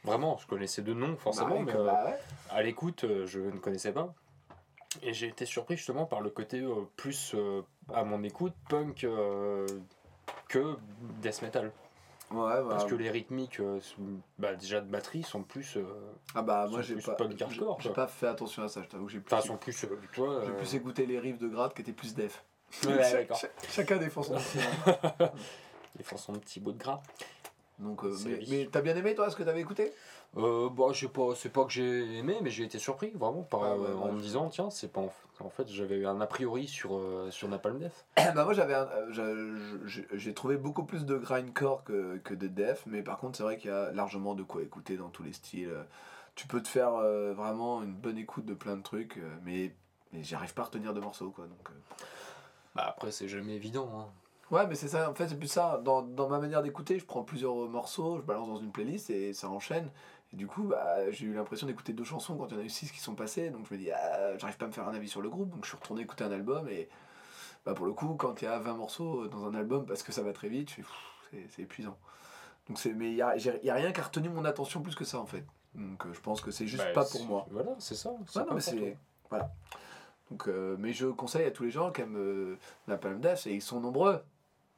[0.02, 2.18] Vraiment, je connaissais deux noms forcément, Bah, mais euh, bah ouais.
[2.50, 4.12] à l'écoute euh, je ne connaissais pas.
[5.02, 6.64] Et j'ai été surpris justement par le côté
[6.96, 7.34] plus
[7.92, 9.04] à mon écoute punk
[10.48, 10.76] que
[11.20, 11.72] death metal.
[12.30, 15.76] Ouais, bah, Parce que les rythmiques euh, sont- bah, déjà de batterie sont plus.
[15.76, 15.84] euh,
[16.34, 17.16] ah bah moi j'ai pas,
[17.78, 19.08] j'ai- pas fait attention à ça, je t'avoue.
[19.08, 19.84] J'ai plus, Enfin, sont plus.
[19.84, 22.44] euh, vois, j'ai euh, plus écouté les riffs de grade qui étaient plus def.
[22.86, 24.34] Ouais, Cha- chacun défend son
[26.02, 27.02] font son petit bout de gras.
[27.80, 28.16] Donc, euh,
[28.48, 29.92] mais, t'as bien aimé toi ce que t'avais écouté?
[30.36, 33.42] Euh, bah, je sais pas, c'est pas que j'ai aimé, mais j'ai été surpris vraiment
[33.42, 36.06] par, Ah ouais, euh, en me disant tiens, c'est pas en, en fait j'avais eu
[36.06, 38.04] un a priori sur euh, sur Napalm Death.
[38.34, 38.74] bah moi j'avais
[40.12, 43.58] j'ai trouvé beaucoup plus de grindcore que, que de def mais par contre c'est vrai
[43.58, 45.72] qu'il y a largement de quoi écouter dans tous les styles
[46.36, 46.92] tu peux te faire
[47.34, 49.72] vraiment une bonne écoute de plein de trucs mais,
[50.12, 51.68] mais j'arrive pas à retenir de morceaux quoi donc.
[52.74, 53.90] Bah après c'est jamais évident.
[53.96, 54.23] Hein.
[54.50, 57.04] Ouais mais c'est ça en fait c'est plus ça dans, dans ma manière d'écouter je
[57.04, 59.90] prends plusieurs morceaux je balance dans une playlist et ça enchaîne
[60.32, 62.64] et du coup bah, j'ai eu l'impression d'écouter deux chansons quand il y en a
[62.64, 64.88] eu six qui sont passées donc je me dis ah, j'arrive pas à me faire
[64.88, 66.88] un avis sur le groupe donc je suis retourné écouter un album et
[67.64, 70.12] bah pour le coup, quand il y a 20 morceaux dans un album, parce que
[70.12, 70.82] ça va très vite, je fais,
[71.30, 71.96] c'est- c'est épuisant.
[72.68, 75.06] Donc c'est, mais il n'y a, a rien qui a retenu mon attention plus que
[75.06, 75.46] ça en fait.
[75.74, 77.46] Donc euh, je pense que c'est juste Bah, pas pour moi.
[77.50, 78.10] Voilà, c'est ça.
[78.26, 78.98] c'est Ouais, non, mais c'est-.
[79.30, 79.50] Voilà.
[80.30, 83.54] Donc, euh, mais je conseille à tous les gens qui aiment euh, Napalm Death, et
[83.54, 84.22] ils sont nombreux.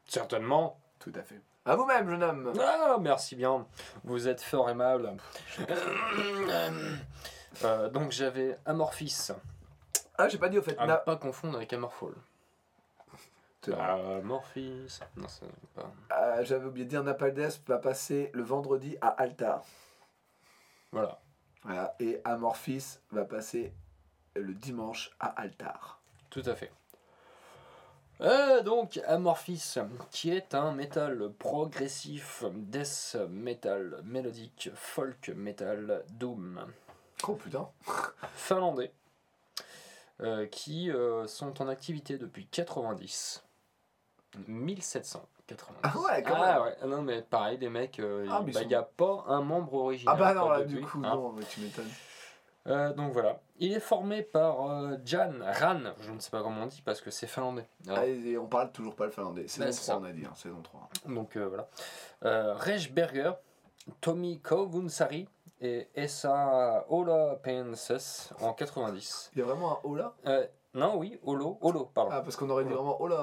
[0.06, 0.78] Certainement.
[0.98, 1.40] Tout à fait.
[1.64, 3.66] À vous-même, jeune homme Ah, merci bien.
[4.04, 5.16] Vous êtes fort aimable.
[7.64, 9.28] Euh, donc j'avais Amorphis.
[10.18, 10.76] Ah, j'ai pas dit au fait.
[10.78, 12.14] À ne Na- pas confondre avec Amorphol.
[13.62, 14.18] C'est vrai.
[14.18, 15.00] Amorphis.
[15.16, 15.90] Non, c'est pas.
[16.10, 19.62] Ah, J'avais oublié de dire Napalm Death va passer le vendredi à Altar.
[20.92, 21.18] Voilà.
[21.62, 21.96] Voilà.
[21.98, 23.72] Et Amorphis va passer
[24.34, 26.00] le dimanche à Altar.
[26.28, 26.70] Tout à fait.
[28.22, 29.74] Euh, donc Amorphis,
[30.10, 36.64] qui est un métal progressif, death metal, mélodique, folk metal, doom,
[37.28, 37.68] Oh putain.
[38.34, 38.90] finlandais,
[40.22, 43.44] euh, qui euh, sont en activité depuis 90,
[44.48, 45.80] 1790.
[45.82, 46.62] Ah ouais, quand Ah même.
[46.62, 49.74] ouais, non mais pareil, les mecs, il Ah, mais ils n'y a pas un membre
[49.74, 50.14] original.
[50.16, 51.14] Ah bah non, là, depuis, du coup, hein.
[51.14, 51.90] non, mais tu m'étonnes.
[52.66, 53.40] Euh, donc voilà.
[53.58, 57.00] Il est formé par euh, Jan Ran, je ne sais pas comment on dit parce
[57.00, 57.66] que c'est finlandais.
[57.88, 57.94] Ah.
[57.98, 59.46] Ah, et on parle toujours pas le finlandais.
[59.48, 59.98] Saison c'est 3, ça.
[60.00, 60.88] on a dit, hein, saison 3.
[61.06, 61.68] Donc euh, voilà.
[62.24, 63.32] Euh, Rejberger,
[64.00, 65.28] Tommy Kovunsari
[65.60, 69.30] et Essa Olapenses en 90.
[69.34, 70.14] Il y a vraiment un Ola?
[70.74, 72.10] Non, oui, Olo, Olo, pardon.
[72.12, 72.82] Ah, parce qu'on aurait dit Ola.
[72.82, 73.22] vraiment Ola.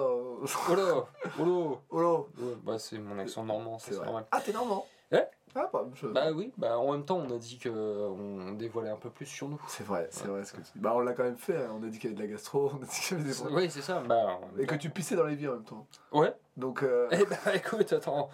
[0.69, 1.07] Olo,
[1.39, 1.81] Olo.
[1.91, 2.29] Olo.
[2.63, 4.25] Bah, c'est mon accent normand, C'est normal.
[4.31, 4.87] Ah, t'es normand?
[5.11, 5.29] Ouais.
[5.55, 8.89] Ah, bah, je- Bah oui, bah en même temps, on a dit que on dévoilait
[8.89, 9.61] un peu plus sur nous.
[9.67, 10.79] C'est vrai, c'est vrai ce que tu dis.
[10.79, 11.63] Bah, on l'a quand même fait.
[11.63, 11.71] hein.
[11.79, 13.29] On a dit qu'il y avait de la gastro, on a dit qu'il y avait
[13.29, 13.57] des problèmes.
[13.57, 13.99] Oui, c'est ça.
[14.01, 15.85] Bah, Et que tu pissais dans les vies en même temps.
[16.11, 16.33] Ouais.
[16.57, 17.07] Donc, euh...
[17.11, 18.29] Eh bah écoute, attends.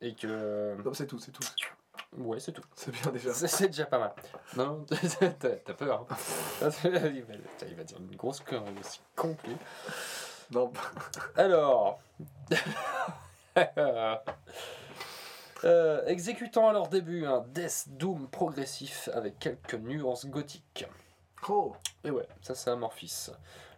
[0.00, 0.80] Et que.
[0.82, 1.42] non, c'est tout, c'est tout.
[2.18, 2.62] Ouais, c'est tout.
[2.74, 3.32] C'est bien déjà.
[3.32, 4.12] C'est déjà pas mal.
[4.56, 4.84] Non,
[5.38, 6.06] t'as peur.
[6.10, 6.68] Hein.
[6.84, 9.00] il, va, putain, il va dire une grosse connerie aussi
[9.46, 9.56] lui.
[10.52, 10.72] Non,
[11.36, 12.00] Alors.
[15.64, 20.86] Euh, exécutant à leur début un Death Doom progressif avec quelques nuances gothiques.
[21.48, 23.28] oh Et ouais, ça c'est Amorphis.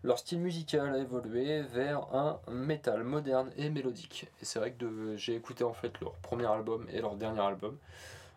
[0.05, 4.29] Leur style musical a évolué vers un métal moderne et mélodique.
[4.41, 7.41] Et c'est vrai que de- j'ai écouté en fait leur premier album et leur dernier
[7.41, 7.79] album.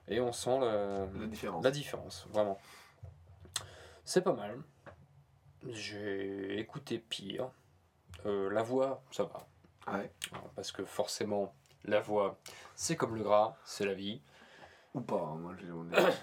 [0.07, 1.63] Et on sent La différence.
[1.63, 2.59] la différence, vraiment.
[4.03, 4.59] C'est pas mal.
[5.69, 7.49] J'ai écouté pire.
[8.25, 9.47] Euh, la voix, ça va.
[9.97, 10.11] Ouais.
[10.31, 11.53] Alors, Parce que forcément,
[11.85, 12.37] la voix,
[12.75, 14.21] c'est comme le gras, c'est la vie.
[14.93, 16.01] Ou pas, hein, moi je vais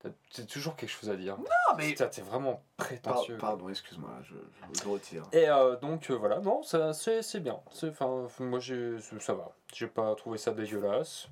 [0.00, 1.38] T'as t'as toujours quelque chose à dire.
[1.38, 1.94] Non, mais.
[1.94, 3.38] T'es vraiment Par- prétentieux.
[3.38, 5.22] pardon, excuse-moi, je, je, je retire.
[5.32, 7.58] Et euh, donc euh, voilà, non, ça c'est c'est bien.
[7.88, 9.52] Enfin, moi j'ai ça va.
[9.72, 11.28] J'ai pas trouvé ça dégueulasse.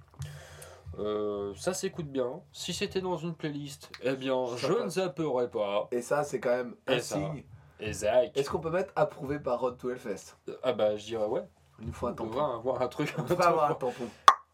[0.99, 2.41] Euh, ça s'écoute bien.
[2.53, 4.95] Si c'était dans une playlist, eh bien, Ça je ne passe.
[4.95, 5.89] zapperai pas.
[5.91, 7.45] Et ça, c'est quand même un Et signe.
[7.81, 8.31] Et Zach.
[8.37, 10.37] Est-ce qu'on peut mettre approuvé par Road to Hellfest?
[10.63, 11.45] Ah bah je dirais ouais.
[11.85, 12.31] Il faut un On tampon.
[12.31, 14.09] devrait avoir un truc On peut avoir un tampon.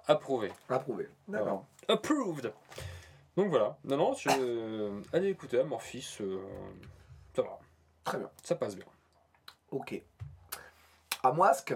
[0.06, 0.52] approuvé.
[0.68, 1.08] Approuvé.
[1.28, 1.64] D'accord.
[1.88, 2.52] Approved.
[3.36, 3.76] Donc voilà.
[3.84, 5.02] Non non, je...
[5.16, 6.16] allez écouter Amorphis.
[6.20, 6.38] euh,
[7.34, 7.58] Ça va.
[8.04, 8.30] Très bien.
[8.42, 8.86] Ça passe bien.
[9.70, 10.00] Ok.
[11.22, 11.74] À Moisque,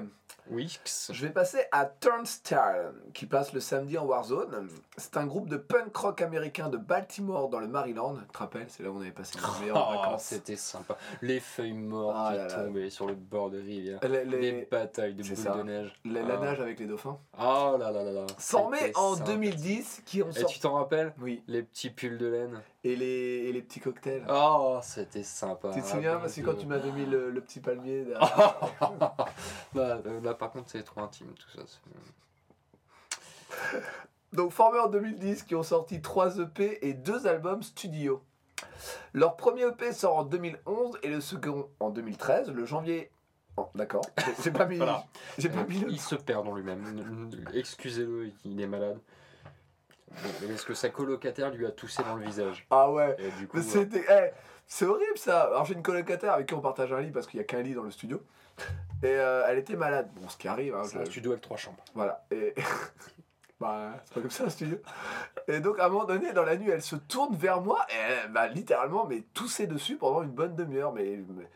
[0.50, 1.10] Wix.
[1.12, 4.68] Je vais passer à Turnstile, qui passe le samedi en Warzone.
[4.96, 8.16] C'est un groupe de punk rock américain de Baltimore dans le Maryland.
[8.16, 10.24] Tu te rappelles, c'est là où on avait passé nos meilleures Oh, vacances.
[10.24, 10.96] c'était sympa.
[11.22, 12.54] Les feuilles mortes Ah qui là là.
[12.64, 14.00] tombaient sur le bord de rivière.
[14.02, 15.54] Les- Les, les- batailles de boules ça.
[15.56, 15.92] de neige.
[16.04, 16.44] la, la Ah.
[16.44, 17.18] nage avec les dauphins.
[17.38, 18.26] Oh là là là là.
[18.38, 19.30] Formé C'était en sympa.
[19.32, 20.54] 2010, qui ont Et sorti.
[20.54, 22.60] tu t'en rappelles Oui, Les petits pulls de laine.
[22.84, 23.06] Et les,
[23.48, 24.24] et les petits cocktails.
[24.28, 25.70] Oh, c'était sympa.
[25.72, 28.04] tu te souviens Parce que quand tu m'avais mis le, le petit palmier.
[28.04, 28.58] derrière.
[29.74, 31.62] là, euh, là, par contre, c'est trop intime tout ça.
[34.32, 38.22] Donc formés en 2010, qui ont sorti 3 EP et 2 albums studio.
[39.12, 43.10] Leur premier EP sort en 2011 et le second en 2013, le janvier.
[43.58, 44.04] Oh, D'accord,
[44.42, 44.78] j'ai- pas mis.
[44.78, 45.04] Voilà.
[45.36, 45.90] Pas mis le.
[45.90, 47.30] Il se perd en lui-même.
[47.52, 48.98] Excusez-le, il est malade.
[50.22, 52.66] Bon, Parce que sa colocataire lui a toussé dans le visage.
[52.70, 53.16] Ah ouais.
[53.54, 53.60] Mais
[54.10, 54.30] eh,
[54.66, 55.42] c'est horrible ça.
[55.42, 57.62] Alors j'ai une colocataire avec qui on partage un lit parce qu'il y a qu'un
[57.62, 58.22] lit dans le studio.
[59.02, 60.10] Et euh, elle était malade.
[60.14, 60.74] Bon, ce qui arrive.
[60.74, 61.82] hein, c'est un studio avec trois chambres.
[61.94, 62.24] Voilà.
[62.30, 62.54] Et.
[63.60, 64.78] bah, c'est pas comme ça un studio.
[65.48, 67.94] Et donc à un moment donné, dans la nuit, elle se tourne vers moi et
[68.24, 70.92] elle m'a littéralement mais toussé dessus pendant une bonne demi-heure.
[70.92, 71.18] Mais.
[71.28, 71.48] mais-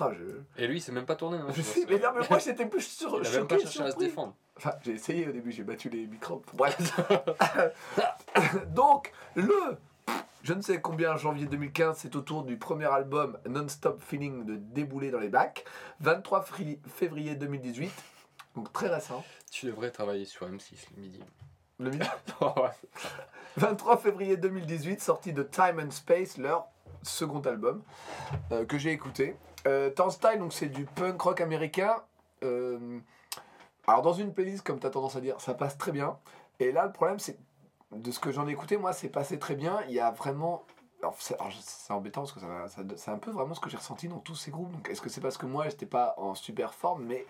[0.00, 0.62] ah, je.
[0.62, 1.38] Et lui, il s'est même pas tourné.
[1.38, 3.82] hein, Je sais, mais non, mais moi j'étais plus sur, Il a même pas cherché
[3.82, 4.34] à se défendre.
[4.56, 6.44] Enfin, j'ai essayé au début, j'ai battu les microbes.
[6.54, 6.78] Bref.
[8.68, 9.76] Donc, le
[10.42, 15.12] je ne sais combien janvier 2015, c'est autour du premier album Non-Stop Feeling de débouler
[15.12, 15.64] dans les bacs.
[16.00, 17.90] 23 fri- février 2018,
[18.56, 19.24] donc très récent.
[19.52, 21.20] Tu devrais travailler sur M6 le midi.
[21.78, 22.06] Le midi?
[22.40, 22.70] Ouais.
[23.56, 26.66] 23 février 2018, sortie de Time and Space, leur
[27.04, 27.82] second album
[28.50, 29.36] euh, que j'ai écouté.
[29.66, 31.96] Euh, Turnstile, donc c'est du punk rock américain.
[32.42, 32.98] Euh,
[33.86, 36.18] alors dans une playlist, comme tu as tendance à dire, ça passe très bien.
[36.60, 37.38] Et là, le problème, c'est
[37.92, 39.80] de ce que j'en ai écouté, moi, c'est passé très bien.
[39.88, 40.64] Il y a vraiment.
[41.18, 41.36] C'est
[41.92, 44.36] embêtant parce que ça, ça- c'est un peu vraiment ce que j'ai ressenti dans tous
[44.36, 44.72] ces groupes.
[44.88, 47.26] Est-ce que c'est parce que moi, j'étais pas en super forme, mais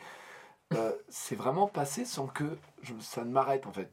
[0.74, 2.59] euh, c'est vraiment passé sans que
[3.01, 3.91] ça ne m'arrête en fait.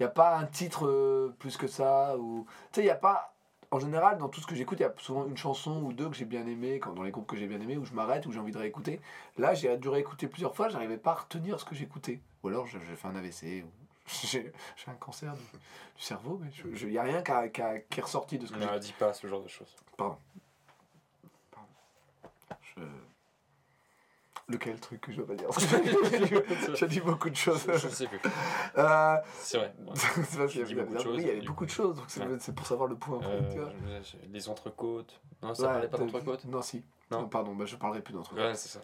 [0.00, 2.16] Il n'y a pas un titre euh, plus que ça.
[2.18, 3.33] ou Tu sais, il n'y a pas.
[3.74, 6.08] En général, dans tout ce que j'écoute, il y a souvent une chanson ou deux
[6.08, 8.24] que j'ai bien aimé, quand dans les groupes que j'ai bien aimé, où je m'arrête,
[8.24, 9.00] où j'ai envie de réécouter.
[9.36, 12.20] Là, j'ai dû réécouter plusieurs fois, j'arrivais pas à retenir ce que j'écoutais.
[12.44, 13.70] Ou alors, j'ai fait un AVC, ou
[14.06, 14.52] j'ai
[14.86, 16.50] un cancer du, du cerveau, mais
[16.80, 18.66] il n'y a rien qui, a- qui a- qui est ressorti de ce que j'ai
[18.66, 19.74] Ne dis pas ce genre de choses.
[22.76, 22.80] je...
[24.48, 25.48] Lequel truc que je dois pas dire
[26.74, 27.64] J'ai dit- beaucoup de choses.
[27.66, 28.20] Je sais plus.
[28.76, 29.74] Euh, C'est vrai.
[29.94, 31.46] c'est parce Tu qu'il dis y a- beaucoup de choses, Oui, il y a du
[31.48, 31.64] beaucoup coup.
[31.66, 32.54] de choses, donc c'est Ouais.
[32.54, 33.20] pour savoir le point.
[33.24, 33.70] Euh, tu vois.
[34.30, 35.18] les entrecôtes.
[35.42, 36.84] Non, ça Ouais, parlait pas d'entrecôtes Non, si.
[37.10, 37.22] Non.
[37.22, 38.44] Non, pardon, bah, je parlerai plus d'entrecôtes.
[38.44, 38.80] Ouais, c'est ça.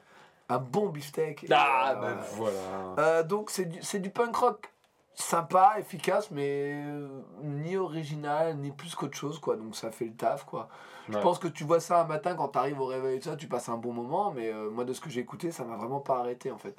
[0.48, 1.46] Un bon beefsteak.
[1.50, 2.56] Ah, euh, ben voilà.
[2.96, 3.08] voilà.
[3.18, 4.72] Euh, donc c'est du, du punk rock
[5.14, 7.06] sympa, efficace, mais euh,
[7.42, 9.56] ni original, ni plus qu'autre chose, quoi.
[9.56, 10.68] Donc ça fait le taf, quoi.
[11.10, 13.36] Je pense que tu vois ça un matin quand tu arrives au réveil et ça,
[13.36, 15.76] tu passes un bon moment, mais euh, moi de ce que j'ai écouté, ça m'a
[15.76, 16.76] vraiment pas arrêté en fait.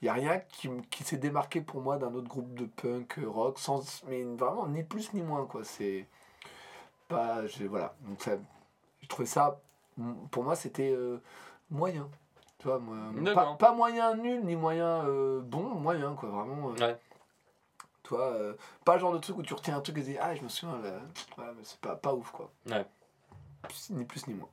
[0.00, 3.18] Il y a rien qui, qui s'est démarqué pour moi d'un autre groupe de punk
[3.18, 5.64] euh, rock, sans, mais vraiment ni plus ni moins, quoi.
[5.64, 6.06] C'est
[7.08, 7.46] pas.
[7.46, 7.94] j'ai- Voilà.
[8.02, 8.32] Donc ça,
[9.00, 9.60] j'ai trouvé ça,
[10.30, 11.18] pour moi, c'était euh,
[11.70, 12.08] moyen.
[12.58, 12.96] Tu vois, moi,
[13.34, 16.68] pas, moyen nul, ni moyen euh, bon, moyen, quoi, vraiment.
[16.68, 16.98] Ouais.
[18.12, 18.54] Euh,
[18.84, 20.42] pas le genre de truc où tu retiens un truc et tu dis, ah, je
[20.42, 20.92] me souviens, là,
[21.36, 22.50] mais c'est pas, pas ouf, quoi.
[22.66, 22.86] Ouais.
[23.90, 24.48] Ni plus ni moins.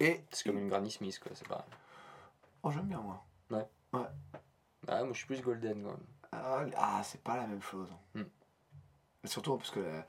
[0.00, 0.24] Et.
[0.30, 1.32] C'est comme une Granny Smith, quoi.
[1.34, 1.64] C'est pareil.
[2.62, 3.22] Oh, j'aime bien, moi.
[4.88, 6.06] Ah, moi, je suis plus Golden, quand même.
[6.32, 7.88] Ah, ah, c'est pas la même chose.
[8.14, 8.22] Hmm.
[9.24, 10.04] Surtout parce que la,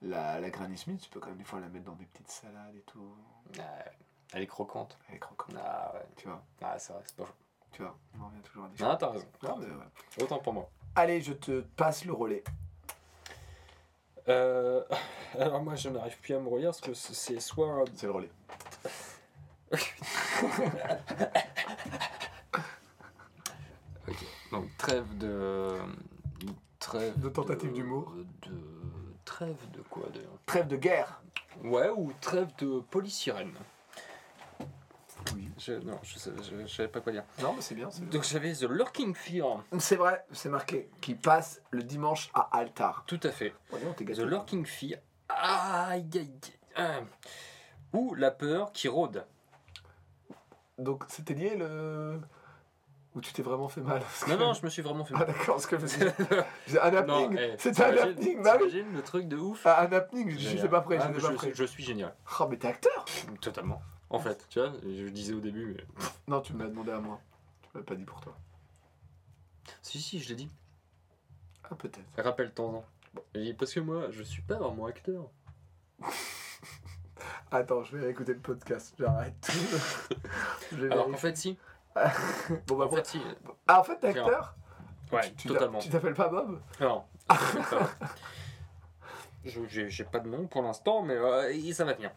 [0.00, 2.30] la, la Granny Smith, tu peux quand même des fois la mettre dans des petites
[2.30, 3.14] salades et tout.
[3.58, 3.84] Ah,
[4.32, 4.98] elle est croquante.
[5.08, 6.06] Elle est croquante, Ah, ouais.
[6.16, 6.42] tu vois.
[6.62, 7.34] Ah, c'est vrai, c'est pas faux.
[7.72, 9.26] Tu vois, on en revient toujours à des Non, t'as raison.
[9.42, 10.22] Mais ouais.
[10.22, 10.70] Autant pour moi.
[10.94, 12.44] Allez, je te passe le relais.
[14.28, 14.82] Euh,
[15.38, 18.30] alors moi je n'arrive plus à me relire parce que c'est- soit C'est le relais.
[24.50, 25.78] donc trêve de
[26.78, 28.12] trêve De tentative d'humour.
[28.42, 28.54] de
[29.24, 30.38] trêve de quoi d'ailleurs?
[30.46, 31.20] Trêve de guerre.
[31.64, 33.52] ouais ou trêve de polysirène
[35.34, 35.48] Oui.
[35.58, 37.88] je, non je, sais- je, je savais pas quoi dire Non, mais c'est bien.
[38.10, 40.88] donc j'avais The Lurking Fear C'est vrai, c'est marqué.
[41.00, 43.04] Qui passe le dimanche à Altar.
[43.06, 44.18] tout à fait Oh, t'es The.
[44.20, 46.30] Lurking Fear aïe aïe
[46.76, 47.04] aïe.
[47.92, 49.24] ou la peur qui rôde
[50.78, 52.20] Donc, c'était lié le.
[53.14, 55.12] Où tu t'es vraiment fait mal parce non que- non je me suis vraiment fait
[55.14, 55.76] Ah, d'accord, parce que
[56.66, 57.38] je me un Non, happening.
[57.38, 58.68] eh, C'était un happening, bah oui.
[58.70, 60.58] t'imagines le truc de ouf Ah, un happening, je Génial.
[60.60, 61.52] suis pas prêt, Ah, je pas je, prêt.
[61.54, 62.14] je suis génial.
[62.40, 63.04] Oh, mais t'es acteur
[63.42, 63.82] Totalement.
[64.12, 65.84] En fait, tu vois, je le disais au début, mais.
[66.28, 67.20] Non, tu me l'as demandé à moi.
[67.62, 68.36] Tu l'as pas dit pour toi.
[69.80, 70.50] Si, si, je l'ai dit.
[71.64, 72.00] Ah, peut-être.
[72.22, 72.84] Rappelle-t'en.
[73.34, 75.30] Dit, Parce que moi, je suis pas vraiment acteur.
[77.50, 78.94] Attends, je vais réécouter le podcast.
[78.98, 79.52] J'arrête tout.
[80.72, 81.58] Je vais Alors qu'en fait, si.
[82.66, 83.20] bon, bah, En fait, si.
[83.66, 84.56] Ah, en fait, t'es acteur
[85.12, 85.78] Ouais, Tu t'a- totalement.
[85.78, 87.04] Tu t'appelles pas Bob Non.
[89.44, 92.10] Je- J'ai j'ai pas de nom pour l'instant, mais euh, ça va venir.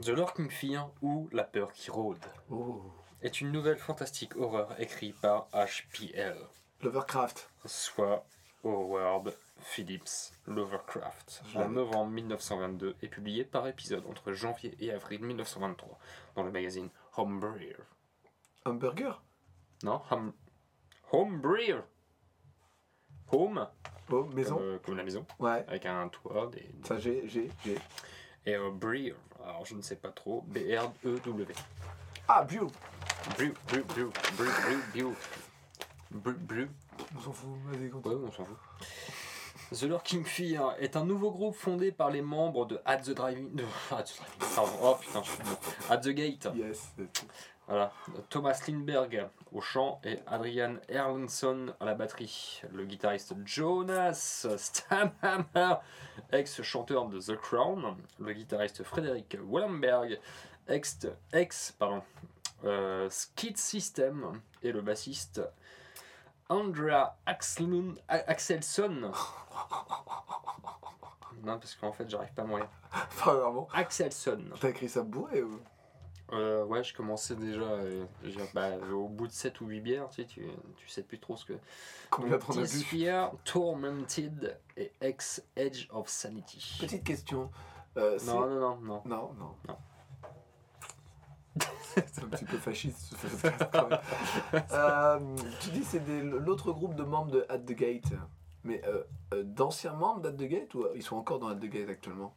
[0.00, 2.82] The Lurking Fear ou La peur qui rôde Oh.
[3.22, 6.36] est une nouvelle fantastique horreur écrite par HPL,
[6.82, 7.50] Lovecraft.
[7.64, 8.24] soit
[8.64, 15.98] Howard Phillips Lovecraft, en novembre 1922 et publié par épisode entre janvier et avril 1923
[16.34, 17.76] dans le magazine Homebrew.
[18.66, 19.22] Hamburger
[19.82, 20.32] Non, Home...
[21.12, 21.82] Homebrew
[23.32, 23.68] Home,
[24.10, 25.64] Oh, maison comme, euh, comme la maison, Ouais.
[25.66, 27.78] avec un toit, des, Ça, j'ai, j'ai, j'ai.
[28.46, 29.12] Et euh, Brew,
[29.42, 31.46] alors je ne sais pas trop, B-R-E-W.
[32.28, 32.68] Ah, Brew,
[33.36, 34.50] brew, brew, brew, brew,
[34.92, 35.14] brew.
[36.10, 36.68] Brew, brew.
[37.16, 38.14] On s'en fout, vas-y, continue.
[38.14, 38.56] Ouais, on s'en fout.
[39.72, 43.54] The Lurking Fear est un nouveau groupe fondé par les membres de At the Driving.
[43.54, 44.54] de- At the Driving.
[44.54, 44.72] Pardon.
[44.82, 45.90] Oh putain, je suis.
[45.90, 46.48] At the Gate.
[46.54, 46.92] Yes.
[47.66, 47.92] Voilà.
[48.28, 52.60] Thomas Lindberg au chant et Adrian Erlandson à la batterie.
[52.72, 55.76] Le guitariste Jonas Stamhammer,
[56.30, 57.96] ex-chanteur de The Crown.
[58.18, 60.20] Le guitariste Frédéric Wallenberg,
[60.68, 60.98] ex,
[61.32, 62.02] ex pardon,
[62.64, 64.40] euh, Skid System.
[64.62, 65.40] Et le bassiste
[66.50, 69.10] Andrea Axlund- A- Axelsson.
[71.42, 72.68] Non, parce qu'en fait, j'arrive pas à mourir.
[73.16, 73.68] Vraiment.
[73.72, 74.42] Axelsson.
[74.60, 75.60] T'as écrit ça bourré ou?
[76.34, 77.62] Euh, ouais, je commençais déjà.
[77.62, 78.04] euh,
[78.54, 80.46] bah, au bout de 7 ou 8 bières, tu sais, tu,
[80.76, 81.52] tu sais plus trop ce que.
[82.10, 86.78] Combien t'en as Fear, Tormented et Ex Edge of Sanity.
[86.80, 87.50] Petite question.
[87.96, 89.02] Euh, Non, non, non, non.
[89.04, 89.54] Non, non.
[89.68, 89.76] Non.
[91.94, 93.64] c'est un petit peu fasciste ce podcast.
[94.72, 95.18] Euh,
[95.60, 98.12] tu dis c'est l'autre groupe de membres de At the Gate.
[98.64, 98.82] Mais
[99.32, 102.34] d'anciens membres d'At the Gate ou ils sont encore dans At the Gate actuellement?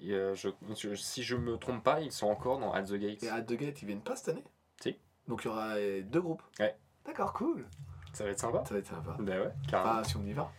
[0.00, 2.94] Et, euh, je, je- si je me trompe pas, ils sont encore dans At the
[2.94, 3.22] Gate.
[3.22, 4.44] Et At the Gate ils viennent pas cette année
[4.80, 4.96] Si.
[5.28, 6.76] Donc il y aura euh, deux groupes Ouais.
[7.04, 7.66] D'accord, cool.
[8.12, 9.16] Ça va être sympa Ça va être sympa.
[9.18, 9.92] Bah ouais, carrément.
[10.00, 10.50] Enfin, si on y va.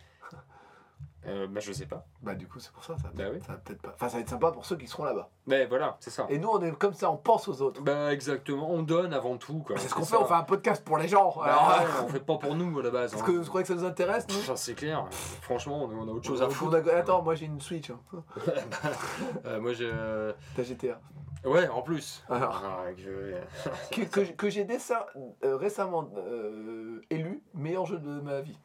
[1.28, 2.04] Euh, bah je sais pas.
[2.22, 3.40] Bah du coup c'est pour ça, ça va, Bah oui.
[3.46, 3.92] ça va peut-être pas.
[3.94, 5.28] Enfin ça va être sympa pour ceux qui seront là-bas.
[5.46, 6.26] Mais voilà, c'est ça.
[6.30, 7.82] Et nous on est comme ça, on pense aux autres.
[7.82, 9.64] Bah exactement, on donne avant tout.
[9.76, 11.34] C'est ce qu'on fait, on fait un podcast pour les gens.
[11.36, 13.12] Bah Alors, ouais, on fait pas pour nous à la base.
[13.14, 13.26] Est-ce hein.
[13.26, 15.06] que vous croyez que ça nous intéresse nous C'est clair.
[15.42, 16.76] Franchement, on a, on a autre chose à foutre.
[16.76, 17.90] a- Attends, moi j'ai une Switch.
[17.90, 18.00] hein.
[19.44, 19.90] Euh, moi j'ai.
[19.92, 21.00] euh, T'as GTA.
[21.44, 22.24] Ouais, en plus.
[22.28, 22.62] Alors.
[22.64, 25.04] Ah, que- que, j'ai dessin-
[25.44, 26.08] euh, récemment
[27.10, 28.58] élu meilleur jeu de ma vie.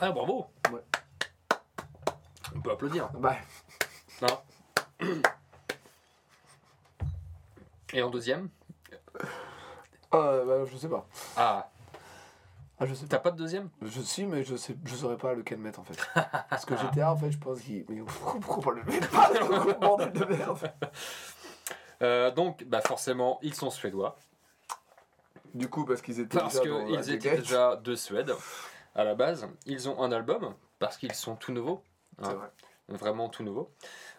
[0.00, 0.80] Ah, bravo Ouais.
[2.54, 3.08] On peut applaudir.
[3.14, 3.36] Bah,
[7.92, 8.48] Et en deuxième
[10.14, 11.06] euh, bah, je sais pas.
[11.36, 11.70] Ah,
[12.78, 13.70] Ah, je sais t'as pas de deuxième?
[13.80, 15.96] Je suis, mais je sais, je saurais pas lequel mettre en fait.
[16.50, 17.86] Parce que GTA, en fait, je pense qu'il.
[17.88, 18.02] Mais
[18.40, 19.08] pourquoi pas le mettre?
[19.10, 20.58] Pas bordel de merde
[22.02, 24.16] Euh, Donc, bah forcément, ils sont suédois.
[25.54, 28.34] Du coup, parce qu'ils étaient Parce déjà dans qu'ils étaient déjà de Suède
[28.94, 29.48] à la base.
[29.66, 31.84] Ils ont un album parce qu'ils sont tout nouveaux.
[32.20, 32.34] C'est hein.
[32.34, 32.48] vrai.
[32.88, 33.70] vraiment tout nouveau.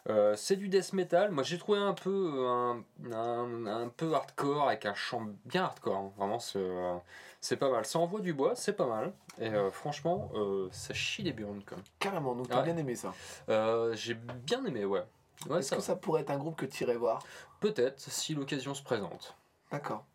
[0.09, 1.31] Euh, c'est du death metal.
[1.31, 5.95] Moi, j'ai trouvé un peu un, un, un peu hardcore avec un chant bien hardcore.
[5.97, 6.11] hein.
[6.17, 6.95] Vraiment, c'est euh,
[7.39, 7.85] c'est pas mal.
[7.85, 9.13] Ça envoie du bois, c'est pas mal.
[9.39, 11.81] Et euh, franchement, euh, ça chie les burnes comme.
[11.99, 12.63] Carrément, donc t'as Ouais.
[12.63, 13.13] bien aimé ça.
[13.49, 15.03] Euh, j'ai bien aimé, ouais.
[15.49, 17.21] Ouais, Est-ce ça, que ça pourrait être un groupe que tu irais voir?
[17.59, 19.35] Peut-être si l'occasion se présente.
[19.71, 20.05] D'accord.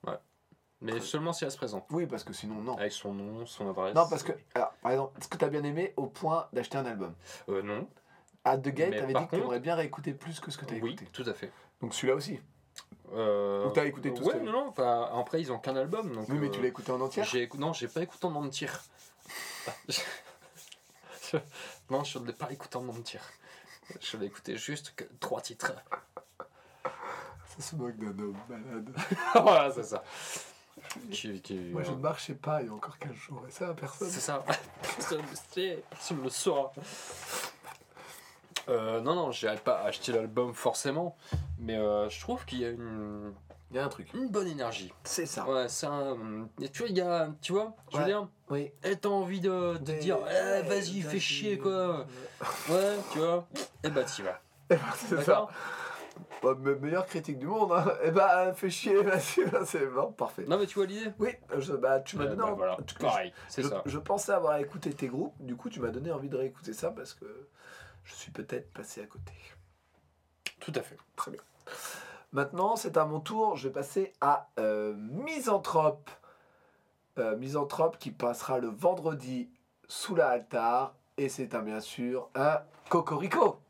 [0.81, 1.85] Mais seulement si elle se présente.
[1.91, 2.77] Oui, parce que sinon, non.
[2.77, 3.95] Avec son nom, son adresse.
[3.95, 6.87] Non, parce que, alors, par exemple, est-ce que t'as bien aimé au point d'acheter un
[6.87, 7.15] album?
[7.49, 7.89] Euh, non.
[8.45, 10.77] À The Gate, t'avais dit que t'aimerais contre- bien réécouter plus que ce que t'as
[10.77, 11.07] Oui, écouté.
[11.13, 11.51] tout à fait.
[11.81, 12.41] Donc celui-là aussi.
[13.13, 14.69] Euh, Ou t'as écouté tout Ouais, non, non.
[14.69, 16.13] Enfin, après, ils ont qu'un album.
[16.15, 17.25] Donc, Oui, mais euh, tu l'as écouté en entière?
[17.25, 18.69] J'ai écou- non, j'ai pas écouté en entier.
[21.91, 23.21] non, je ne l'ai pas écouté en entier.
[24.01, 25.73] Je l'ai écouté juste que trois titres.
[26.85, 28.91] Ça se moque d'un homme malade.
[29.43, 30.03] voilà, c'est ça.
[31.11, 33.43] Qui- qui- Moi, je ne marchais pas il y a encore 15 jours.
[33.49, 34.09] Et ça, personne.
[34.11, 34.45] C'est ça.
[35.91, 36.73] Personne ne le saura.
[38.69, 41.17] Euh, non, non, j'irai pas acheter l'album forcément,
[41.59, 43.33] mais euh, je trouve qu'il y a une,
[43.71, 44.13] Il y a un truc.
[44.13, 44.93] une bonne énergie.
[45.05, 45.49] C'est ça.
[45.49, 46.17] Ouais, c'est un.
[46.61, 47.31] et Tu vois, il y a.
[47.41, 48.09] Tu vois, je veux Ouais.
[48.09, 48.71] dire, Oui.
[48.85, 52.05] eh, t'as envie de te dire, eh, vas-y, fais chier quoi.
[52.69, 53.47] Ouais, tu vois,
[53.85, 54.39] et bah t'y vas.
[54.97, 55.49] c'est ça.
[56.43, 57.73] Bah, me- meilleure critique du monde.
[57.73, 57.85] Hein.
[58.05, 58.94] Eh bah, fais chier.
[59.02, 60.44] Vas-y, bah, c'est bon, parfait.
[60.47, 62.77] Non, mais tu vois l'idée Oui, je, bah, tu m'as Euh, donné bah, envie- voilà,
[63.01, 63.82] pareil, c'est je, ça.
[63.85, 65.35] je pensais avoir écouté tes groupes.
[65.40, 67.48] Du coup, tu m'as donné envie de réécouter ça parce que
[68.05, 69.32] je suis peut-être passé à côté.
[70.60, 70.97] Tout à fait.
[71.16, 71.40] Très bien.
[72.32, 73.56] Maintenant, c'est à mon tour.
[73.56, 76.10] Je vais passer à euh, Misanthrope.
[77.19, 79.51] Euh, Misanthrope qui passera le vendredi
[79.89, 80.94] sous la altar.
[81.16, 82.60] Et c'est un, bien sûr un
[82.90, 83.60] Cocorico.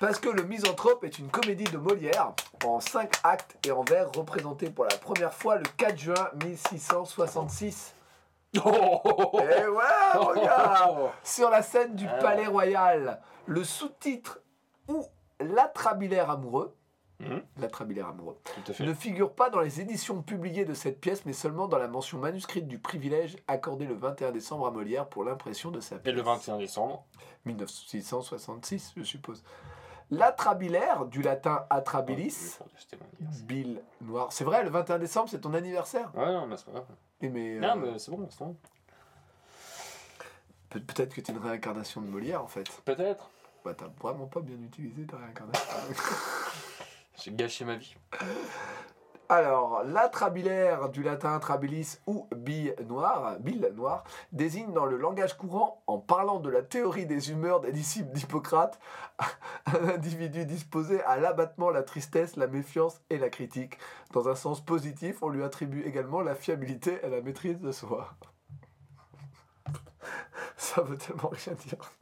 [0.00, 2.32] Parce que Le Misanthrope est une comédie de Molière
[2.64, 7.94] en 5 actes et en vers représentée pour la première fois le 4 juin 1666.
[8.64, 12.18] Oh Et ouais, regarde Sur la scène du Ah.
[12.18, 14.40] Palais Royal, le sous-titre
[14.88, 15.04] ou
[15.38, 16.74] l'atrabilaire amoureux,
[17.58, 18.38] l'atrabilaire amoureux,
[18.80, 22.18] ne figure pas dans les éditions publiées de cette pièce, mais seulement dans la mention
[22.18, 26.10] manuscrite du privilège accordé le 21 décembre à Molière pour l'impression de sa pièce.
[26.10, 27.04] Et le 21 décembre.
[27.44, 29.44] 1666, je suppose.
[30.10, 32.58] L'atrabilaire, du latin Ouais, atrabilis,
[33.44, 34.32] bile noire.
[34.32, 36.86] C'est vrai, le 21 décembre, c'est ton anniversaire Ouais, non, mais c'est pas grave.
[37.22, 38.56] Mais, euh, Non, mais c'est bon, c'est bon.
[40.68, 42.64] peut- Peut-être que tu es une réincarnation de Molière, en fait.
[42.84, 43.30] Peut-être.
[43.64, 45.68] Bah, t'as vraiment pas bien utilisé ta réincarnation.
[47.22, 47.94] J'ai gâché ma vie.
[49.30, 54.02] Alors, l'atrabilaire du latin trabilis ou bille noire, bile noire,
[54.32, 58.80] désigne dans le langage courant, en parlant de la théorie des humeurs des disciples d'Hippocrate,
[59.66, 63.78] un individu disposé à l'abattement, la tristesse, la méfiance et la critique.
[64.12, 68.12] Dans un sens positif, on lui attribue également la fiabilité et la maîtrise de soi.
[70.56, 71.92] Ça veut tellement rien dire.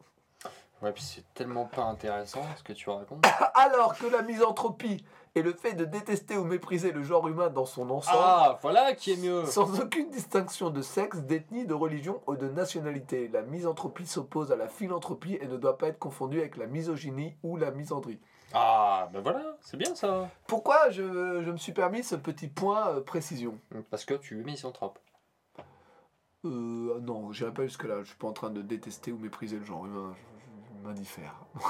[0.80, 3.26] Ouais, puis c'est tellement pas intéressant ce que tu racontes.
[3.54, 5.04] Alors que la misanthropie
[5.38, 8.92] est le fait de détester ou mépriser le genre humain dans son ensemble, Ah, voilà
[8.94, 9.44] qui est mieux.
[9.46, 13.28] Sans aucune distinction de sexe, d'ethnie, de religion ou de nationalité.
[13.32, 17.34] La misanthropie s'oppose à la philanthropie et ne doit pas être confondue avec la misogynie
[17.42, 18.20] ou la misandrie.
[18.54, 20.28] Ah, ben voilà, c'est bien ça.
[20.46, 21.02] Pourquoi je,
[21.42, 23.58] je me suis permis ce petit point euh, précision
[23.90, 24.98] Parce que tu es misanthrope.
[26.44, 27.96] euh, Non, j'irai pas jusque-là.
[28.02, 30.14] Je suis pas en train de détester ou mépriser le genre humain.
[30.16, 31.34] Je, je m'indiffère.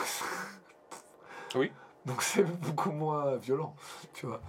[1.55, 1.73] Oui.
[2.09, 3.75] Donc c'est beaucoup moins violent,
[4.15, 4.41] tu vois.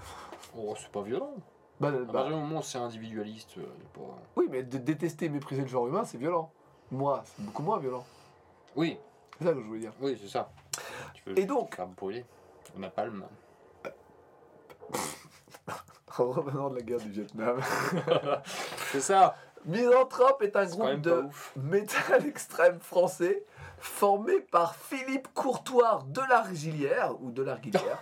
[0.57, 1.33] Oh, c'est pas violent.
[1.79, 4.17] Bah, À bah, partir du moment où c'est individualiste, euh, pas...
[4.37, 6.51] oui, mais de détester et mépriser le genre humain, c'est violent.
[6.89, 8.05] Moi, c'est beaucoup moins violent.
[8.77, 8.97] Oui,
[9.37, 9.93] C'est ça que je voulais dire.
[10.01, 10.49] oui, c'est ça.
[11.13, 12.25] Tu Et donc, faire brûler
[12.77, 13.25] ma palme.
[16.17, 17.59] en revenant de la guerre du Vietnam,
[18.91, 19.35] C'est ça.
[19.65, 21.25] Misanthrope est un groupe de
[21.57, 23.43] métal extrême français
[23.79, 27.99] formé par Philippe Courtois de l'Argilière ou de l'Arguilière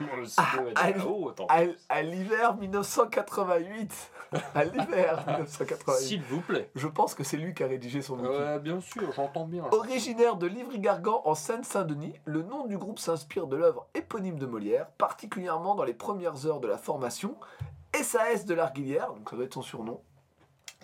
[0.00, 4.10] Le studio Ah, ah, Oh, à, à l'hiver 1988.
[4.54, 6.04] À l'hiver 1988.
[6.04, 6.68] S'il vous plaît.
[6.74, 8.26] Je pense que c'est lui qui a rédigé son outil.
[8.28, 9.64] Ouais, bien sûr, j'entends bien.
[9.70, 14.88] Originaire de Livry-Gargan en Seine-Saint-Denis, le nom du groupe s'inspire de l'œuvre éponyme de Molière,
[14.98, 17.36] particulièrement dans les premières heures de la formation.
[17.94, 20.00] SAS de l'Arguilière, donc ça doit être son surnom,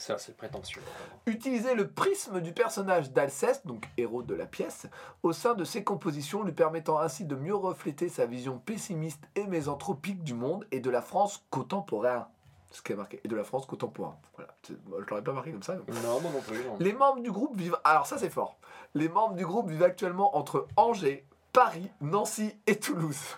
[0.00, 0.80] Ça, c'est prétentieux.
[1.26, 4.86] Utiliser le prisme du personnage d'Alceste, donc héros de la pièce,
[5.22, 9.46] au sein de ses compositions, lui permettant ainsi de mieux refléter sa vision pessimiste et
[9.46, 12.24] mésanthropique du monde et de la France contemporaine.
[12.70, 14.14] Ce qui est marqué, et de la France contemporaine.
[14.36, 14.54] Voilà,
[14.86, 15.74] moi, je l'aurais pas marqué comme ça.
[15.86, 16.64] mais- Non, moi non plus.
[16.64, 16.76] non.
[16.78, 17.78] Les membres du groupe vivent.
[17.84, 18.56] Alors, ça, c'est fort.
[18.94, 23.36] Les membres du groupe vivent actuellement entre Angers, Paris, Nancy et Toulouse.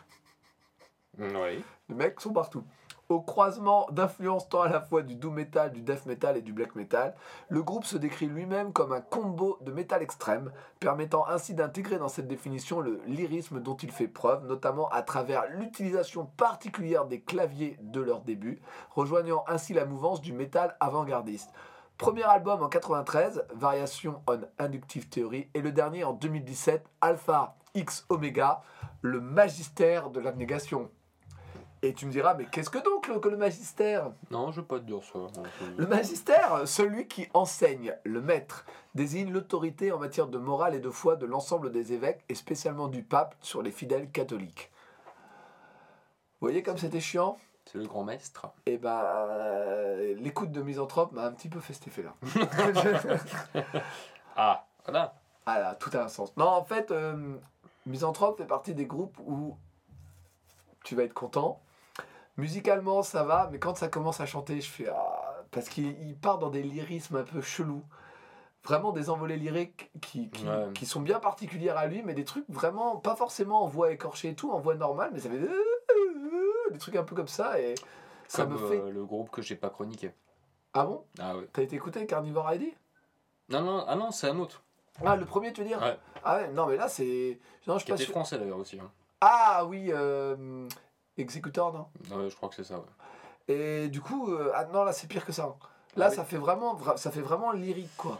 [1.19, 1.65] Oui.
[1.89, 2.63] Les mecs sont partout.
[3.13, 6.55] Au croisement d'influences tant à la fois du doom metal, du death metal et du
[6.55, 7.15] black metal,
[7.51, 12.09] le groupe se décrit lui-même comme un combo de métal extrême, permettant ainsi d'intégrer dans
[12.09, 17.77] cette définition le lyrisme dont il fait preuve, notamment à travers l'utilisation particulière des claviers
[17.83, 18.63] de leur début,
[18.93, 21.51] rejoignant ainsi la mouvance du métal avant-gardiste.
[21.99, 28.07] Premier album en 93, Variation on Inductive Theory, et le dernier en 2017, Alpha X
[28.09, 28.63] Omega,
[29.03, 30.91] le magistère de l'abnégation.
[31.85, 34.13] Et tu me diras, mais qu'est-ce que donc le, que le magistère?
[34.31, 35.19] Non, je veux pas te dire ça.
[35.77, 38.65] Le magistère, celui qui enseigne, le maître,
[38.95, 42.87] désigne l'autorité en matière de morale et de foi de l'ensemble des évêques et spécialement
[42.87, 44.71] du pape sur les fidèles catholiques.
[46.41, 47.37] Vous voyez comme c'était chiant?
[47.65, 48.47] C'est le grand maître.
[48.67, 52.15] Et ben, euh, l'écoute de Misanthrope m'a un petit peu fait cet effet-là.
[54.35, 55.15] Ah, voilà.
[55.45, 56.35] Ah là, tout a un sens.
[56.39, 57.37] Non, en fait, euh,
[57.85, 59.59] Misanthrope fait partie des groupes où
[60.85, 61.61] tu vas être content.
[62.37, 66.17] Musicalement, ça va, mais quand ça commence à chanter, je fais ah, parce qu'il il
[66.17, 67.85] part dans des lyrismes un peu chelous.
[68.65, 70.73] Vraiment des envolées lyriques qui, qui, Ouais.
[70.73, 74.29] qui sont bien particulières à lui, mais des trucs vraiment, pas forcément en voix écorchée
[74.31, 75.41] et tout, en voix normale, mais ça fait
[76.71, 77.75] des trucs un peu comme ça et
[78.29, 78.81] ça Comme me fait.
[78.81, 80.13] euh, le groupe que j'ai pas chroniqué.
[80.75, 81.05] Ah bon?
[81.19, 81.47] Ah ouais.
[81.53, 82.73] T'as été écouté Carnivore ID
[83.51, 84.63] Non, non, ah non, c'est un autre.
[85.05, 85.83] Ah, le premier, tu veux dire?
[85.83, 85.99] Ouais.
[86.25, 87.39] Ah ouais, non, mais là, c'est.
[87.67, 88.13] Non, je suis Qui pas était sûr.
[88.13, 88.79] français d'ailleurs aussi.
[88.79, 88.91] hein.
[89.21, 90.67] Ah oui, euh,
[91.19, 91.87] Executor, non?
[92.17, 92.77] Ouais, je crois que c'est ça.
[92.79, 92.85] Ouais.
[93.55, 95.55] Et du coup, euh, ah non, là c'est pire que ça.
[95.97, 96.17] Là, Ah oui.
[96.17, 98.19] ça fait vraiment, vra- ça fait vraiment lyrique quoi.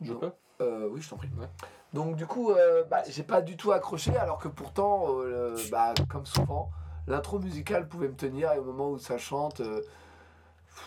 [0.00, 0.18] Je Non.
[0.18, 0.32] peux?
[0.60, 1.30] Euh, oui, je t'en prie.
[1.38, 1.46] Ouais.
[1.92, 5.92] Donc du coup, euh, bah, j'ai pas du tout accroché, alors que pourtant, le- bah,
[6.08, 6.70] comme souvent,
[7.06, 9.60] l'intro musicale pouvait me tenir et au moment où ça chante,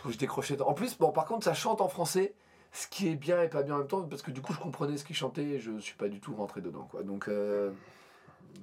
[0.10, 0.60] je décrochais.
[0.62, 2.34] En plus, bon, par contre, ça chante en français,
[2.72, 4.60] ce qui est bien et pas bien en même temps, parce que du coup, je
[4.60, 7.04] comprenais ce qu'il chantait et je suis pas du tout rentré dedans quoi.
[7.04, 7.30] Donc,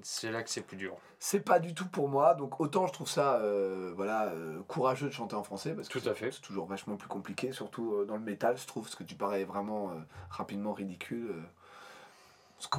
[0.02, 0.96] C'est là que c'est plus dur.
[1.18, 5.06] C'est pas du tout pour moi, donc autant je trouve ça euh, voilà, euh, courageux
[5.08, 6.30] de chanter en français, parce que Tout à fait.
[6.32, 9.14] c'est toujours vachement plus compliqué, surtout euh, dans le métal, je trouve, parce que tu
[9.14, 9.94] parais vraiment euh,
[10.30, 11.34] rapidement ridicule.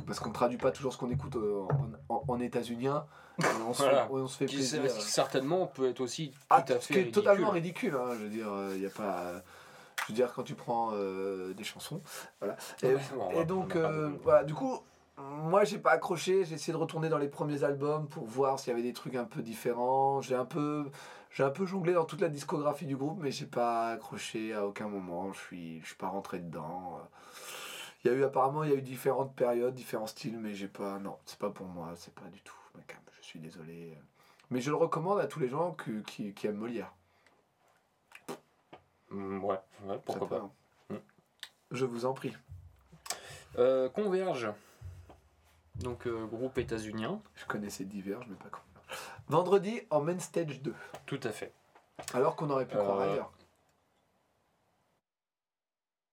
[0.05, 1.67] parce qu'on- ne traduit pas toujours ce qu'on écoute en,
[2.13, 3.05] en, en états-unien,
[3.67, 4.05] on, se Voilà.
[4.07, 4.89] fait, on se fait Qui, plaisir.
[4.91, 7.11] certainement peut être aussi tout Ah, à ce fait qui est ridicule.
[7.23, 9.33] totalement ridicule, hein, je veux dire, il y a pas.
[10.07, 12.01] je veux dire, quand tu prends des chansons,
[12.39, 12.55] voilà.
[12.81, 14.79] Et, Ouais, on et donc, on voilà, du coup,
[15.17, 18.69] moi j'ai pas accroché, j'ai essayé de retourner dans les premiers albums pour voir s'il
[18.71, 20.21] y avait des trucs un peu différents.
[20.21, 20.89] J'ai un peu,
[21.31, 24.65] j'ai un peu jonglé dans toute la discographie du groupe, mais j'ai pas accroché à
[24.65, 25.31] aucun moment.
[25.33, 26.99] Je suis, je suis pas rentré dedans.
[28.03, 30.67] Il y a eu apparemment, il y a eu différentes périodes, différents styles, mais j'ai
[30.67, 32.55] pas, non, c'est pas pour moi, c'est pas du tout.
[33.21, 33.97] Je suis désolé.
[34.51, 36.93] Mais je le recommande à tous les gens que- qui, qui aiment Molière.
[39.09, 40.37] Mm, Ouais, ouais, pourquoi pas.
[40.37, 40.51] hein.
[40.89, 40.95] Mm.
[41.71, 42.35] Je vous en prie.
[43.57, 44.49] Euh, Converge.
[45.75, 47.21] Donc, euh, groupe états-unien.
[47.35, 48.61] Je connaissais Diverge, mais pas con.
[49.27, 50.73] Vendredi en main stage 2.
[51.05, 51.53] Tout à fait.
[52.13, 53.31] Alors qu'on aurait pu croire Euh, ailleurs.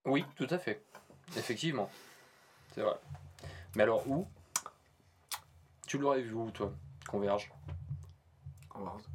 [0.05, 0.83] Oui, tout à fait.
[1.37, 1.89] Effectivement.
[2.73, 2.95] C'est vrai.
[3.75, 4.27] Mais alors, où?
[5.87, 6.73] Tu l'aurais vu où, toi?
[7.07, 7.51] Converge
[8.73, 9.11] En Warzone.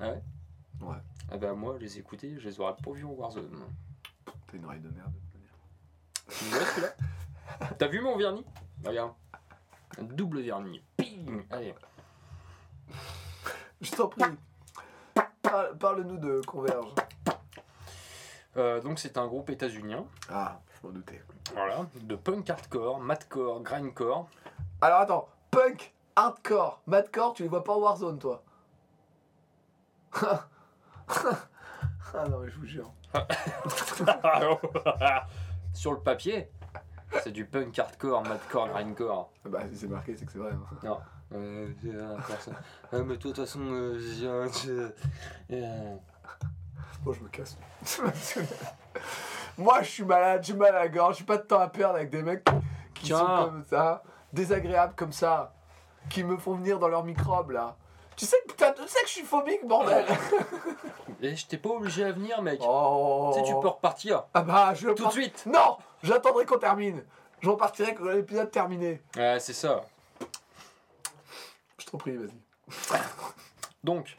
[0.00, 0.22] Ah ouais?
[0.80, 0.96] Ouais.
[1.30, 3.64] Ah bah, moi, les écouter, je les aurais pas vus en Warzone.
[4.46, 5.12] T'as une oreille de merde.
[5.12, 5.54] de toute manière.
[6.28, 7.68] Tu me vois celui-là?
[7.78, 8.44] T'as vu mon vernis?
[8.84, 9.12] Regarde.
[9.98, 10.82] Double vernis.
[10.96, 11.74] Ping Allez.
[13.80, 14.24] Je t'en prie.
[15.42, 16.92] Parle- Parle-nous de Converge.
[18.56, 20.04] Euh, donc, c'est un groupe états-unien.
[20.30, 21.22] Ah, je m'en doutais.
[21.54, 21.86] Voilà.
[22.02, 24.28] De punk hardcore, madcore, grindcore.
[24.80, 28.42] Alors attends, punk, hardcore, madcore, tu les vois pas en Warzone, toi
[32.12, 32.90] Ah non, mais je vous jure.
[35.74, 36.50] Sur le papier,
[37.22, 39.30] c'est du punk hardcore, madcore, grindcore.
[39.44, 40.52] Ah Bah, si c'est marqué, c'est que c'est vrai.
[40.84, 40.98] hein.
[41.32, 42.16] Euh, euh.
[42.92, 45.96] Euh, mais toi, de toute façon, euh, je- je- euh,
[47.02, 47.56] Bon, je me casse.
[49.58, 51.96] Moi, je suis malade, j'ai mal à la gorge, j'ai pas de temps à perdre
[51.96, 52.44] avec des mecs
[52.94, 53.18] qui Tiens.
[53.18, 55.52] sont comme ça, désagréables comme ça,
[56.08, 57.76] qui me font venir dans leur microbe là.
[58.16, 60.04] Tu sais, que- putain, tu sais que je suis phobique, bordel
[61.22, 62.60] Et je t'ai pas obligé à venir, mec.
[62.62, 65.44] Oh Tu sais, tu peux repartir Ah bah, je tout de suite.
[65.46, 67.04] Non J'attendrai qu'on termine.
[67.40, 69.00] Je repartirai quand l'épisode terminé.
[69.16, 69.82] Ouais, c'est ça.
[71.78, 72.98] Je t'en prie, vas-y.
[73.82, 74.16] Donc,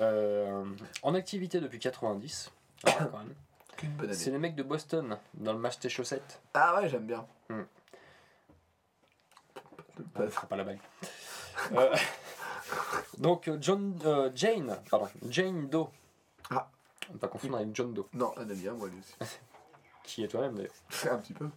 [0.00, 0.64] euh,
[1.02, 2.50] en activité depuis 90,
[2.86, 4.14] ah, quand même.
[4.14, 6.40] C'est les mecs de Boston, dans le match tes chaussettes.
[6.54, 7.26] Ah ouais, j'aime bien.
[7.50, 7.62] Hmm.
[10.14, 10.78] Pas- c'est pas la bague.
[11.72, 11.94] Euh,
[13.18, 15.88] donc, John, euh, Jane, pardon, Jane Doe.
[16.50, 16.70] Ah.
[17.12, 19.32] On pas confondre avec John Doe, Non, un ami à moi lui aussi.
[20.04, 20.72] qui est toi-même d'ailleurs.
[21.10, 21.48] Un petit peu.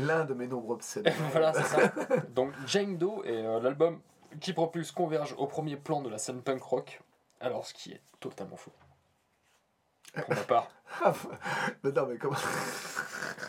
[0.00, 1.12] L'un de mes nombreux pseudos.
[1.32, 1.92] voilà, c'est ça.
[2.30, 4.00] Donc, Jane Doe est euh, l'album
[4.40, 7.00] qui propulse Converge au premier plan de la scène punk rock.
[7.40, 8.72] Alors, ce qui est totalement faux.
[10.14, 10.68] Pour ma part.
[11.84, 12.36] mais non, mais comment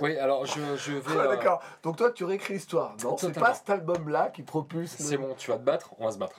[0.02, 1.02] Oui, alors je, je vais.
[1.18, 1.62] Ah, euh, D'accord.
[1.84, 2.96] Donc toi, tu réécris l'histoire.
[3.04, 5.00] Non, c'est pas cet album-là qui propulse.
[5.00, 6.36] le- C'est bon, tu vas te battre, on va se battre.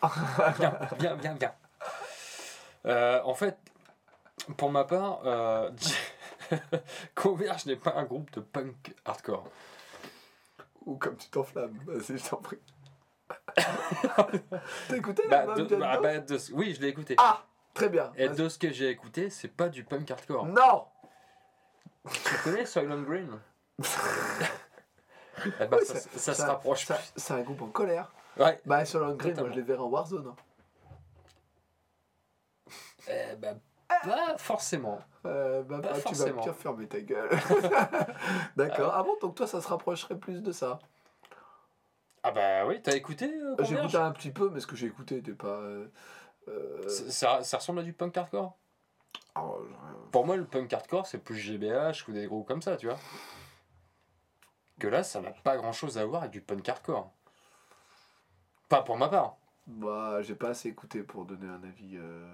[0.58, 1.52] viens, viens, viens, viens.
[2.86, 3.56] Euh, en fait,
[4.56, 5.70] pour ma part, euh,
[7.14, 9.48] Converge n'est pas un groupe de punk hardcore.
[10.86, 11.78] Ou comme tu t'enflammes.
[11.86, 12.58] Vas-y, je t'en prie.
[13.56, 17.14] T'as écouté Bah, de- bah, bah, de- oui, je l'ai écouté.
[17.18, 17.44] Ah
[17.74, 18.12] Très bien.
[18.16, 18.36] Et Vas-y.
[18.36, 20.46] de ce que j'ai écouté, c'est pas du punk hardcore.
[20.46, 20.86] Non
[22.10, 23.28] Tu connais Soylent Green?
[25.60, 27.12] Eh ben, Oui, ça, ça- se rapproche ça- plus.
[27.16, 28.12] C'est un groupe en colère.
[28.38, 28.60] Ouais.
[28.64, 29.50] Bah, sur Green, moi Totalement.
[29.52, 30.26] je les verrai en Warzone.
[30.28, 30.36] hein.
[33.08, 33.60] Eh ben,
[34.02, 35.00] pas forcément.
[35.26, 36.40] Euh, bah, Pas bah, tu, vas, forcément.
[36.40, 37.30] tu vas fermer ta gueule.
[38.56, 38.92] D'accord.
[38.94, 40.78] Ah bon, donc toi, ça se rapprocherait plus de ça
[42.22, 44.86] Ah bah oui, t'as écouté euh, J'ai écouté un petit peu, mais ce que j'ai
[44.86, 45.60] écouté n'était pas.
[45.60, 45.88] euh,
[46.86, 48.56] ça, ça ressemble à du punk hardcore?
[49.36, 52.76] Oh, je- Pour moi, le punk hardcore, c'est plus GBH ou des groupes comme ça,
[52.76, 52.98] tu vois.
[54.78, 57.10] Que là, ça n'a pas grand chose à voir avec du punk hardcore.
[58.68, 59.36] Pas pour ma part.
[59.66, 61.96] Bah, j'ai pas assez écouté pour donner un avis.
[61.96, 62.26] euh,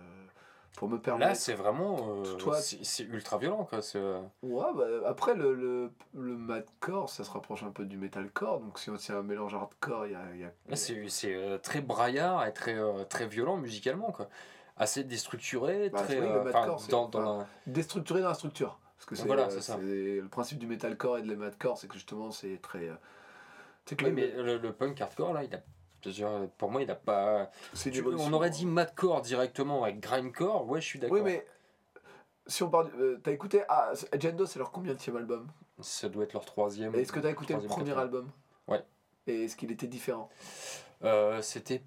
[0.77, 1.37] pour me Là, permettre.
[1.37, 1.97] c'est vraiment.
[2.25, 3.83] euh, Toi- c'est ultra violent, quoi.
[3.83, 7.97] c'est, euh, Ouais, bah, après, le, le, le madcore, ça se rapproche un peu du
[7.97, 8.61] metalcore.
[8.61, 10.37] Donc, si on tient un mélange hardcore, il y a.
[10.37, 14.29] y a- Là, c'est c'est, euh, très braillard et très, euh, très violent musicalement, quoi.
[14.77, 16.21] Assez déstructuré, Bah, très.
[16.21, 18.79] oui, le madcore, enfin, c'est- dans, dans enfin, la- déstructuré dans la structure.
[18.99, 19.77] Parce que c'est Voilà, c'est ça.
[19.81, 22.91] c'est le principe du metalcore et de le madcore, c'est que justement, c'est très.
[23.87, 25.61] c'est que Oui, le- mais le, le punk hardcore, là, il a.
[26.11, 26.29] dire,
[26.59, 27.51] Pour moi, il a pas.
[27.75, 31.17] Tu- on aurait dit madcore directement avec grindcore, ouais, je suis d'accord.
[31.17, 31.47] Oui, mais.
[32.49, 32.91] Si on parle.
[32.99, 33.63] euh, t'as écouté.
[33.69, 35.49] Ah, Agendo, c'est leur combien de album?
[35.81, 36.95] Ça doit être leur troisième.
[36.95, 37.99] Est-ce que t'as écouté le premier quatrième.
[37.99, 38.31] album?
[38.69, 38.85] Ouais.
[39.27, 40.31] Et est-ce qu'il était différent?
[41.05, 41.83] Euh, C'était.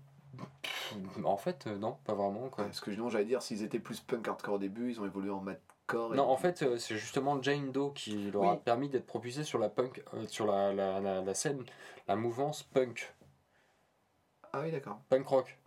[1.23, 2.49] En fait, euh, non, pas vraiment.
[2.49, 2.65] Quoi.
[2.65, 5.29] Parce que non, j'allais dire, s'ils étaient plus punk hardcore au début, ils ont évolué
[5.29, 6.13] en madcore.
[6.13, 8.59] et- Non, en fait, euh, c'est justement Jane Doe qui leur a Oui.
[8.63, 11.63] permis d'être propulsé sur la punk, euh, sur la, la, la, la scène,
[12.07, 13.13] la mouvance punk,
[14.53, 14.99] Ah oui, d'accord.
[15.09, 15.57] punk rock.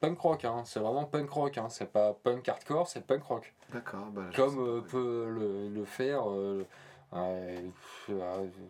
[0.00, 3.54] Punk rock, hein, c'est vraiment punk rock, hein, c'est pas punk hardcore, c'est punk rock.
[3.72, 4.06] D'accord.
[4.06, 6.66] Bah, Comme euh, peut le, le faire euh,
[7.14, 7.70] euh,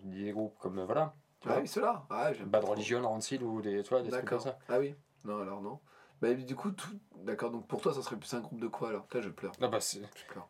[0.04, 2.06] des groupes comme, euh, voilà, tu Ah vois, oui, ceux-là.
[2.10, 2.72] Ah, Bad trop.
[2.72, 4.58] Religion, Rancid ou des, tu vois, des trucs comme ça.
[4.68, 4.94] Ah oui.
[5.24, 5.80] Non, alors non.
[6.20, 6.88] Bah, du coup, tout.
[7.16, 9.06] D'accord, donc pour toi, ça serait plus un groupe de quoi alors?
[9.12, 9.52] Là, je pleure.
[9.60, 10.48] Ah bah, c'est Je pleure.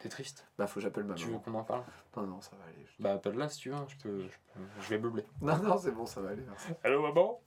[0.00, 0.46] t'es triste.
[0.58, 1.42] Bah, faut que j'appelle ma Tu veux maman.
[1.42, 1.82] qu'on en parle?
[2.16, 2.86] Non, non, ça va aller.
[3.00, 4.24] Bah, appelle-la si tu veux, je, peux,
[4.80, 5.24] je, vais beubler.
[5.40, 6.44] Non, non, c'est bon, ça va aller.
[6.46, 6.68] Merci.
[6.84, 7.40] Allô, maman?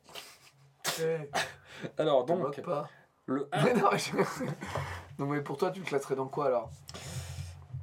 [1.97, 2.89] Alors, donc, pas.
[3.25, 4.11] le Mais non, mais je-
[5.19, 6.69] non, mais pour toi, tu le classerais dans quoi alors?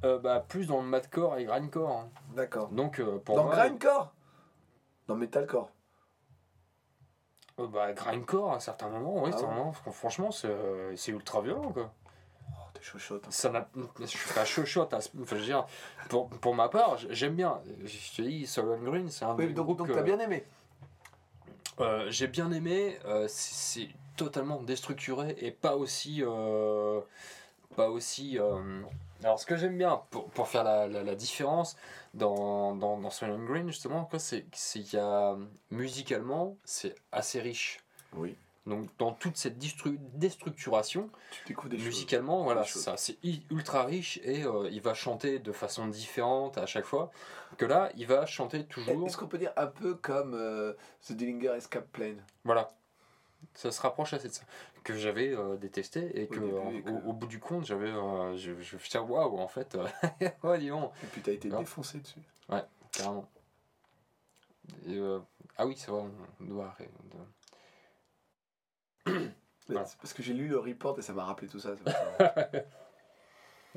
[0.03, 1.89] Euh, bah, plus dans le madcore et grindcore.
[1.91, 2.09] hein.
[2.35, 2.69] D'accord.
[2.69, 4.13] Donc, euh, pour Dans moi, grindcore?
[5.07, 5.69] Dans metalcore
[7.59, 9.93] euh, bah, grindcore, à certains moments, oui, Ah c'est ouais.
[9.93, 11.93] franchement, c'est ultra violent, quoi.
[12.49, 13.19] Oh, t'es hein.
[13.29, 13.69] Ça n'a-
[13.99, 15.65] je suis pas chochotte, à ce- enfin, je veux dire,
[16.09, 17.61] pour, pour ma part, j'aime bien.
[17.85, 20.01] Je te dis, Soul and Green, c'est un Oui, des donc, groupes donc que t'as
[20.01, 20.43] bien aimé
[21.79, 22.97] euh, j'ai bien aimé.
[23.05, 26.23] euh, c'est totalement déstructuré et pas aussi.
[26.23, 27.01] euh,
[27.75, 28.37] pas aussi.
[29.23, 31.75] alors, ce que j'aime bien, pour, pour faire la, la, différence
[32.13, 33.09] dans, dans, dans
[33.45, 35.35] Green, justement, c'est qu'il y a
[35.71, 37.79] musicalement, c'est assez riche.
[38.15, 38.35] Oui.
[38.65, 41.09] Donc, dans toute cette déstructuration,
[41.77, 41.85] choses.
[41.85, 43.17] musicalement, voilà, ça, c'est
[43.51, 47.11] ultra riche et euh, il va chanter de façon différente à chaque fois.
[47.57, 49.05] Que là, il va chanter toujours.
[49.05, 50.73] Est-ce qu'on peut dire un peu comme euh,
[51.05, 52.69] The Dillinger Escape Plane Voilà.
[53.53, 54.43] Ça se rapproche assez de ça.
[54.85, 57.91] Que j'avais euh, détesté et que, euh, au, au bout du compte, j'avais.
[57.91, 59.77] je me suis dit, waouh, en fait.
[60.43, 62.19] ouais, dis donc, Et puis t'as été défoncé dessus.
[62.93, 63.27] carrément.
[64.87, 65.19] Et, euh,
[65.57, 66.03] ah oui, c'est vrai,
[66.39, 66.89] on doit arrêter.
[67.03, 67.27] on doit-
[69.69, 69.85] Voilà.
[69.85, 71.71] C'est parce que j'ai lu le report et ça m'a rappelé tout ça.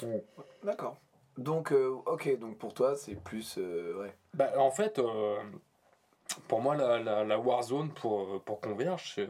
[0.03, 0.24] Ouais.
[0.62, 0.98] D'accord.
[1.39, 3.57] Donc, euh, ok, donc pour toi, c'est plus.
[3.59, 4.15] euh, ouais.
[4.35, 5.39] Bah, en fait, euh,
[6.48, 9.28] pour moi, la, la, la Warzone pour, pour Converge, c'est.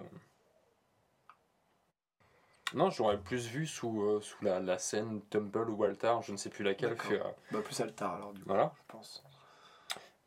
[2.75, 6.37] Non, j'aurais plus vu sous, euh, sous la, la scène Tumble ou Walter, je ne
[6.37, 6.97] sais plus laquelle.
[7.13, 7.21] Euh,
[7.53, 8.73] Bah, plus Altar alors, du coup, voilà.
[8.77, 9.23] je pense.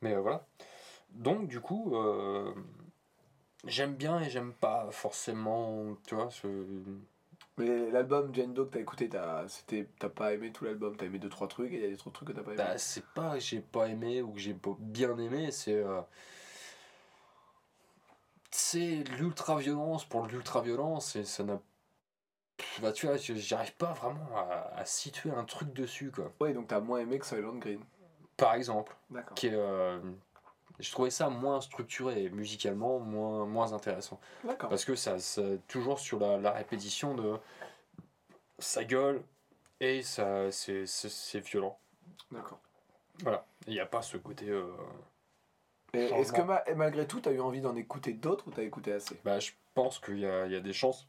[0.02, 0.46] Mais euh, voilà.
[1.10, 2.54] Donc, du coup, euh,
[3.66, 6.48] j'aime bien et j'aime pas forcément, tu vois, ce...
[7.58, 11.06] Mais l'album Jane Doe que t'as écouté, t'as c'était- t'as pas aimé tout l'album, t'as
[11.08, 12.58] aimé deux trois trucs et il y a des trucs que t'as pas aimé.
[12.58, 15.74] Bah, c'est pas que j'ai pas aimé ou que j'ai bien aimé, c'est.
[15.76, 16.02] euh,
[18.52, 21.60] c'est l'ultra violence pour l'ultra violence et ça n'a.
[22.82, 26.32] Bah, tu vois, j'arrive pas vraiment à, à situer un truc dessus, quoi.
[26.40, 27.82] Ouais, donc t'as moins aimé que Soylent Green.
[28.38, 29.36] Par exemple, D'accord.
[29.36, 29.54] qui est.
[29.54, 30.00] euh,
[30.80, 34.20] je trouvais ça moins structuré musicalement moins, moins intéressant.
[34.70, 37.38] Parce que ça, ça toujours sur la, la répétition de
[38.60, 39.22] ça gueule
[39.80, 41.78] et ça c'est c'est- violent.
[42.32, 42.60] D'accord.
[43.24, 43.46] Voilà.
[43.68, 44.50] Il n'y a pas ce côté.
[44.50, 44.66] euh,
[45.94, 49.20] Est-ce que ma- malgré tout, t'as eu envie d'en écouter d'autres ou t'as écouté assez?
[49.24, 51.08] Bah, je pense qu'il y a, il y a des chances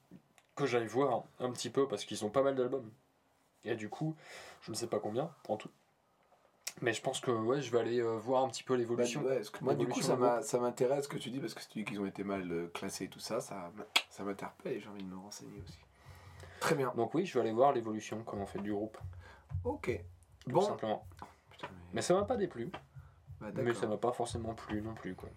[0.57, 2.91] que j'aille voir un petit peu parce qu'ils ont pas mal d'albums.
[3.65, 4.17] Et du coup,
[4.63, 5.71] je ne sais pas combien en tout.
[6.83, 9.23] Mais je pense que ouais, je vais aller euh, voir un petit peu Bah, l'évolution.
[9.23, 11.79] ouais, que moi, du coup, ça m'intéresse ce que tu dis parce que si tu
[11.81, 13.71] dis qu'ils ont été mal euh, classés et tout ça, ça,
[14.09, 15.79] ça m'interpelle et j'ai envie de me renseigner aussi.
[16.61, 16.93] Très bien.
[16.97, 18.97] Donc oui, je vais aller voir l'évolution comment on fait du groupe.
[19.65, 19.91] Ok.
[20.45, 20.61] Tout Bon.
[20.63, 21.07] simplement.
[21.51, 22.71] Putain, mais- Mais ça m'a pas déplu.
[23.41, 25.15] bah, Mais ça m'a pas forcément plu non plus.
[25.15, 25.29] quoi.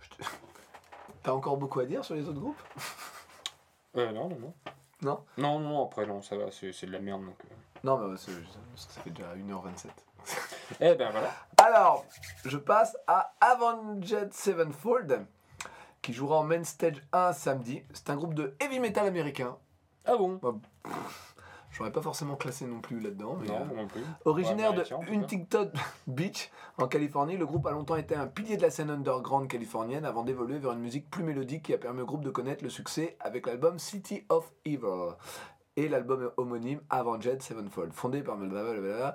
[1.22, 2.62] T'as encore beaucoup à dire sur les autres groupes?
[3.94, 4.54] Euh, non, non, non.
[5.02, 5.24] Non?
[5.36, 7.26] Non, non, après, non, ça va, c'est c'est de la merde.
[7.26, 7.54] Donc, euh.
[7.84, 8.32] Non, mais c'est-
[8.72, 9.90] parce que ça fait déjà 1h27.
[10.80, 11.30] Eh ben voilà.
[11.58, 12.04] Alors,
[12.44, 15.26] je passe à Avenged Sevenfold,
[16.00, 17.82] qui jouera en Main Stage 1 samedi.
[17.92, 19.56] C'est un groupe de heavy metal américain.
[20.04, 20.40] Ah bon?
[21.70, 23.38] J'aurais pas forcément classé non plus là-dedans.
[23.40, 24.02] mais, Non, euh, non plus.
[24.26, 24.98] Originaire Ouais, de cas.
[25.10, 25.72] Huntington
[26.06, 30.04] Beach, en Californie, le groupe a longtemps été un pilier de la scène underground californienne
[30.04, 32.68] avant d'évoluer vers une musique plus mélodique qui a permis au groupe de connaître le
[32.68, 35.14] succès avec l'album City of Evil
[35.76, 39.14] et l'album homonyme Avenged Sevenfold, fondé par blablabla.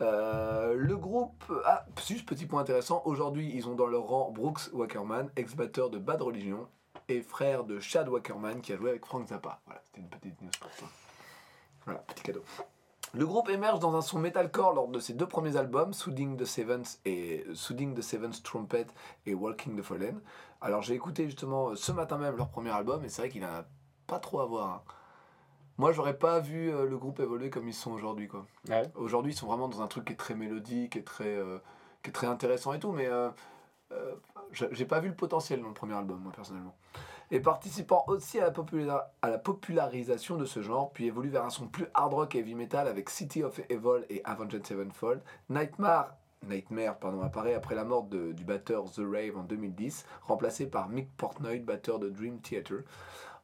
[0.00, 4.72] Euh, le groupe, ah, juste petit point intéressant, aujourd'hui ils ont dans leur rang Brooks
[4.72, 6.66] Wackerman, ex-batteur de Bad Religion,
[7.08, 9.60] et frère de Chad Wackerman qui a joué avec Frank Zappa.
[9.66, 10.70] Voilà, c'était une petite news pour.
[11.84, 12.42] Voilà, petit cadeau.
[13.14, 16.44] Le groupe émerge dans un son metalcore lors de ses deux premiers albums, Soothing the
[16.44, 18.86] Seventh et Soothing the Seventh Trumpet
[19.24, 20.20] et Walking the Fallen.
[20.60, 23.64] Alors j'ai écouté justement ce matin même leur premier album et c'est vrai qu'il a
[24.06, 24.68] pas trop à voir.
[24.68, 24.82] hein.
[25.78, 28.44] Moi j'aurais pas vu euh, le groupe évoluer comme ils sont aujourd'hui quoi.
[28.68, 28.90] Ouais.
[28.96, 31.58] Aujourd'hui ils sont vraiment dans un truc qui est très mélodique et très, euh,
[32.02, 33.30] qui est très intéressant et tout, mais euh,
[33.92, 34.14] euh,
[34.52, 36.74] j'ai j'ai pas vu le potentiel dans le premier album, moi personnellement.
[37.30, 41.44] Et participant aussi à la, popula- à la popularisation de ce genre, puis évolue vers
[41.44, 45.20] un son plus hard rock et heavy metal avec City of Evil et Avenged Sevenfold.
[45.50, 46.14] Nightmare,
[46.48, 50.88] Nightmare pardon, apparaît après la mort de- du batteur The Rave en 2010, remplacé par
[50.88, 52.78] Mick Portnoy, batteur de Dream Theater.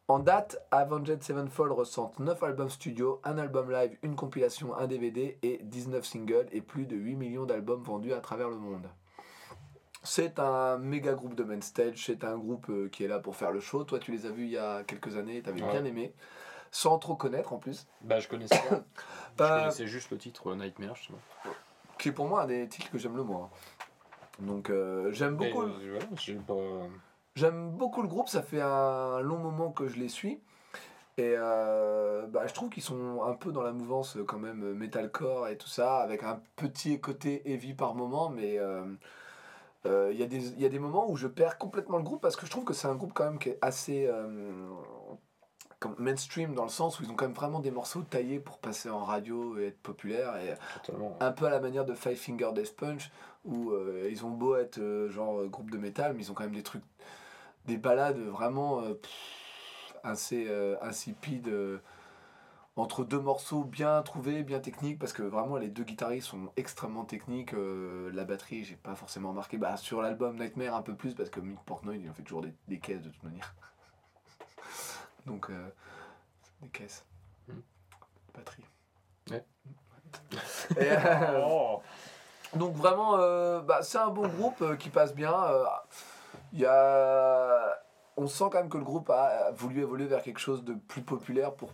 [0.06, 5.38] En date, Avenged Sevenfold ressentent 9 albums studio, un album live, une compilation, un DVD
[5.42, 8.86] et 19 singles et plus de 8 millions d'albums vendus à travers le monde.
[10.02, 13.36] C'est un méga groupe de main stage, c'est un groupe euh, qui est là pour
[13.36, 13.84] faire le show.
[13.84, 15.70] Toi, tu les as vus il y a quelques années, tu avais Ouais.
[15.70, 16.12] bien aimé,
[16.70, 17.86] sans trop connaître en plus.
[18.02, 18.60] Bah, je connaissais
[19.38, 19.56] pas.
[19.56, 21.18] Je connaissais juste le titre euh, Nightmare, justement.
[21.98, 23.48] qui est pour moi un des titres que j'aime le moins.
[24.40, 26.04] Donc euh, j'aime beaucoup, euh, voilà.
[27.34, 30.40] J'aime beaucoup le groupe, ça fait un long moment que je les suis.
[31.16, 34.64] Et euh, bah, je trouve qu'ils sont un peu dans la mouvance euh, quand même
[34.64, 38.82] euh, metalcore et tout ça, avec un petit côté heavy par moment, mais euh,
[39.86, 42.02] euh, il y, a des- il y a des moments où je perds complètement le
[42.02, 44.10] groupe parce que je trouve que c'est un groupe quand même qui est assez
[45.78, 48.58] comme mainstream dans le sens où ils ont quand même vraiment des morceaux taillés pour
[48.58, 50.34] passer en radio et être populaires.
[50.38, 51.16] Et Totalement.
[51.20, 53.12] un peu à la manière de Five Finger Death Punch
[53.44, 53.72] où
[54.08, 54.80] ils ont beau être
[55.10, 56.82] genre groupe de métal mais ils ont quand même des trucs
[57.66, 61.80] des balades vraiment euh, pff, assez euh, insipides euh,
[62.76, 67.04] entre deux morceaux bien trouvés bien techniques parce que vraiment les deux guitaristes sont extrêmement
[67.04, 71.14] techniques euh, la batterie j'ai pas forcément remarqué bah, sur l'album Nightmare un peu plus
[71.14, 73.54] parce que Mick Portnoy il en fait toujours des, des caisses de toute manière
[75.26, 75.68] donc euh,
[76.62, 77.04] des caisses
[77.48, 77.62] Mhm.
[78.34, 78.64] batterie
[79.30, 79.44] Ouais.
[80.80, 81.82] Et, euh, Oh.
[82.54, 85.34] donc vraiment, euh, bah, c'est un bon groupe euh, qui passe bien.
[86.54, 87.78] Il y a...
[88.16, 91.02] On sent quand même que le groupe a voulu évoluer vers quelque chose de plus
[91.02, 91.72] populaire pour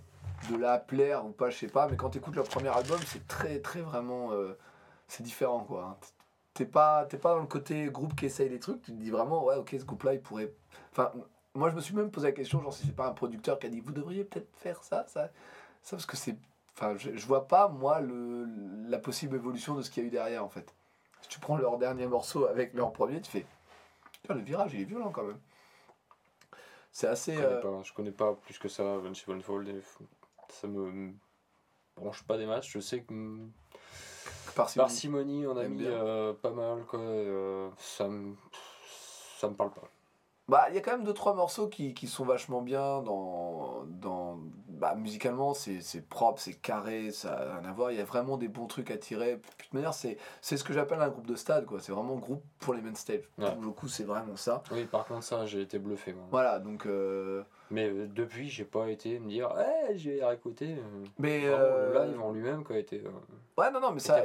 [0.51, 1.87] de la plaire ou pas, je sais pas.
[1.87, 4.33] Mais quand tu écoutes leur premier album, c'est très très vraiment...
[4.33, 4.59] euh,
[5.07, 5.99] c'est différent quoi.
[6.55, 9.11] T'es pas, t'es pas dans le côté groupe qui essaye des trucs, tu te dis
[9.11, 10.53] vraiment, ouais ok, ce groupe-là, il pourrait...
[10.93, 11.13] Enfin,
[11.55, 13.67] moi je me suis même posé la question, genre si c'est pas un producteur qui
[13.67, 15.31] a dit, vous devriez peut-être faire ça, ça,
[15.83, 16.37] ça, parce que c'est...
[16.75, 18.47] Enfin, je, je vois pas, moi, le,
[18.89, 20.75] la possible évolution de ce qu'il y a eu derrière, en fait.
[21.21, 23.47] Si tu prends leur dernier morceau avec leur premier, tu fais...
[24.29, 25.41] Le virage, il est violent, quand même.
[26.93, 27.35] C'est assez...
[27.37, 29.69] Je connais, euh, pas, je connais pas plus que ça Avenged Sevenfold.
[29.69, 29.99] et f-
[30.49, 31.13] Ça me
[31.97, 32.71] branche pas des matchs.
[32.73, 33.39] Je sais que
[34.83, 35.47] parcimonie.
[35.47, 36.85] On a mis euh, pas mal.
[36.87, 38.35] Quoi, euh, ça, me,
[39.39, 39.89] ça me parle pas.
[40.51, 43.85] Bah, il y a quand même deux trois morceaux qui, qui sont vachement bien dans
[43.87, 48.01] dans bah, musicalement c'est c'est propre, c'est carré, ça a rien à voir, il y
[48.01, 49.37] a vraiment des bons trucs à tirer.
[49.37, 52.17] De toute manière, c'est c'est ce que j'appelle un groupe de stade quoi, c'est vraiment
[52.17, 53.31] groupe pour les main stage.
[53.39, 53.53] Ouais.
[53.53, 54.65] Pour le coup, c'est vraiment ça.
[54.73, 56.13] Oui, par contre, ça, j'ai été bluffé.
[56.15, 56.25] moi.
[56.33, 59.49] Voilà, donc euh, Mais euh, depuis, j'ai pas été me dire,
[59.89, 60.75] eh, j'ai réécouté.
[60.75, 63.11] euh, mais vraiment, euh, Le live en lui-même, quoi, était, euh,
[63.63, 64.23] ouais non non, mais ça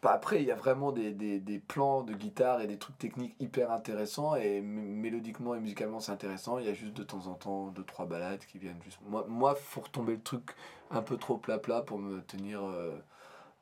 [0.00, 2.96] pas- après il y a vraiment des, des, des plans de guitare et des trucs
[2.98, 7.26] techniques hyper intéressants et mélodiquement et musicalement c'est intéressant il y a juste de temps
[7.26, 10.54] en temps deux trois balades qui viennent juste moi moi faut retomber le truc
[10.92, 12.92] un peu trop plat plat pour me tenir euh,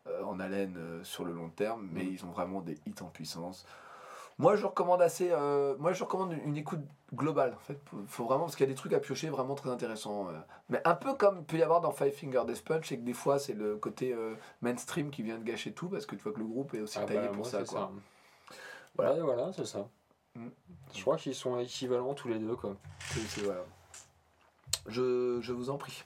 [0.08, 2.10] euh, en haleine euh, sur le long terme mais Mhm.
[2.12, 3.64] ils ont vraiment des hits en puissance
[4.40, 6.80] moi je recommande assez euh, moi je recommande une écoute
[7.14, 9.70] globale en fait faut, vraiment parce qu'il y a des trucs à piocher vraiment très
[9.70, 10.38] intéressants euh.
[10.68, 13.04] mais un peu comme il peut y avoir dans Five Finger Death Punch c'est que
[13.04, 16.22] des fois c'est le côté euh, mainstream qui vient de gâcher tout parce que tu
[16.22, 17.80] vois que le groupe est aussi Ah taillé bah, pour moi, ça c'est quoi.
[17.80, 17.90] ça.
[19.22, 19.52] Voilà.
[19.52, 19.86] C'est ça.
[20.34, 20.48] Mm.
[20.94, 22.76] Je crois qu'ils sont équivalents tous les deux, quoi.
[23.00, 23.62] C'est- c'est- voilà.
[24.86, 26.04] Je, je vous en prie.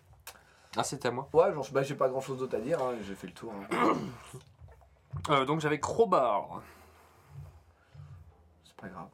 [0.77, 1.29] Ah, c'était à moi.
[1.33, 3.53] Ouais, genre, bah, j'ai pas grand chose d'autre à dire, hein, j'ai fait le tour.
[3.73, 3.95] hein.
[5.31, 6.61] Euh, donc j'avais Crowbar.
[8.77, 9.09] C'est pas grave.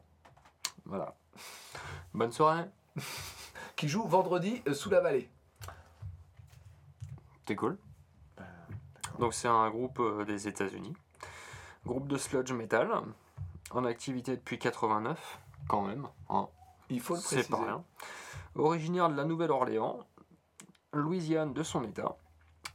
[0.85, 1.15] Voilà.
[2.13, 2.65] Bonne soirée.
[3.75, 5.29] Qui joue vendredi euh, sous la vallée.
[7.45, 7.77] T'es cool.
[9.19, 10.93] Donc c'est un groupe euh, des États-Unis.
[11.85, 12.89] Groupe de sludge metal.
[13.71, 15.39] En activité depuis 89,
[15.69, 16.07] quand même.
[16.29, 16.47] hein.
[16.89, 17.49] Il faut le C'est préciser.
[17.57, 17.83] pas rien.
[18.55, 19.99] Originaire de la Nouvelle-Orléans,
[20.91, 22.17] Louisiane de son état,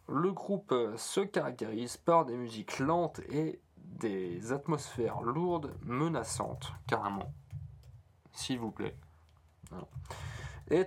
[0.08, 7.32] le groupe euh, se caractérise par des musiques lentes et des atmosphères lourdes, menaçantes, carrément.
[8.32, 8.96] S'il vous plaît.
[9.70, 9.86] Voilà.
[10.70, 10.86] Et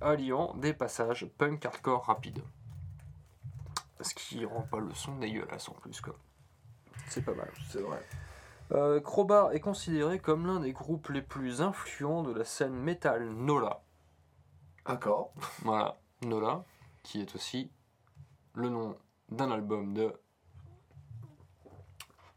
[0.00, 2.42] alliant des passages punk hardcore rapides.
[4.00, 6.14] Ce qui rend pas le son dégueulasse en plus, quoi.
[7.08, 7.50] C'est pas mal.
[7.68, 8.02] C'est vrai.
[8.72, 13.30] Euh, Crowbar est considéré comme l'un des groupes les plus influents de la scène metal
[13.30, 13.82] Nola.
[14.86, 15.32] D'accord.
[15.62, 16.64] Voilà, Nola,
[17.02, 17.70] qui est aussi
[18.54, 18.96] le nom
[19.30, 20.12] d'un album de.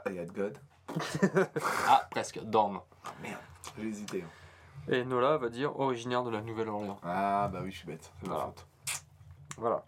[0.09, 0.57] God.
[1.87, 2.81] Ah, presque, Dorm.
[3.21, 3.39] Merde,
[3.77, 4.23] j'ai hésité.
[4.23, 4.91] hein.
[4.91, 6.99] Et Nola va dire originaire de la Nouvelle-Orléans.
[7.03, 8.11] Ah bah oui, je suis bête.
[8.21, 8.45] C'est ma Voilà.
[8.47, 8.67] faute.
[9.57, 9.83] Voilà.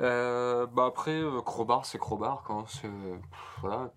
[0.00, 2.88] Euh, bah après, euh, Crowbar, c'est Crowbar, quand c'est.
[2.88, 3.90] pff, Voilà,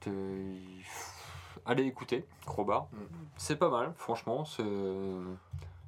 [1.65, 2.87] allez écouter Crowbar.
[2.91, 2.97] Mm.
[3.37, 4.63] C'est pas mal, franchement, c'est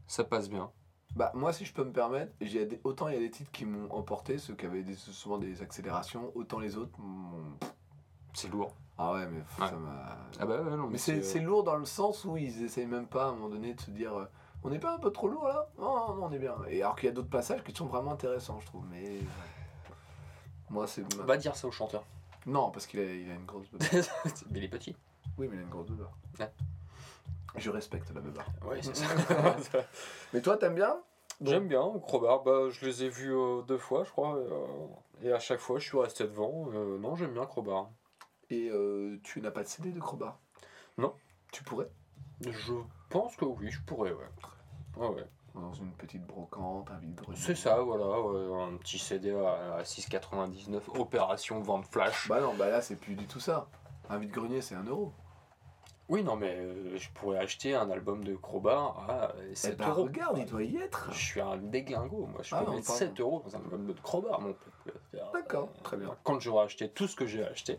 [0.07, 0.69] ça passe bien.
[1.15, 3.51] Bah, moi, si je peux me permettre, j'ai des- autant il y a des titres
[3.51, 7.57] qui m'ont emporté, ceux qui avaient des- souvent des accélérations, autant les autres m'ont.
[8.33, 8.73] C'est lourd.
[8.97, 9.67] Ah ouais, mais pff, Ouais.
[9.67, 10.17] ça m'a.
[10.39, 13.07] Ah bah ouais, non, Mais c'est c'est lourd dans le sens où ils essayent même
[13.07, 14.25] pas à un moment donné de se dire euh,
[14.63, 15.67] on n'est pas un peu trop lourd là?
[15.79, 16.55] Non, non, non, on est bien.
[16.69, 18.85] Et alors qu'il y a d'autres passages qui sont vraiment intéressants, je trouve.
[18.91, 19.19] Mais.
[20.69, 21.03] Moi, c'est.
[21.15, 22.03] Va dire ça au chanteur.
[22.45, 23.65] Non, parce qu'il a, il a une grosse.
[24.51, 24.95] Mais il est petit.
[25.37, 26.11] Oui, mais il a une grosse beubare.
[26.39, 26.51] Ouais.
[27.55, 28.47] Je respecte la beubare.
[28.65, 29.05] Ouais, c'est ça.
[30.33, 30.97] Mais toi, t'aimes bien?
[31.41, 34.35] J'aime bien Crowbar, bah, je les ai vus euh, deux fois, je crois.
[34.35, 34.65] euh,
[35.23, 36.69] et à chaque fois, je suis resté devant.
[36.73, 37.89] Euh, non, j'aime bien Crowbar.
[38.53, 40.37] Et euh, tu n'as pas de CD de Crowbar
[40.99, 41.13] Non.
[41.51, 41.89] Tu pourrais?
[42.41, 42.73] Je
[43.09, 44.29] pense que oui, je pourrais, ouais.
[44.97, 45.25] Ouais, ouais.
[45.55, 47.37] Dans une petite brocante, un vide-grenier.
[47.37, 52.27] C'est ça, voilà, ouais, un petit CD à, à 6,99, opération vente flash.
[52.27, 53.67] Bah non, bah là, c'est plus du tout ça.
[54.09, 55.13] Un vide-grenier, c'est un euro.
[56.09, 59.77] Oui, non, mais euh, je pourrais acheter un album de Crowbar à euh, Eh 7
[59.77, 60.03] bah, euros.
[60.03, 61.09] regarde, il doit y être.
[61.13, 62.41] Je suis un déglingo, moi.
[62.43, 62.99] Je Ah peux non, mettre pardon.
[62.99, 64.99] 7 euros dans un album de Crowbar, mon peuple.
[65.33, 66.15] D'accord, très bien.
[66.23, 67.77] Quand j'aurai acheté tout ce que j'ai acheté,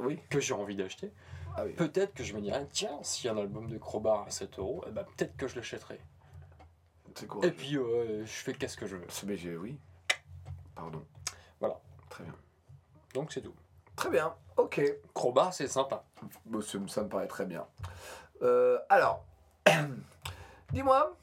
[0.00, 0.18] Oui.
[0.30, 1.12] que j'ai envie d'acheter,
[1.56, 1.72] Ah oui.
[1.72, 4.58] peut-être que je me dirais, tiens, s'il y a un album de Crowbar à 7
[4.58, 6.00] euros, eh ben, peut-être que je l'achèterai.
[7.14, 9.36] C'est Et puis, euh, je fais qu'est-ce que je veux.
[9.36, 9.78] J'ai, oui.
[10.74, 11.02] Pardon.
[11.58, 11.80] Voilà.
[12.08, 12.34] Très bien.
[13.14, 13.54] Donc, c'est tout.
[13.96, 14.80] Très bien, ok.
[15.12, 16.04] Crowbar, c'est sympa.
[16.46, 17.66] Bon, ça, ça me paraît très bien.
[18.42, 19.24] Euh, alors,
[20.72, 21.14] dis-moi,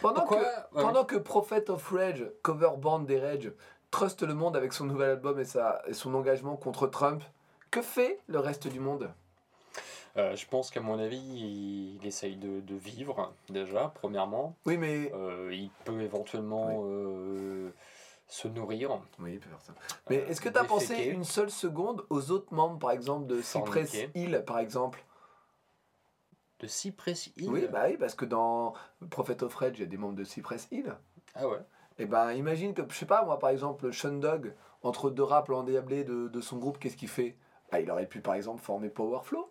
[0.00, 0.44] pendant Pourquoi que,
[0.76, 3.52] Ouais, pendant que Prophet of Rage, cover band des Rage,
[3.90, 7.22] truste le monde avec son nouvel album et, sa, et son engagement contre Trump,
[7.70, 9.10] que fait le reste du monde?
[10.16, 14.56] Euh, je pense qu'à mon avis, il, il essaye de, de vivre, déjà, premièrement.
[14.66, 15.12] Oui, mais...
[15.14, 17.72] Euh, il peut éventuellement euh,
[18.26, 19.00] se nourrir.
[19.20, 19.72] Oui, il peut faire ça.
[20.08, 23.40] Mais est-ce que tu as pensé une seule seconde aux autres membres, par exemple, de
[23.40, 23.96] Cypress.
[24.16, 25.04] Hill, par exemple?
[26.58, 27.48] De Cypress Hill?
[27.48, 28.74] Oui, bah oui, parce que dans
[29.10, 30.94] Prophet of Rage, il y a des membres de Cypress Hill.
[31.34, 31.60] Ah ouais
[31.98, 34.52] Et ben imagine que, je sais pas, moi par exemple, Sean Dog,
[34.82, 37.36] entre deux raps endiablés de, de son groupe, qu'est-ce qu'il fait?
[37.70, 39.50] Bah, Il aurait pu par exemple former Powerflow.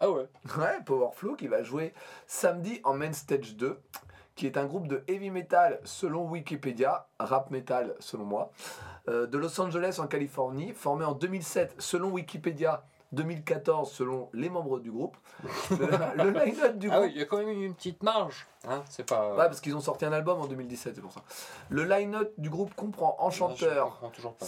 [0.00, 0.26] Ah ouais
[0.58, 1.92] Ouais, Powerflow qui va jouer
[2.26, 3.78] samedi en Main Stage 2,
[4.34, 8.50] qui est un groupe de heavy metal selon Wikipédia, rap metal selon moi,
[9.08, 12.84] euh, de Los Angeles en Californie, formé en 2007 selon Wikipédia.
[13.12, 15.16] 2014 selon les membres du groupe.
[15.70, 18.46] Le, le line-up du Ah groupe oui, il y a quand même une petite marge.
[18.68, 19.30] Hein c'est pas.
[19.30, 21.22] Ouais, parce qu'ils ont sorti un album en 2017, c'est pour ça.
[21.70, 24.46] Le line-up du groupe comprend en Je comprends toujours pas.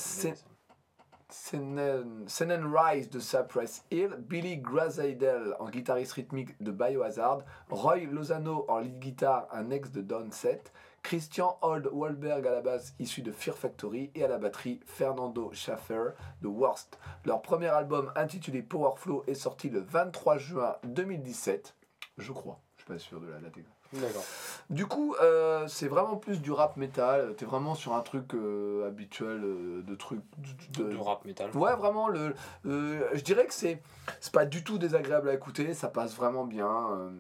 [1.32, 7.40] Senen Rice de Cypress Hill, Billy Grazaidel en guitariste rythmique de Biohazard,
[7.70, 10.64] Roy Lozano en lead guitare, un ex de Downset,
[11.02, 15.50] Christian Old Wahlberg à la basse issu de Fear Factory et à la batterie Fernando
[15.54, 16.10] Schaffer
[16.42, 16.98] de Worst.
[17.24, 21.74] Leur premier album intitulé Powerflow est sorti le 23 juin 2017,
[22.18, 23.72] je crois, je suis pas sûr de la date.
[23.93, 24.24] D'accord.
[24.70, 27.35] Du coup, euh, c'est vraiment plus du rap metal.
[27.36, 30.20] T'es vraiment sur un truc euh, habituel de, de truc.
[30.70, 31.51] de- Du rap metal.
[31.56, 32.09] Ouais, vraiment.
[32.09, 32.35] Le,
[32.66, 33.82] euh, je dirais que c'est
[34.20, 35.74] c'est pas du tout désagréable à écouter.
[35.74, 36.69] Ça passe vraiment bien.
[36.93, 37.10] euh,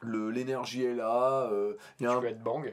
[0.00, 1.48] le l'énergie est là.
[1.50, 2.72] euh, il y a Tu un- peux être bang.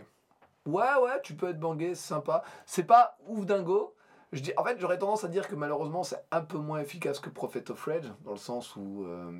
[0.65, 2.43] Ouais, ouais, tu peux être bangé, c'est sympa.
[2.65, 3.95] C'est pas ouf dingo.
[4.31, 7.19] Je dis, en fait, j'aurais tendance à dire que malheureusement, c'est un peu moins efficace
[7.19, 9.03] que Prophet of Rage, dans le sens où.
[9.05, 9.31] euh,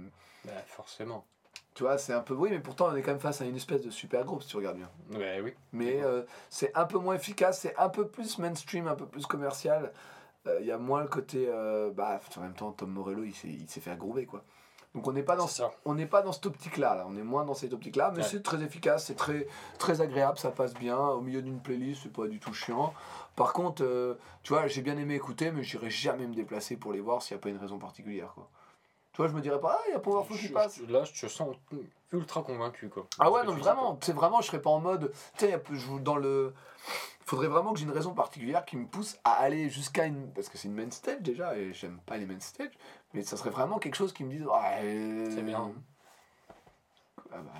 [0.43, 1.25] Bah, forcément.
[1.73, 2.33] Tu vois, c'est un peu.
[2.33, 4.49] Oui, mais pourtant, on est quand même face à une espèce de super groupe, si
[4.49, 4.89] tu regardes bien.
[5.13, 5.53] Ouais, oui.
[5.73, 9.25] Mais euh, c'est un peu moins efficace, c'est un peu plus mainstream, un peu plus
[9.25, 9.91] commercial.
[10.47, 11.45] Euh, Il y a moins le côté.
[11.49, 13.33] euh, bah, en même temps, Tom Morello, il
[13.69, 14.43] s'est fait groover, quoi.
[14.93, 15.47] Donc on n'est pas dans
[15.85, 17.05] on n'est pas dans cette optique-là, là.
[17.07, 18.27] on est moins dans cette optique-là, mais Ouais.
[18.29, 19.47] c'est très efficace, c'est très,
[19.79, 20.97] très agréable, ça passe bien.
[20.99, 22.93] Au milieu d'une playlist, c'est pas du tout chiant.
[23.37, 26.91] Par contre, euh, tu vois, j'ai bien aimé écouter, mais j'irai jamais me déplacer pour
[26.91, 28.33] les voir s'il n'y a pas une raison particulière.
[28.35, 28.49] Quoi.
[29.13, 30.77] Tu vois, je me dirais pas, ah, il y a Powerful qui passe.
[30.79, 31.55] je- Là, je te sens
[32.13, 33.05] ultra convaincu, quoi.
[33.19, 35.61] Ah ouais, non, vraiment, c'est vraiment, je serais pas en mode, tu sais,
[36.01, 36.53] dans le.
[37.25, 40.31] Faudrait vraiment que j'ai une raison particulière qui me pousse à aller jusqu'à une.
[40.33, 42.71] Parce que c'est une main stage déjà, et j'aime pas les main stage,
[43.13, 45.71] mais ça serait vraiment quelque chose qui me dise, ah, euh, C'est bien.
[47.33, 47.51] Ah bah,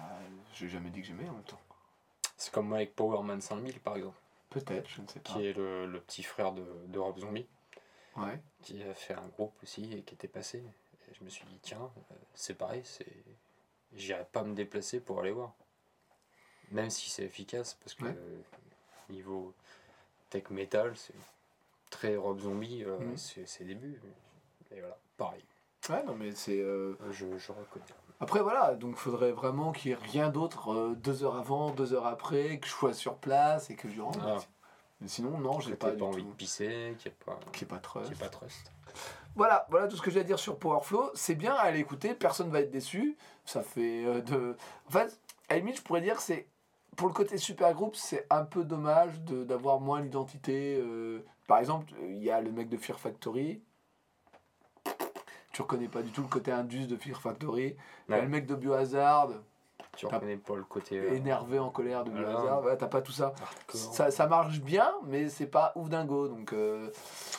[0.54, 1.60] j'ai jamais dit que j'aimais en même temps.
[2.38, 4.18] C'est comme moi avec Powerman 5000, par exemple,
[4.50, 5.32] Peut-être, je ne sais pas.
[5.34, 7.48] qui est le, le petit frère de, de Rob Zombie,
[8.18, 8.42] Ouais.
[8.62, 10.62] qui a fait un groupe aussi et qui était passé.
[11.14, 13.06] Je me suis dit, tiens, euh, c'est pareil, c'est...
[13.94, 15.54] j'irai pas me déplacer pour aller voir.
[16.72, 18.16] Même si c'est efficace, parce que Ouais.
[18.18, 18.42] euh,
[19.10, 19.54] niveau
[20.30, 21.14] tech metal, c'est
[21.90, 23.18] très Rob Zombie, euh, Mhm.
[23.18, 24.02] c'est ses débuts.
[24.72, 25.44] Et voilà, pareil,
[25.90, 26.60] Ouais, non, mais c'est.
[26.62, 27.86] euh, je, je reconnais.
[28.20, 31.94] Après, voilà, donc faudrait vraiment qu'il n'y ait rien d'autre euh, deux heures avant, deux
[31.94, 34.20] heures après, que je sois sur place et que je rentre.
[34.24, 34.38] Ah.
[35.02, 36.30] Mais sinon, non, j'ai pas, pas, du envie tout.
[36.30, 38.16] de pisser, qui est pas, Qui est pas trust.
[38.20, 38.72] pas trust.
[39.36, 41.12] Voilà, voilà tout ce que j'ai à dire sur Powerflow.
[41.14, 43.18] C'est bien à aller écouter, personne va être déçu.
[43.46, 44.56] Ça fait euh, de.
[44.88, 46.48] En fait, à la limite, je pourrais dire que c'est.
[46.98, 50.78] Pour le côté super groupe, c'est un peu dommage de- d'avoir moins l'identité.
[50.78, 53.62] euh, Par exemple, il y a le mec de Fear Factory.
[55.54, 57.76] Tu reconnais pas du tout le côté indus de Fear Factory.
[58.08, 59.30] Il y a le mec de Biohazard,
[59.98, 60.98] Tu reconnais pas le côté.
[60.98, 62.12] euh, énervé en colère de.
[62.12, 62.64] Biohazard.
[62.64, 63.34] Ouais, T'as pas tout ça.
[63.74, 64.10] ça.
[64.10, 66.28] Ça marche bien, mais c'est pas ouf dingo.
[66.30, 66.54] Donc.
[66.54, 66.90] euh,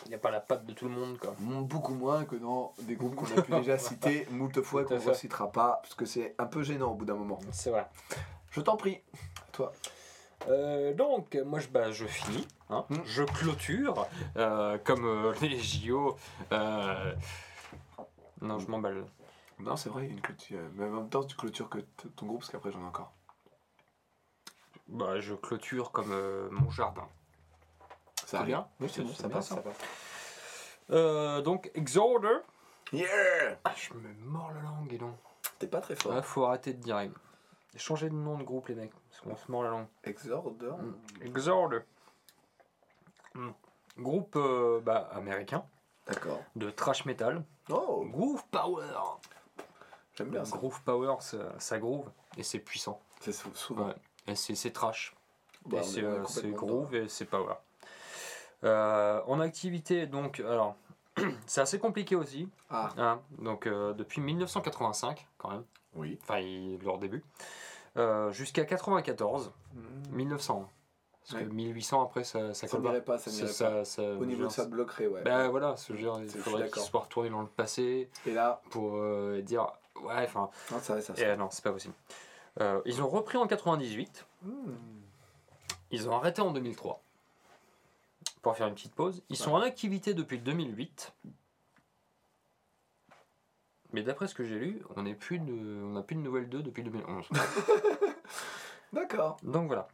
[0.05, 1.35] Il n'y a pas la patte de tout le monde, quoi.
[1.41, 5.01] Beaucoup moins que dans des groupes qu'on a pu déjà citer moult fois qu'on ne
[5.01, 7.39] recitera pas parce que c'est un peu gênant au bout d'un moment.
[7.53, 7.87] C'est vrai.
[8.51, 9.01] Je t'en prie.
[9.53, 9.73] Toi.
[10.49, 12.47] Euh, donc, moi, je, bah, je finis.
[12.69, 12.85] hein.
[12.91, 12.97] Mm.
[13.07, 14.07] Je clôture.
[14.37, 16.17] euh, comme euh, les JO.
[18.41, 19.05] Non, je m'emballe.
[19.59, 20.59] Non, c'est vrai, il y a une clôture.
[20.75, 21.79] Mais en même temps, tu clôtures que
[22.17, 23.13] ton groupe parce qu'après j'en ai encore.
[24.89, 27.09] Bah, je clôture comme euh, mon jardin.
[28.27, 29.49] Ça C'est bien Oui, c'est bon, ça passe.
[29.49, 29.63] ça
[30.91, 32.39] Euh, donc, Exorder.
[32.93, 35.17] Yeah Ah, je me mords la langue, et non.
[35.59, 36.13] T'es pas très fort.
[36.13, 37.09] Ouais, faut arrêter de dire.
[37.77, 38.93] Changer de nom de groupe, les mecs.
[39.09, 39.87] Parce qu'on se mord la langue.
[40.05, 40.73] Exorder.
[40.79, 41.23] Mm.
[41.23, 41.81] Exorder.
[43.35, 43.51] Mm.
[43.99, 45.65] Groupe euh, bah, américain
[46.07, 46.43] D'accord.
[46.57, 47.45] de trash metal.
[47.71, 48.85] Oh, Groove Power.
[50.15, 50.57] J'aime bien ça.
[50.57, 53.01] Groove Power, ça, ça groove et c'est puissant.
[53.21, 53.89] C'est sou- souvent.
[53.89, 53.95] Ouais.
[54.29, 55.15] Et c'est trash.
[55.67, 57.55] Bah, et c'est est euh, groove et c'est power.
[58.65, 60.77] Euh, en activité, donc, alors,
[61.47, 62.49] c'est assez compliqué aussi.
[62.71, 63.21] Ah, hein.
[63.39, 65.65] donc, euh, depuis 1985, quand même,
[65.95, 66.19] oui.
[66.23, 67.25] enfin, il- leur début,
[67.97, 69.81] euh, jusqu'à 94, Mm.
[70.17, 70.69] 1900.
[71.23, 71.49] Parce Ouais.
[71.49, 73.01] que 1800 après, ça, ça Ça colle pas.
[73.01, 74.03] pas, ça Ça- pas.
[74.21, 75.23] Au niveau de ça bloquerait, ouais.
[75.23, 76.83] Bah voilà, ce genre, il faudrait qu'ils d'accord.
[76.83, 79.69] soient retournés dans le passé Et là, pour euh, dire
[80.01, 81.95] ouais, enfin, non, ça, ça, non, c'est pas possible.
[82.61, 84.51] Euh, ils ont repris en 98, Mm.
[85.91, 87.03] ils ont arrêté en 2003
[88.43, 89.23] pour faire une petite pause.
[89.29, 91.13] Ils sont en activité depuis 2008.
[93.93, 96.63] Mais d'après ce que j'ai lu, on n'a plus, de, on plus de nouvelles d'eux
[96.63, 97.29] depuis 2011.
[98.93, 99.37] D'accord.
[99.43, 99.87] Donc voilà.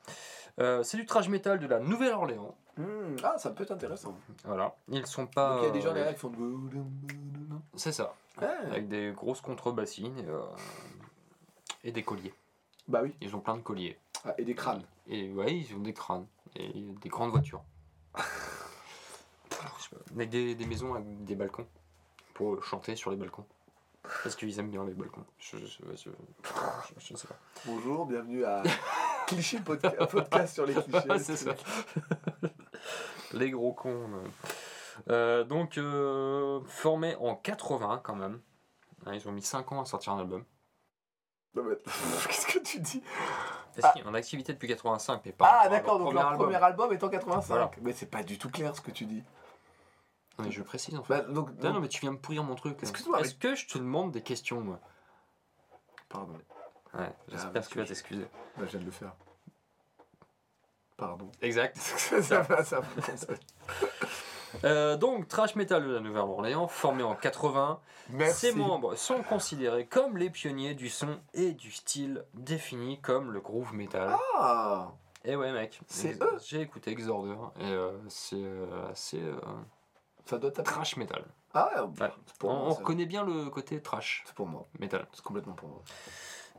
[0.60, 2.56] Euh, c'est du trash metal de la Nouvelle-Orléans.
[2.76, 3.16] Mm.
[3.22, 4.16] Ah, ça peut être intéressant.
[4.44, 4.74] Voilà.
[4.88, 5.54] Ils sont pas.
[5.56, 6.32] Donc il y a des gens euh, derrière qui font.
[7.74, 8.14] C'est ça.
[8.40, 8.46] Ah.
[8.70, 10.42] Avec des grosses contrebassines et, euh,
[11.84, 12.34] et des colliers.
[12.86, 13.14] Bah oui.
[13.20, 13.98] Ils ont plein de colliers.
[14.24, 14.82] Ah, et des crânes.
[15.08, 16.26] Et ouais, ils ont des crânes.
[16.56, 17.62] Et des grandes voitures.
[20.14, 21.66] Avec des, des maisons avec des balcons.
[22.34, 23.44] Pour chanter sur les balcons.
[24.02, 25.24] Parce qu'ils aiment bien les balcons.
[25.38, 26.10] Je, je, je,
[26.98, 27.36] je- sais pas.
[27.66, 28.62] Bonjour, bienvenue à
[29.26, 31.18] Cliché Podca- podcast sur les clichés.
[31.18, 31.54] c'est ça.
[33.32, 33.90] les gros cons.
[33.90, 34.28] euh.
[35.08, 38.40] Euh, donc, euh, formé en 80 quand même.
[39.06, 40.44] Hein, Ils ont mis 5 ans à sortir un album.
[41.54, 41.76] Non, mais-
[42.26, 43.02] Qu'est-ce que tu dis
[43.80, 46.46] sont en activité depuis 85, mais pas Ah, d'accord, donc leur album.
[46.46, 47.46] premier album est en 85.
[47.48, 47.70] Voilà.
[47.80, 49.22] Mais c'est pas du tout clair ce que tu dis.
[50.38, 51.14] Non, mais je précise en fait.
[51.14, 52.76] Bah, donc, Non, non, mais tu viens me pourrir mon truc.
[52.82, 54.80] Excuse-moi, Est-ce que je te demande des questions, moi?
[56.08, 56.34] Pardon,
[56.94, 58.26] Ouais, Ah, j'espère mais que tu vas t'excuser.
[58.56, 59.12] Bah, je viens de le faire.
[60.96, 61.30] Pardon.
[61.42, 61.76] Exact.
[62.22, 62.86] ça va, ça va.
[64.64, 67.80] Euh, donc, Trash Metal de la Nouvelle-Orléans, formé en 80,
[68.10, 68.46] Merci.
[68.46, 73.40] ses membres sont considérés comme les pionniers du son et du style défini comme le
[73.40, 74.14] groove metal.
[74.36, 74.92] Ah
[75.24, 79.20] et ouais, mec, C'est eux J'ai écouté Exorder et euh, c'est euh, assez
[80.24, 80.70] Ça doit taper.
[80.70, 81.24] trash metal.
[81.54, 82.12] Ah ouais, Ouais.
[82.38, 82.66] pour on moi.
[82.68, 84.66] on reconnaît bien le côté trash C'est pour moi.
[84.78, 85.06] metal.
[85.12, 85.82] C'est complètement pour moi.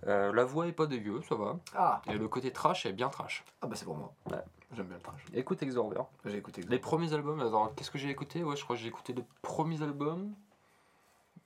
[0.07, 1.57] Euh, la voix est pas dégueu, ça va.
[1.75, 3.43] Ah, Et le côté trash est bien trash.
[3.61, 4.13] ah bah c'est pour moi.
[4.31, 4.43] Ouais.
[4.71, 5.25] J'aime bien le trash.
[5.33, 6.01] Écoute Exorder.
[6.25, 6.61] J'ai écouté.
[6.63, 8.43] Les premiers albums, alors qu'est-ce que j'ai écouté?
[8.43, 10.33] Ouais, je crois que j'ai écouté les premiers albums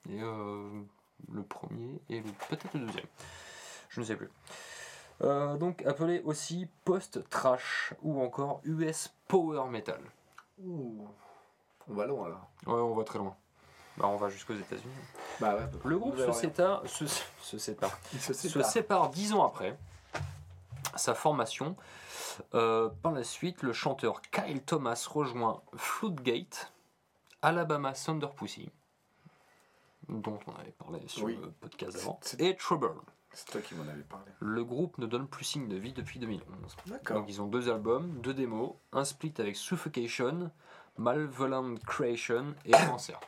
[0.10, 0.82] et euh,
[1.32, 3.06] le premier et le- peut-être le deuxième.
[3.90, 4.30] Je ne sais plus.
[5.22, 10.02] Euh, donc appelé aussi post-trash ou encore US Power Metal.
[10.64, 11.08] Ouh.
[11.88, 12.42] On va loin là.
[12.68, 13.36] Ouais, on va très loin.
[13.98, 14.92] Bah, on va jusqu'aux États-Unis.
[15.40, 15.62] Bah ouais.
[15.86, 17.06] Le groupe se sépare, se,
[17.42, 18.70] se sépare, Il se se sépare.
[18.70, 19.78] sépare dix ans après
[20.96, 21.76] sa formation.
[22.56, 26.72] Euh, par la suite, le chanteur Kyle Thomas rejoint Floodgate,
[27.44, 28.70] Alabama Thunder Pussy,
[30.10, 31.38] dont on avait parlé sur Oui.
[31.42, 32.92] le podcast avant, et Trouble.
[33.32, 34.26] C'est toi qui m'en avais parlé.
[34.40, 36.76] Le groupe ne donne plus signe de vie depuis 2011.
[36.88, 37.18] D'accord.
[37.18, 40.52] Donc ils ont deux albums, deux démos, un split avec Suffocation,
[40.98, 43.20] Malvolent Creation et Cancer.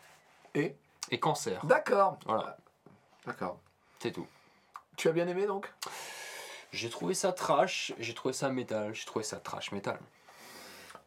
[0.55, 0.75] Et
[1.11, 2.17] Et Cancer, D'accord.
[2.25, 2.57] Voilà.
[3.25, 3.59] D'accord.
[3.99, 4.27] c'est tout.
[4.97, 5.71] Tu as bien aimé donc?
[6.71, 9.99] J'ai trouvé ça trash, j'ai trouvé ça métal, j'ai trouvé ça trash métal.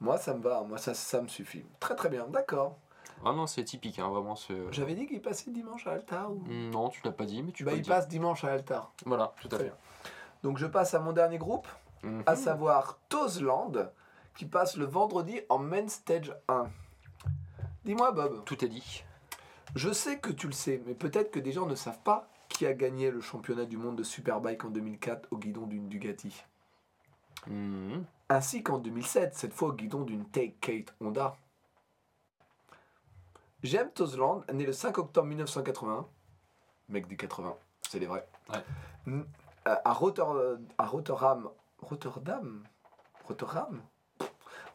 [0.01, 1.65] Moi ça me va, moi ça, ça me suffit.
[1.81, 2.77] Très très bien, d'accord.
[3.25, 4.37] Ah non, c'est typique, hein, vraiment.
[4.37, 6.41] ce- J'avais dit qu'il passait dimanche à Altar ou...
[6.47, 7.95] Non, tu l'as pas dit, mais tu Bah peux il le dire.
[7.95, 8.93] passe dimanche à Altar.
[9.07, 9.65] Voilà, tout à Très fait.
[9.65, 9.75] bien.
[10.45, 11.67] Donc je passe à mon dernier groupe,
[12.05, 12.23] Mhm.
[12.27, 13.91] à savoir Tozland,
[14.37, 16.69] qui passe le vendredi en Main Stage 1.
[17.85, 19.03] Dis-moi, Bob, Tout est dit.
[19.79, 22.67] Je sais que tu le sais, mais peut-être que des gens ne savent pas qui
[22.67, 26.43] a gagné le championnat du monde de Superbike en 2004 au guidon d'une Ducati.
[27.47, 28.05] Mhm.
[28.29, 31.37] Ainsi qu'en 2007, cette fois au guidon d'une Take Kate Honda.
[33.63, 36.07] Jem Tosland, né le 5 octobre 1981,
[36.89, 37.57] mec du 80,
[37.89, 38.63] c'est les vrais, Ouais.
[39.09, 39.23] Euh,
[39.85, 40.23] à, Rotter-
[40.79, 41.49] à Rotterdam,
[41.81, 42.65] Rotterdam,
[43.27, 43.83] Rotterdam,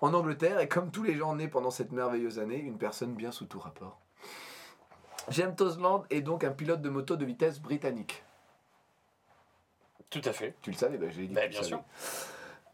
[0.01, 3.31] en Angleterre, et comme tous les gens nés pendant cette merveilleuse année, une personne bien
[3.31, 3.99] sous tout rapport.
[5.29, 8.23] Jem Tosland est donc un pilote de moto de vitesse britannique.
[10.09, 10.55] Tout à fait.
[10.61, 11.33] Tu le savais bah, j'ai dit.
[11.33, 11.81] Bah, bien sûr.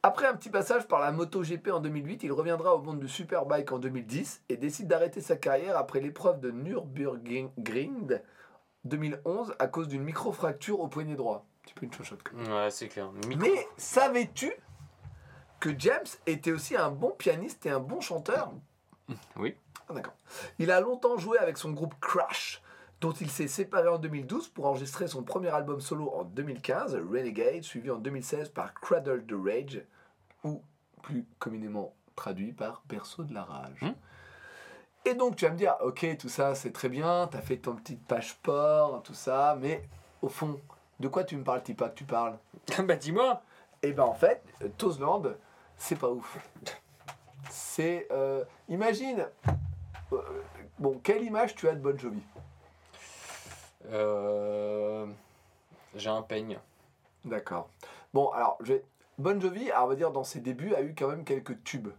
[0.01, 3.07] Après un petit passage par la moto GP en 2008, il reviendra au monde du
[3.09, 8.19] Superbike en 2010 et décide d'arrêter sa carrière après l'épreuve de Nürburgring
[8.85, 11.45] 2011 à cause d'une micro-fracture au poignet droit.
[11.45, 12.21] Un petit peu une chochotte.
[12.33, 13.11] Ouais, c'est clair.
[13.27, 14.53] Micro- Mais savais-tu
[15.59, 18.51] que James était aussi un bon pianiste et un bon chanteur?
[19.35, 19.55] Oui.
[19.89, 20.13] Ah, D'accord.
[20.59, 22.61] Il a longtemps joué avec son groupe Crash,
[23.01, 27.63] dont il s'est séparé en 2012 pour enregistrer son premier album solo en 2015, Renegade,
[27.63, 29.81] suivi en 2016 par Cradle the Rage,
[30.43, 30.61] ou
[31.01, 33.81] plus communément traduit par Berceau de la rage.
[33.81, 33.93] Hmm.
[35.05, 37.75] Et donc tu vas me dire, ok, tout ça c'est très bien, t'as fait ton
[37.75, 39.87] petite page sport, tout ça, mais
[40.21, 40.59] au fond,
[40.99, 42.37] de quoi tu me parles, Tipa, que tu parles?
[42.83, 43.41] Bah dis-moi.
[43.81, 45.23] et ben en fait, euh, Tosland,
[45.77, 46.37] c'est pas ouf.
[47.49, 48.07] C'est.
[48.11, 49.25] euh, imagine.
[50.13, 50.43] Euh,
[50.79, 52.21] bon, quelle image tu as de Bon Jovi?
[53.91, 55.05] Euh,
[55.95, 56.59] J'ai un peigne.
[57.25, 57.69] D'accord.
[58.13, 58.57] Bon, alors,
[59.17, 61.89] Bon Jovi, alors, on va dire, dans ses débuts, a eu quand même quelques tubes.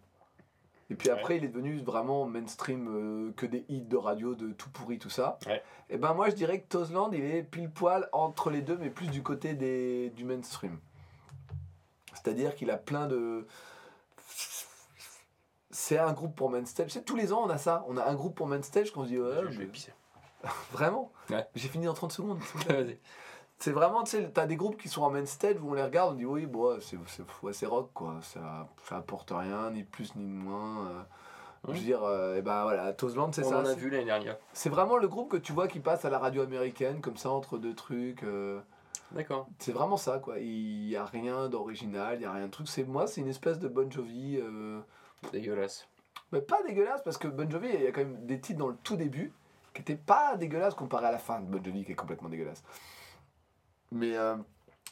[0.91, 4.53] Et puis après, il est devenu vraiment mainstream, euh, que des hits de radio, de
[4.53, 5.39] tout pourri, tout ça.
[5.47, 5.63] Ouais.
[5.89, 8.91] Et ben moi, je dirais que Tosland, il est pile poil entre les deux, mais
[8.91, 10.79] plus du côté des, du mainstream.
[12.13, 13.47] C'est-à-dire qu'il a plein de.
[15.71, 16.99] C'est un groupe pour main stage.
[17.07, 17.85] Tous les ans, on a ça.
[17.89, 19.93] On a un groupe pour main stage qu'on se dit, ouais, je vais mais- pisser.
[20.73, 21.47] vraiment Ouais.
[21.55, 22.39] J'ai fini en 30 secondes.
[22.69, 22.99] Vas-y.
[23.59, 25.83] C'est vraiment, tu sais, t'as des groupes qui sont en main stage où on les
[25.85, 26.97] regarde, on dit oui, bon, c'est,
[27.43, 28.15] ouais, rock, quoi.
[28.23, 30.87] Ça, ça apporte rien, ni plus ni moins.
[30.89, 31.03] euh.
[31.65, 31.85] Je veux Mhm.
[31.85, 33.59] dire, euh, et ben voilà, Tosland, c'est On ça.
[33.61, 34.39] en a vu l'année dernière.
[34.55, 37.29] C'est vraiment le groupe que tu vois qui passe à la radio américaine, comme ça,
[37.31, 38.23] entre deux trucs.
[38.23, 38.61] euh.
[39.13, 39.47] D'accord.
[39.59, 40.39] C'est vraiment ça, quoi.
[40.39, 42.67] Il y a rien d'original, il y a rien de truc.
[42.67, 44.41] C'est, moi, c'est une espèce de Bon Jovi.
[45.33, 45.87] Dégueulasse.
[46.33, 48.69] Mais pas dégueulasse, parce que Bon Jovi, il y a quand même des titres dans
[48.69, 49.33] le tout début
[49.75, 52.63] qui étaient pas dégueulasses comparé à la fin de Bon Jovi qui est complètement dégueulasse.
[53.93, 54.37] Mais euh,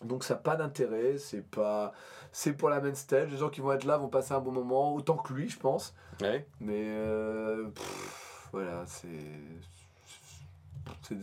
[0.05, 1.93] donc ça n'a pas d'intérêt, c'est pas
[2.33, 4.53] c'est pour la main stage, les gens qui vont être là vont passer un bon
[4.53, 5.95] moment, autant que lui, je pense.
[6.21, 6.47] Ouais.
[6.61, 9.09] Mais euh, pff, voilà, c'est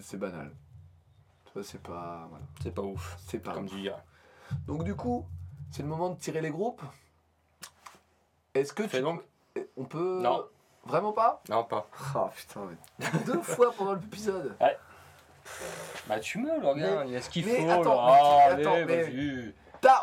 [0.01, 0.51] c'est banal.
[1.63, 3.17] C'est pas voilà, C'est pas ouf.
[3.27, 3.71] c'est pas Comme ouf.
[3.71, 4.03] tu dirais.
[4.67, 5.25] Donc du coup,
[5.71, 6.81] c'est le moment de tirer les groupes.
[8.55, 9.21] Est-ce que tu donc.
[9.77, 10.45] on peut Non.
[10.85, 11.41] Vraiment pas?
[11.49, 11.87] Non, pas.
[12.15, 12.61] Ah putain,
[12.99, 14.55] mais deux fois pendant l'épisode.
[16.07, 18.55] Bah tu me le regarde, il y a ce qu'il faut attends, là?
[18.55, 19.53] mais Allez, attends, mais-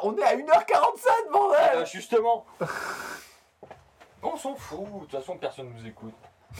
[0.03, 2.47] on est à 1h47, bordel Ah, justement.
[4.24, 6.15] On s'en fout, de toute façon personne nous écoute.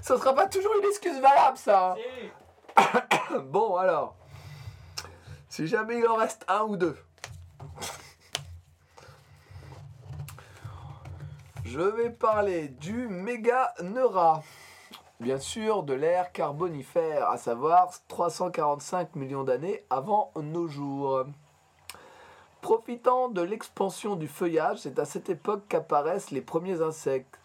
[0.00, 1.96] Ça sera pas toujours une excuse valable, ça
[3.46, 4.14] Bon, alors.
[5.48, 6.96] Si jamais il en reste un ou deux.
[11.74, 14.44] Je vais parler du méga Neura.
[15.18, 21.24] Bien sûr, de l'ère carbonifère, à savoir 345 millions d'années avant nos jours.
[22.60, 27.40] Profitant de l'expansion du feuillage, c'est à cette époque qu'apparaissent les premiers insectes.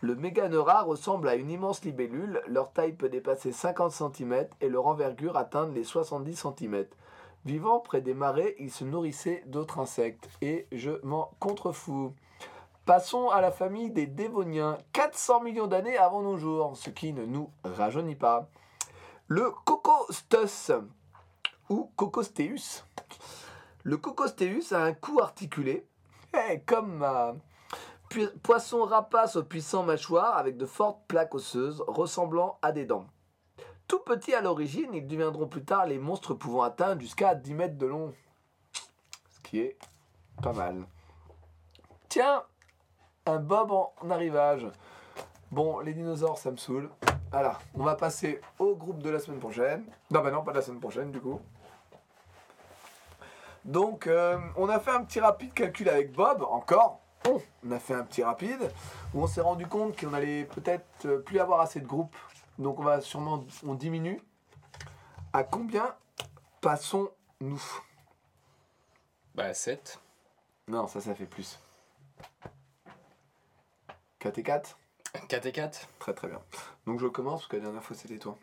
[0.00, 4.86] Le Méganeura ressemble à une immense libellule, leur taille peut dépasser 50 cm et leur
[4.86, 6.86] envergure atteindre les 70 cm.
[7.44, 12.14] Vivant près des marais, il se nourrissait d'autres insectes, et je m'en contrefous.
[12.84, 17.24] Passons à la famille des Dévoniens, 400 millions d'années avant nos jours, ce qui ne
[17.24, 18.48] nous rajeunit pas.
[19.26, 20.70] Le Cocostus,
[21.70, 22.84] ou Cocostéus.
[23.84, 25.86] Le Cocostéus a un cou articulé,
[26.66, 27.06] comme
[28.10, 33.06] Pu- Poisson rapace aux puissants mâchoires avec de fortes plaques osseuses ressemblant à des dents.
[33.88, 37.78] Tout petits à l'origine, ils deviendront plus tard les monstres pouvant atteindre jusqu'à 10 mètres
[37.78, 38.12] de long.
[39.30, 39.78] Ce qui est
[40.42, 40.84] pas mal.
[42.08, 42.42] Tiens,
[43.26, 44.66] un bob en arrivage.
[45.50, 46.90] Bon, les dinosaures, ça me saoule.
[47.30, 49.84] Voilà, on va passer au groupe de la semaine prochaine.
[50.10, 51.40] Non, bah non, pas de la semaine prochaine du coup.
[53.64, 57.00] Donc, euh, on a fait un petit rapide calcul avec Bob, encore.
[57.64, 58.70] On a fait un petit rapide
[59.14, 62.14] où on s'est rendu compte qu'on allait peut-être plus avoir assez de groupes.
[62.58, 64.20] Donc, on va sûrement, on diminue.
[65.32, 65.94] À combien
[66.60, 67.62] passons-nous?
[69.34, 69.98] Bah 7.
[70.68, 71.58] Non, ça, ça fait plus.
[74.24, 74.78] 4 et 4
[75.28, 76.40] 4 et 4 Très très bien.
[76.86, 78.38] Donc je commence parce que la dernière fois c'était toi.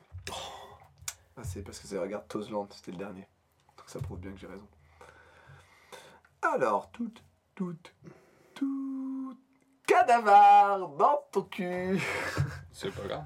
[1.36, 3.28] Ah, c'est parce que c'est regarde Tozland, c'était le dernier.
[3.76, 4.68] Donc ça prouve bien que j'ai raison.
[6.44, 7.12] Alors, tout,
[7.56, 7.76] tout,
[8.54, 9.36] tout.
[9.88, 12.00] Cadavar dans ton cul
[12.72, 13.26] C'est pas grave.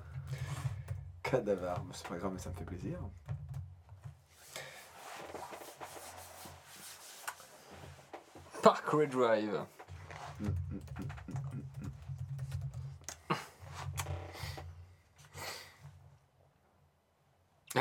[1.23, 2.99] Cadavar, c'est pas grave, mais ça me fait plaisir.
[8.61, 9.60] Parkway Drive.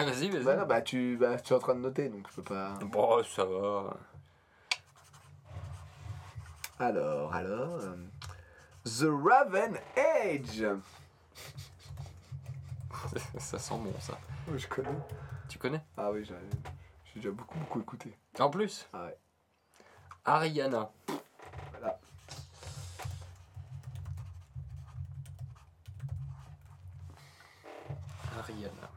[0.05, 0.45] Vas-y, vas-y.
[0.45, 2.75] Bah non, bah tu, bah, tu es en train de noter, donc je peux pas.
[2.83, 3.97] Bon, ça va.
[6.79, 7.81] Alors, alors.
[7.81, 7.97] euh,
[8.85, 10.67] The Raven Age
[13.39, 14.19] ça sent bon, ça.
[14.49, 14.89] Oui, je connais.
[15.49, 15.81] Tu connais?
[15.97, 16.35] Ah oui, j'ai
[17.07, 18.17] j'ai déjà beaucoup, beaucoup écouté.
[18.39, 18.89] En plus?
[18.93, 19.17] Ah ouais.
[20.25, 20.91] Ariana.
[21.71, 21.99] Voilà.
[28.39, 28.91] Ariana.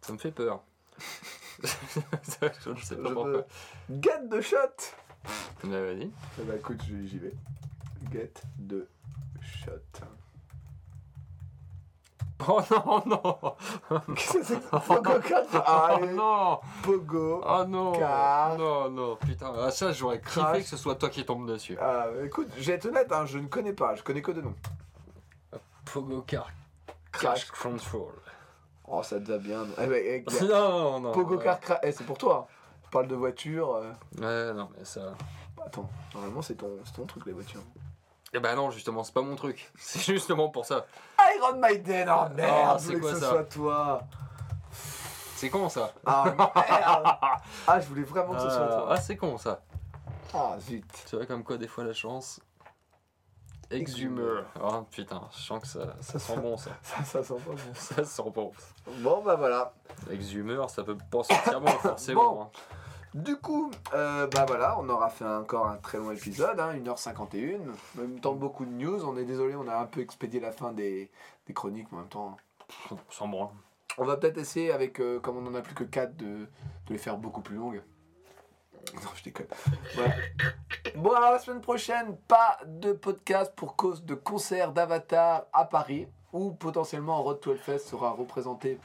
[0.00, 0.60] Ça me fait peur.
[1.62, 3.30] je ne sais pas Je pourquoi.
[3.32, 3.44] veux-
[4.00, 4.94] Get the shot
[5.64, 6.10] Bah, vas-y.
[6.38, 7.34] Bah écoute, j'y vais.
[8.12, 8.32] Get
[8.68, 8.86] the
[9.42, 9.70] shot.
[12.46, 13.54] Oh non, non
[14.16, 17.42] Qu'est-ce que c'est Pogo 4 Oh non Pogo.
[17.46, 19.52] Oh non Car- Non, non, putain.
[19.56, 20.62] Ah, ça, j'aurais kiffé Crash.
[20.62, 21.78] que ce soit toi qui tombe dessus.
[21.80, 24.42] Ah, écoute, je vais être honnête, hein, je ne connais pas, je connais que de
[24.42, 24.54] nom.
[25.86, 26.50] Pogo Car
[27.12, 27.46] Crash.
[27.46, 28.12] Crash Control.
[28.86, 29.64] Oh, ça te va bien.
[29.80, 31.12] Eh bah, eh, gars, Non, non.
[31.12, 31.38] Pogo.
[31.38, 31.78] Car Crash.
[31.82, 32.46] Eh, c'est pour toi.
[32.84, 33.74] Je parle de voiture.
[33.76, 33.92] euh.
[34.50, 35.14] Ouais, non, mais ça.
[35.64, 37.62] Attends, normalement c'est ton, c'est ton truc les voitures.
[38.34, 39.72] Eh ben non, justement, c'est pas mon truc.
[39.78, 40.84] C'est justement pour ça.
[41.36, 44.02] Iron Maiden, oh merde, Oh, je c'est voulais quoi que ce ça soit toi.
[45.36, 45.92] C'est con ça.
[46.04, 46.50] Ah merde
[47.66, 48.86] Ah, je voulais vraiment que ce soit Euh, toi.
[48.90, 49.60] ah, c'est con ça.
[50.34, 50.84] Ah, zut.
[51.08, 52.40] Tu vois comme quoi des fois la chance.
[53.70, 54.42] Exhumer.
[54.62, 56.70] Oh putain, je sens que ça, ça sent bon ça.
[56.82, 57.74] Ça, ça sent pas bon.
[57.74, 58.52] Ça sent bon.
[58.98, 59.74] Bon, bah voilà.
[60.10, 62.34] Exhumer, ça peut pas sentir bon forcément.
[62.34, 62.42] Bon.
[62.42, 62.50] hein.
[63.14, 67.60] Du coup, euh, bah voilà, on aura fait encore un très long épisode, hein, 1h51.
[67.96, 69.04] En même temps, beaucoup de news.
[69.04, 71.10] On est désolé, on a un peu expédié la fin des,
[71.46, 72.36] des chroniques, mais en même temps.
[73.10, 73.50] Sans bon.
[73.98, 76.48] On va peut-être essayer, avec, euh, comme on n'en a plus que 4, de, de
[76.88, 77.82] les faire beaucoup plus longues.
[78.94, 79.46] Non, je déconne.
[80.96, 86.08] Bon, alors la semaine prochaine, pas de podcast pour cause de concert d'Avatar à Paris,
[86.32, 88.78] où potentiellement Road to Hellfest sera représenté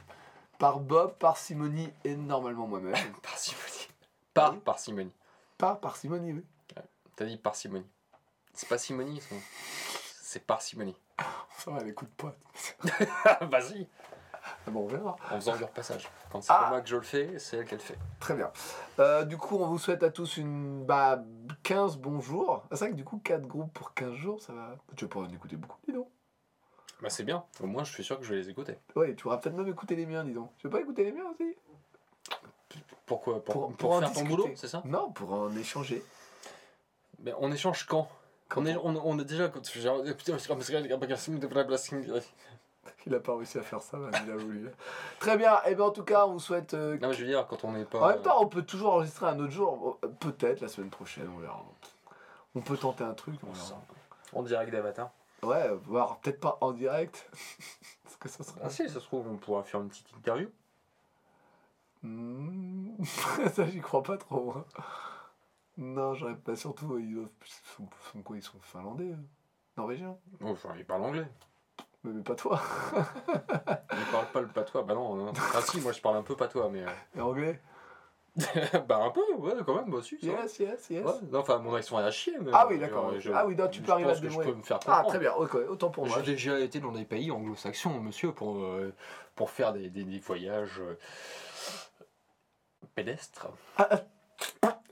[0.58, 2.94] par Bob, par Simoni et normalement moi-même.
[3.22, 3.88] Parcimonie.
[4.34, 4.58] Par Oui.
[4.60, 5.12] parcimonie.
[5.58, 6.44] Pas par Simoni, oui.
[7.16, 7.86] T'as dit parcimonie.
[8.54, 9.22] C'est pas simonie,
[10.22, 10.96] c'est parcimonie.
[11.58, 12.34] Ça va, elle écoute pas.
[13.42, 13.86] Vas-y.
[13.86, 13.99] Ah
[14.68, 15.16] bon, on verra.
[15.30, 16.08] En faisant du repassage.
[16.30, 16.60] Quand c'est Ah.
[16.64, 17.98] pas moi que je le fais, c'est elle qui le fait.
[18.20, 18.50] Très bien.
[18.98, 21.22] Euh, du coup, on vous souhaite à tous une bah,
[21.62, 22.62] 15 bons jours.
[22.64, 24.76] Ah, C'est vrai que du coup, 4 groupes pour 15 jours, ça va.
[24.96, 26.08] Tu vas pouvoir en écouter beaucoup, dis donc.
[27.02, 27.44] Bah c'est bien.
[27.62, 28.76] Au moins, je suis sûr que je vais les écouter.
[28.94, 30.50] Ouais, tu pourras peut-être même écouter les miens, dis donc.
[30.58, 31.56] Tu veux pas écouter les miens aussi
[33.06, 36.04] Pourquoi Pour, Pour- pour, pour en faire ton boulot, c'est ça Non, pour en échanger.
[37.20, 38.08] Mais on échange quand
[38.48, 39.50] Quand on est, on, on est déjà.
[43.06, 44.68] Il a pas réussi à faire ça, mais il a voulu.
[45.20, 46.74] Très bien, et bien en tout cas, on vous souhaite.
[46.74, 48.00] euh, Non, mais je veux dire, quand on n'est pas.
[48.00, 49.98] En même temps, on peut toujours enregistrer un autre jour.
[50.04, 51.64] Euh, Peut-être la semaine prochaine, on verra.
[52.54, 53.80] On peut tenter un truc, on verra.
[54.32, 55.10] En direct d'Avatar.
[55.42, 57.28] Ouais, voir peut-être pas en direct.
[58.04, 58.60] Parce que ça serait.
[58.62, 60.48] Ah si, ça se trouve, on pourra faire une petite interview.
[62.02, 63.02] Hmm,
[63.54, 64.54] ça, j'y crois pas trop.
[65.76, 66.56] Non, j'aurais pas.
[66.56, 67.28] Surtout, ils, ils
[67.76, 69.14] sont, ils sont quoi Ils sont finlandais,
[69.76, 70.16] Norvégiens?
[70.42, 71.26] Oh, enfin, il parle anglais.
[72.04, 72.60] Mais, mais pas toi.
[73.32, 74.82] Il parle pas le patois.
[74.82, 75.32] Bah non, non.
[75.54, 76.84] Ah si, moi je parle un peu patois, mais.
[77.16, 77.60] Et anglais?
[78.56, 80.18] Euh, bah un peu, ouais, quand même, bah si.
[80.20, 80.42] ça va.
[80.42, 81.04] Yes, yes, yes.
[81.04, 82.50] Ouais, non, enfin, mon accent est à chier, mais.
[82.54, 83.12] Ah euh, oui, d'accord.
[83.18, 84.52] je- Ah oui, non, tu peux arriver à pense te que je débrouiller.
[84.52, 86.16] peux me faire Ah, très bien, autant pour moi.
[86.24, 88.94] J'ai déjà été dans des pays anglo-saxons, monsieur, pour, euh,
[89.34, 90.96] pour faire des, des, des voyages euh,
[92.94, 93.48] pédestres.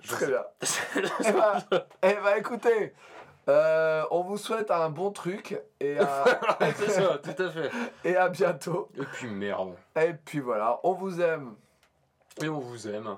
[0.00, 0.32] Je Très sais.
[0.32, 0.44] bien.
[2.02, 2.92] Eh ben, écoutez,
[3.48, 6.24] euh, on vous souhaite un bon truc et à,
[6.76, 7.70] C'est ça, tout à fait.
[8.04, 8.88] et à bientôt.
[8.96, 9.74] Et puis merde.
[9.96, 11.54] Et puis voilà, on vous aime.
[12.42, 13.16] Et on vous aime.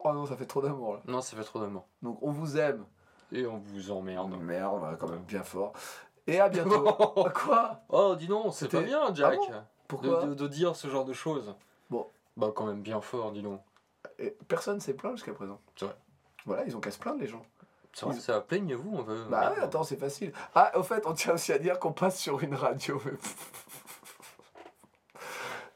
[0.00, 1.00] Oh non, ça fait trop d'amour là.
[1.06, 1.86] Non, ça fait trop d'amour.
[2.02, 2.84] Donc on vous aime.
[3.32, 4.32] Et on vous emmerde.
[4.40, 5.72] Merde, on va quand même bien fort.
[6.26, 6.82] Et à bientôt.
[7.34, 7.80] Quoi?
[7.88, 9.38] Oh, dis donc, c'est C'était- pas bien, Jack.
[9.48, 9.62] Ah bon?
[9.86, 10.22] Pourquoi?
[10.24, 11.54] De, de, de dire ce genre de choses.
[11.90, 12.06] Bon.
[12.36, 13.60] Bah, quand même bien fort, dis donc.
[14.18, 15.60] Et Personne s'est plaint jusqu'à présent.
[15.76, 15.96] C'est vrai.
[16.46, 17.42] Voilà, ils ont qu'à se plaindre les gens.
[18.06, 19.24] Ils- ça plaignez-vous, on veut.
[19.30, 20.32] Bah ouais, attends, c'est facile.
[20.54, 23.00] Ah, au fait, on tient aussi à dire qu'on passe sur une radio.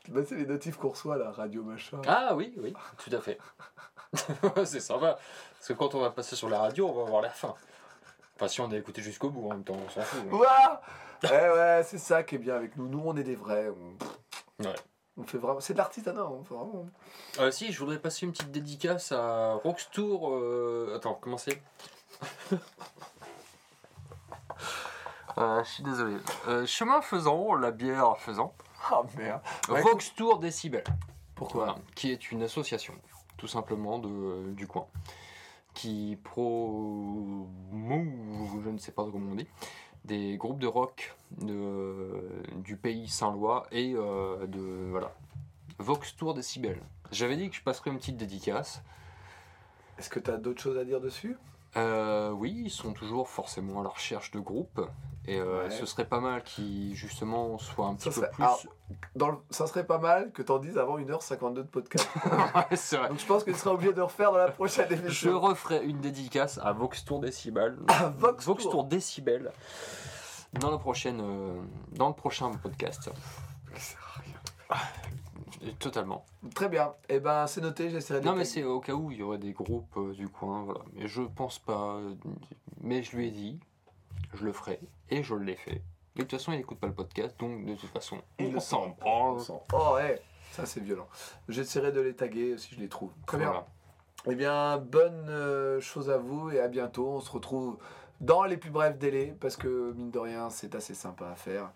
[0.09, 2.01] bah, c'est les notifs qu'on reçoit, la radio machin.
[2.07, 2.75] Ah oui, oui,
[3.05, 3.39] tout à fait.
[4.65, 5.19] c'est sympa.
[5.55, 7.55] Parce que quand on va passer sur la radio, on va voir la fin.
[8.37, 10.21] Enfin, si on a écouté jusqu'au bout en même temps, on s'en fout.
[10.31, 10.35] hein.
[10.37, 10.81] Ouah
[11.25, 12.89] Eh ouais, c'est ça qui est bien avec nous.
[12.89, 13.69] Nous, on est des vrais.
[13.71, 14.75] On, Ouais.
[15.17, 15.61] on fait vraiment.
[15.61, 16.87] C'est de l'artisanat, on fait vraiment.
[17.41, 20.35] Euh, si, je voudrais passer une petite dédicace à Roxtour.
[20.35, 21.63] euh, Attends, comment c'est?
[25.39, 26.17] Euh, Je suis désolé.
[26.49, 28.55] Euh, chemin faisant, la bière faisant.
[28.91, 29.41] Ah merde.
[29.69, 30.85] Ouais, écoute, Roxtour Décibel.
[31.35, 32.95] Pourquoi Voilà, qui est une association,
[33.39, 34.87] tout simplement, de, du coin,
[35.73, 37.47] qui promeut,
[38.63, 39.49] je ne sais pas comment on dit,
[40.05, 44.89] des groupes de rock de, du pays Saint-Lois et euh, de.
[44.91, 45.13] Voilà.
[45.79, 46.79] Vox Tour Décibel.
[47.11, 48.83] J'avais dit que je passerais une petite dédicace.
[49.99, 51.37] Est-ce que tu as d'autres choses à dire dessus?
[51.77, 54.81] Euh, oui, ils sont toujours forcément à la recherche de groupes.
[55.25, 55.71] Et euh, Ouais.
[55.71, 58.43] ce serait pas mal qu'ils, justement, soient un petit Ça peu serait- plus.
[58.43, 58.61] alors,
[59.17, 62.09] Dans le- Ça serait pas mal que t'en dises avant 1h52 de podcast.
[62.71, 63.09] Ouais, c'est vrai.
[63.09, 65.41] Donc je pense que tu seras obligé de refaire dans la prochaine Je émission.
[65.41, 67.79] referai une dédicace à Vox Tour Décibel.
[67.89, 68.85] Ah, Vox Vox Tour.
[68.85, 69.51] Décibel.
[70.55, 71.55] Dans, la prochaine, euh,
[71.93, 73.09] dans le prochain podcast.
[73.75, 74.73] Et
[75.79, 76.25] Totalement.
[76.55, 76.93] Très bien.
[77.09, 78.27] Et ben c'est noté, j'essaierai de.
[78.27, 80.65] Non, mais c'est au cas où il y aurait des groupes euh, du coin.
[80.65, 80.81] Voilà.
[80.95, 81.95] Mais je pense pas.
[81.97, 82.15] euh,
[82.81, 83.61] Mais je lui ai dit,
[84.35, 84.81] je le ferai.
[85.11, 85.83] Et je l'ai fait.
[86.17, 87.39] De toute façon, il n'écoute pas le podcast.
[87.39, 89.41] Donc, de toute façon, Il le s'en branle.
[89.73, 90.21] Oh ouais,
[90.51, 91.07] ça c'est violent.
[91.49, 93.13] J'essaierai de les taguer si je les trouve.
[93.27, 93.65] Très bien.
[94.27, 97.09] Eh bien, bonne euh, chose à vous et à bientôt.
[97.09, 97.79] On se retrouve
[98.21, 101.71] dans les plus brefs délais parce que mine de rien, c'est assez sympa à faire.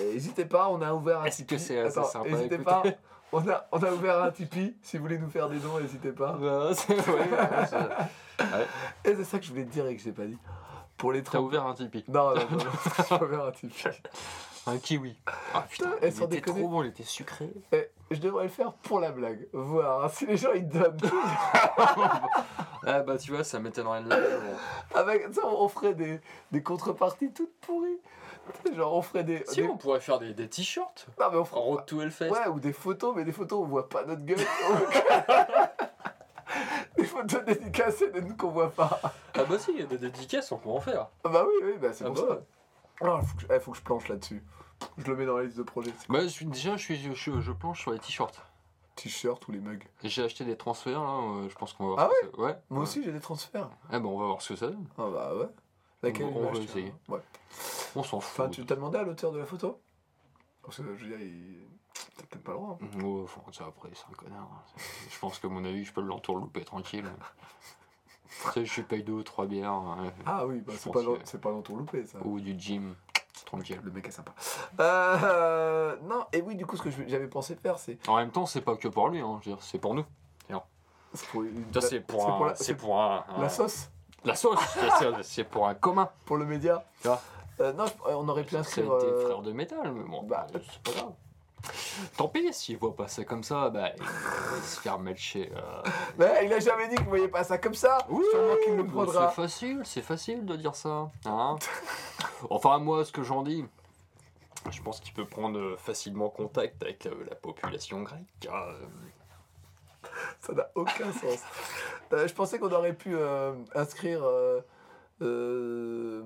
[0.00, 2.54] Et N'hésitez pas, on a ouvert un Est-ce que c'est assez Attends, sympa à N'hésitez
[2.56, 2.82] écouter pas,
[3.32, 4.76] on a, on a ouvert un Tipeee.
[4.82, 6.36] Si vous voulez nous faire des dons, n'hésitez pas.
[6.36, 10.24] Ouais, c'est c'est- Et c'est ça que je voulais te dire et que je pas
[10.24, 10.38] dit.
[10.96, 12.04] Pour les T'as 30 ouvert un Tipeee.
[12.08, 12.64] Non, non, non, non,
[13.08, 13.88] j'ai ouvert un Tipeee.
[14.66, 15.16] Un kiwi.
[15.54, 16.60] Ah putain, Eh, il sans était déconner.
[16.60, 17.50] trop bon, il était sucré.
[17.72, 19.46] Et je devrais le faire pour la blague.
[19.52, 20.98] Voir hein, si les gens ils donnent.
[22.86, 24.16] Ah bah tu vois, ça m'étonnerait de là.
[24.94, 26.20] Avec ça, on ferait des,
[26.52, 27.98] des contreparties toutes pourries.
[28.76, 29.44] Genre, on ferait des.
[29.46, 31.06] Si des- on pourrait faire des, des t-shirts.
[31.20, 31.60] Non, mais on ferait.
[31.60, 32.30] Road to Hellfest.
[32.30, 34.38] Ouais, ou des photos, mais des photos où on voit pas notre gueule.
[36.96, 39.00] des photos dédicacées de nous qu'on voit pas.
[39.34, 41.08] Ah bah si, il y a des dédicaces, on peut en faire.
[41.24, 42.38] Ah bah oui, oui, bah c'est Ah pour bah
[43.00, 43.04] ça.
[43.04, 44.42] Alors, faut que, je, eh, faut que je planche là-dessus.
[44.96, 45.92] Je le mets dans la liste de projets.
[46.08, 48.40] Bah je suis- déjà, je, suis, je, je planche sur les t-shirts.
[48.96, 49.84] T-shirt ou les mugs.
[50.02, 52.12] J'ai acheté des transferts là, euh, je pense qu'on va Ah voir.
[52.20, 52.82] ce que ça- ouais Moi ouais.
[52.82, 53.68] aussi, j'ai des transferts.
[53.92, 54.86] Ah bah on va voir ce que ça donne.
[54.98, 55.46] Ah bah ouais.
[56.02, 56.94] Laquelle On- on m'a va acheté, essayer.
[57.08, 57.20] Ouais.
[57.96, 58.40] On s'en fout.
[58.40, 59.80] Enfin, tu t'as demandé à l'auteur de la photo?
[60.62, 61.66] Parce que je veux dire, il.
[62.16, 62.78] T'as peut-être pas le droit.
[62.80, 63.00] hein.
[63.02, 64.48] Ouais, enfin, ça après, c'est un connard.
[64.52, 64.80] hein.
[65.10, 67.04] Je pense que à mon avis, je peux l'entourlouper tranquille.
[68.44, 69.72] tu sais, je paye deux ou trois bières.
[69.72, 72.18] hein, Ah oui, bah c'est pas, que- pas l'entourloupé ça.
[72.24, 72.94] Ou du gym.
[73.46, 73.80] Tranquille.
[73.82, 74.32] Le mec est sympa.
[74.78, 77.98] Euh, non, et oui, du coup, ce que j'avais pensé faire, c'est.
[78.08, 80.04] En même temps, c'est pas que pour lui, hein, c'est pour nous.
[81.14, 83.90] c'est pour une- la, pour un, sauce,
[84.24, 84.58] La sauce,
[85.22, 86.08] c'est- pour un commun.
[86.26, 86.84] pour le média.
[87.02, 87.20] Tu vois.
[87.60, 88.84] Euh, non, on aurait pu inscrire.
[88.96, 91.12] été euh, frère de métal, mais bon, bah, c'est pas grave.
[92.16, 95.50] Tant pis, s'il voit pas ça comme ça, bah, il va se faire matcher.
[95.56, 95.82] euh.
[96.18, 97.98] Mais il a jamais dit qu'il voyait pas ça comme ça.
[98.08, 99.28] Oui, Sûrement qu'il le mais prendra.
[99.30, 101.10] C'est facile, c'est facile de dire ça.
[101.26, 101.56] Hein
[102.50, 103.64] enfin, moi, ce que j'en dis,
[104.70, 108.48] je pense qu'il peut prendre euh, facilement contact avec euh, la population grecque.
[110.40, 111.40] Ça n'a aucun sens.
[112.12, 114.20] Euh, je pensais qu'on aurait pu euh, inscrire.
[114.24, 116.22] euh,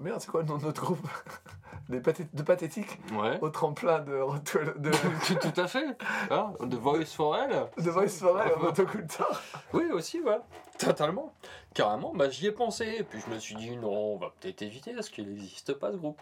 [0.00, 1.06] merde, c'est quoi le nom de notre groupe?
[1.88, 3.38] Des pathé- De pathétique Ouais.
[3.42, 5.84] au tremplin de, de, de, tout, à fait.
[6.30, 7.66] Hein The Voice for Elle.
[7.84, 9.42] de Voice Forel en motoculteur.
[9.74, 10.38] Oui, aussi, ouais.
[10.78, 11.34] Totalement.
[11.74, 12.86] Carrément, bah, j'y ai pensé.
[13.00, 15.92] Et puis je me suis dit, non, on va peut-être éviter parce qu'il n'existe pas
[15.92, 16.20] ce groupe.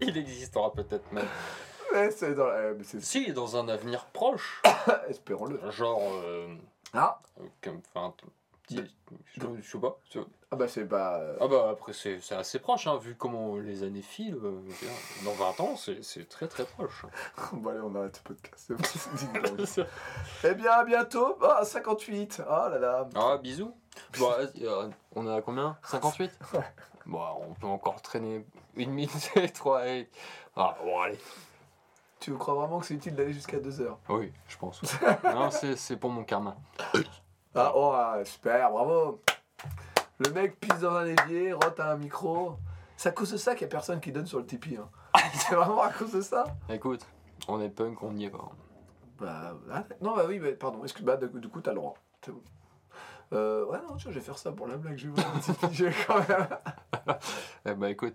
[0.00, 1.26] Il existera peut-être même.
[1.94, 4.62] Ouais, c'est dans la- mais c'est- Si, dans un avenir proche.
[5.08, 5.60] Espérons-le.
[5.70, 6.02] Genre.
[6.24, 6.54] euh,
[6.92, 8.12] Ah, euh, comme, enfin,
[8.66, 8.82] petit-
[9.36, 9.98] je, je sais pas.
[10.50, 11.18] ah bah c'est pas.
[11.18, 14.34] euh, Ah bah après, c'est c'est assez proche, hein, vu comment les années filent.
[14.42, 17.04] euh, je veux dire, dans 20 ans, c'est c'est très très proche.
[17.52, 18.54] Bon, allez, on arrête ce podcast.
[18.66, 19.74] C'est bon, c'est une dinguerie.
[20.44, 21.36] eh bien, à bientôt.
[21.42, 22.42] Ah, 58.
[22.46, 23.08] Oh là là.
[23.14, 23.72] Ah, bisous.
[24.18, 25.76] Bon, vas-y, euh, on est à combien?
[25.84, 26.30] 58
[27.06, 28.46] Bon, on peut encore traîner
[28.76, 29.86] une minute et trois.
[29.86, 30.08] Et...
[30.56, 31.18] Ah, bon, allez.
[32.20, 33.98] Tu crois vraiment que c'est utile d'aller jusqu'à 2 heures?
[34.08, 34.82] Oui, je pense.
[35.24, 36.56] non, c'est pour mon karma.
[37.54, 39.22] Ah, oh, super, bravo.
[40.18, 42.56] Le mec pisse dans un évier, rote à un micro.
[42.96, 44.76] C'est à cause de ça qu'il n'y a personne qui donne sur le Tipeee.
[44.76, 44.88] Hein.
[45.34, 46.44] c'est vraiment à cause de ça?
[46.68, 47.06] Écoute,
[47.48, 48.38] on est punk, on y va.
[49.18, 50.82] Bah, ah, non, bah oui, bah, pardon.
[50.82, 51.94] Excuse, bah, du, coup, t'as le droit.
[52.24, 52.42] C'est bon.
[53.32, 54.94] Euh, ouais, non, tu vois, je vais faire ça pour la blague.
[54.94, 56.48] Un je vais quand même.
[57.66, 58.14] Eh bah écoute,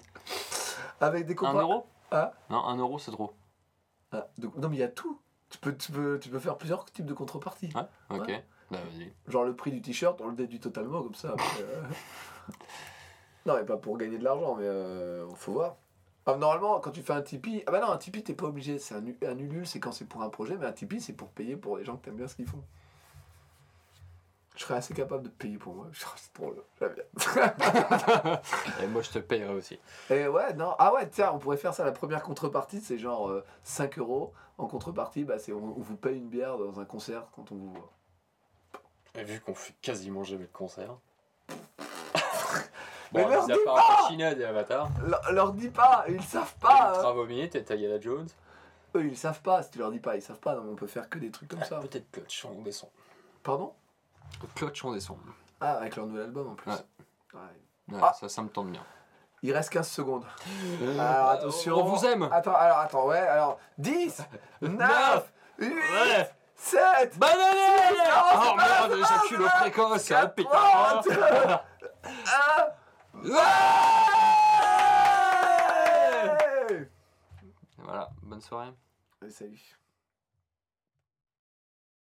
[0.99, 1.61] Avec des un copains.
[1.61, 1.87] euro?
[2.11, 2.31] Ah.
[2.49, 3.33] Non, un euro c'est trop.
[4.11, 5.19] Ah, donc- non, mais il y a tout.
[5.49, 7.71] Tu peux, tu, peux, tu peux faire plusieurs types de contreparties.
[8.09, 8.27] Ok.
[8.27, 8.45] Ouais.
[8.71, 9.11] Bah vas-y.
[9.27, 11.29] Genre le prix du t-shirt, on le déduit totalement comme ça.
[11.29, 11.81] après, euh.
[13.45, 15.77] Non, mais pas pour gagner de l'argent, mais euh, faut voir.
[16.25, 17.63] Ah, normalement, quand tu fais un Tipeee.
[17.65, 18.77] Ah bah non, un Tipeee, t'es pas obligé.
[18.77, 21.29] C'est un, un Ulule, c'est quand c'est pour un projet, mais un Tipeee, c'est pour
[21.29, 22.61] payer pour les gens que t'aimes bien ce qu'ils font.
[24.59, 25.87] Je serais assez capable de payer pour moi.
[26.17, 27.05] C'est drôle, j'aime bien.
[28.83, 29.79] Et moi, je te payerai aussi.
[30.09, 30.75] Et ouais, non.
[30.77, 31.85] Ah ouais, tiens, on pourrait faire ça.
[31.85, 34.33] La première contrepartie, c'est genre euh, 5 euros.
[34.57, 37.55] En contrepartie, bah, c'est on, on vous paye une bière dans un concert quand on
[37.55, 37.89] vous voit.
[39.15, 40.97] Et vu qu'on fait quasiment jamais de concert.
[43.13, 44.89] Mais bon, leur mis à dis pas Machinade et Avatar.
[45.07, 46.89] Leur, leur dis pas, ils savent pas.
[46.89, 46.93] hein.
[46.95, 48.27] Ultra Vomit et Tayana Jones.
[48.95, 49.63] Eux, ils savent pas.
[49.63, 50.53] Si tu leur dis pas, ils savent pas.
[50.55, 51.79] Non, mais on peut faire que des trucs comme ça.
[51.79, 52.89] Peut-être Clutch, on descend.
[53.41, 53.73] Pardon?
[54.55, 55.17] Clutch, on descend.
[55.61, 56.71] Ah, avec leur nouvel album en plus.
[56.71, 56.77] Ouais.
[57.33, 57.95] Ouais.
[57.95, 58.13] Ouais, Ah.
[58.13, 58.83] ça, ça me tente bien.
[59.41, 60.25] Il reste 15 secondes.
[60.99, 61.77] Alors attention.
[61.77, 64.21] On vous aime Attends, alors attends, ouais, alors 10,
[64.61, 69.59] 9, 8, Ouais 7, Bonne année non, c'est Oh merde, j'accule ça.
[69.61, 71.07] précoce, pétard trente.
[72.03, 73.29] 1.
[77.77, 78.73] Voilà, bonne soirée.
[79.29, 79.78] Salut.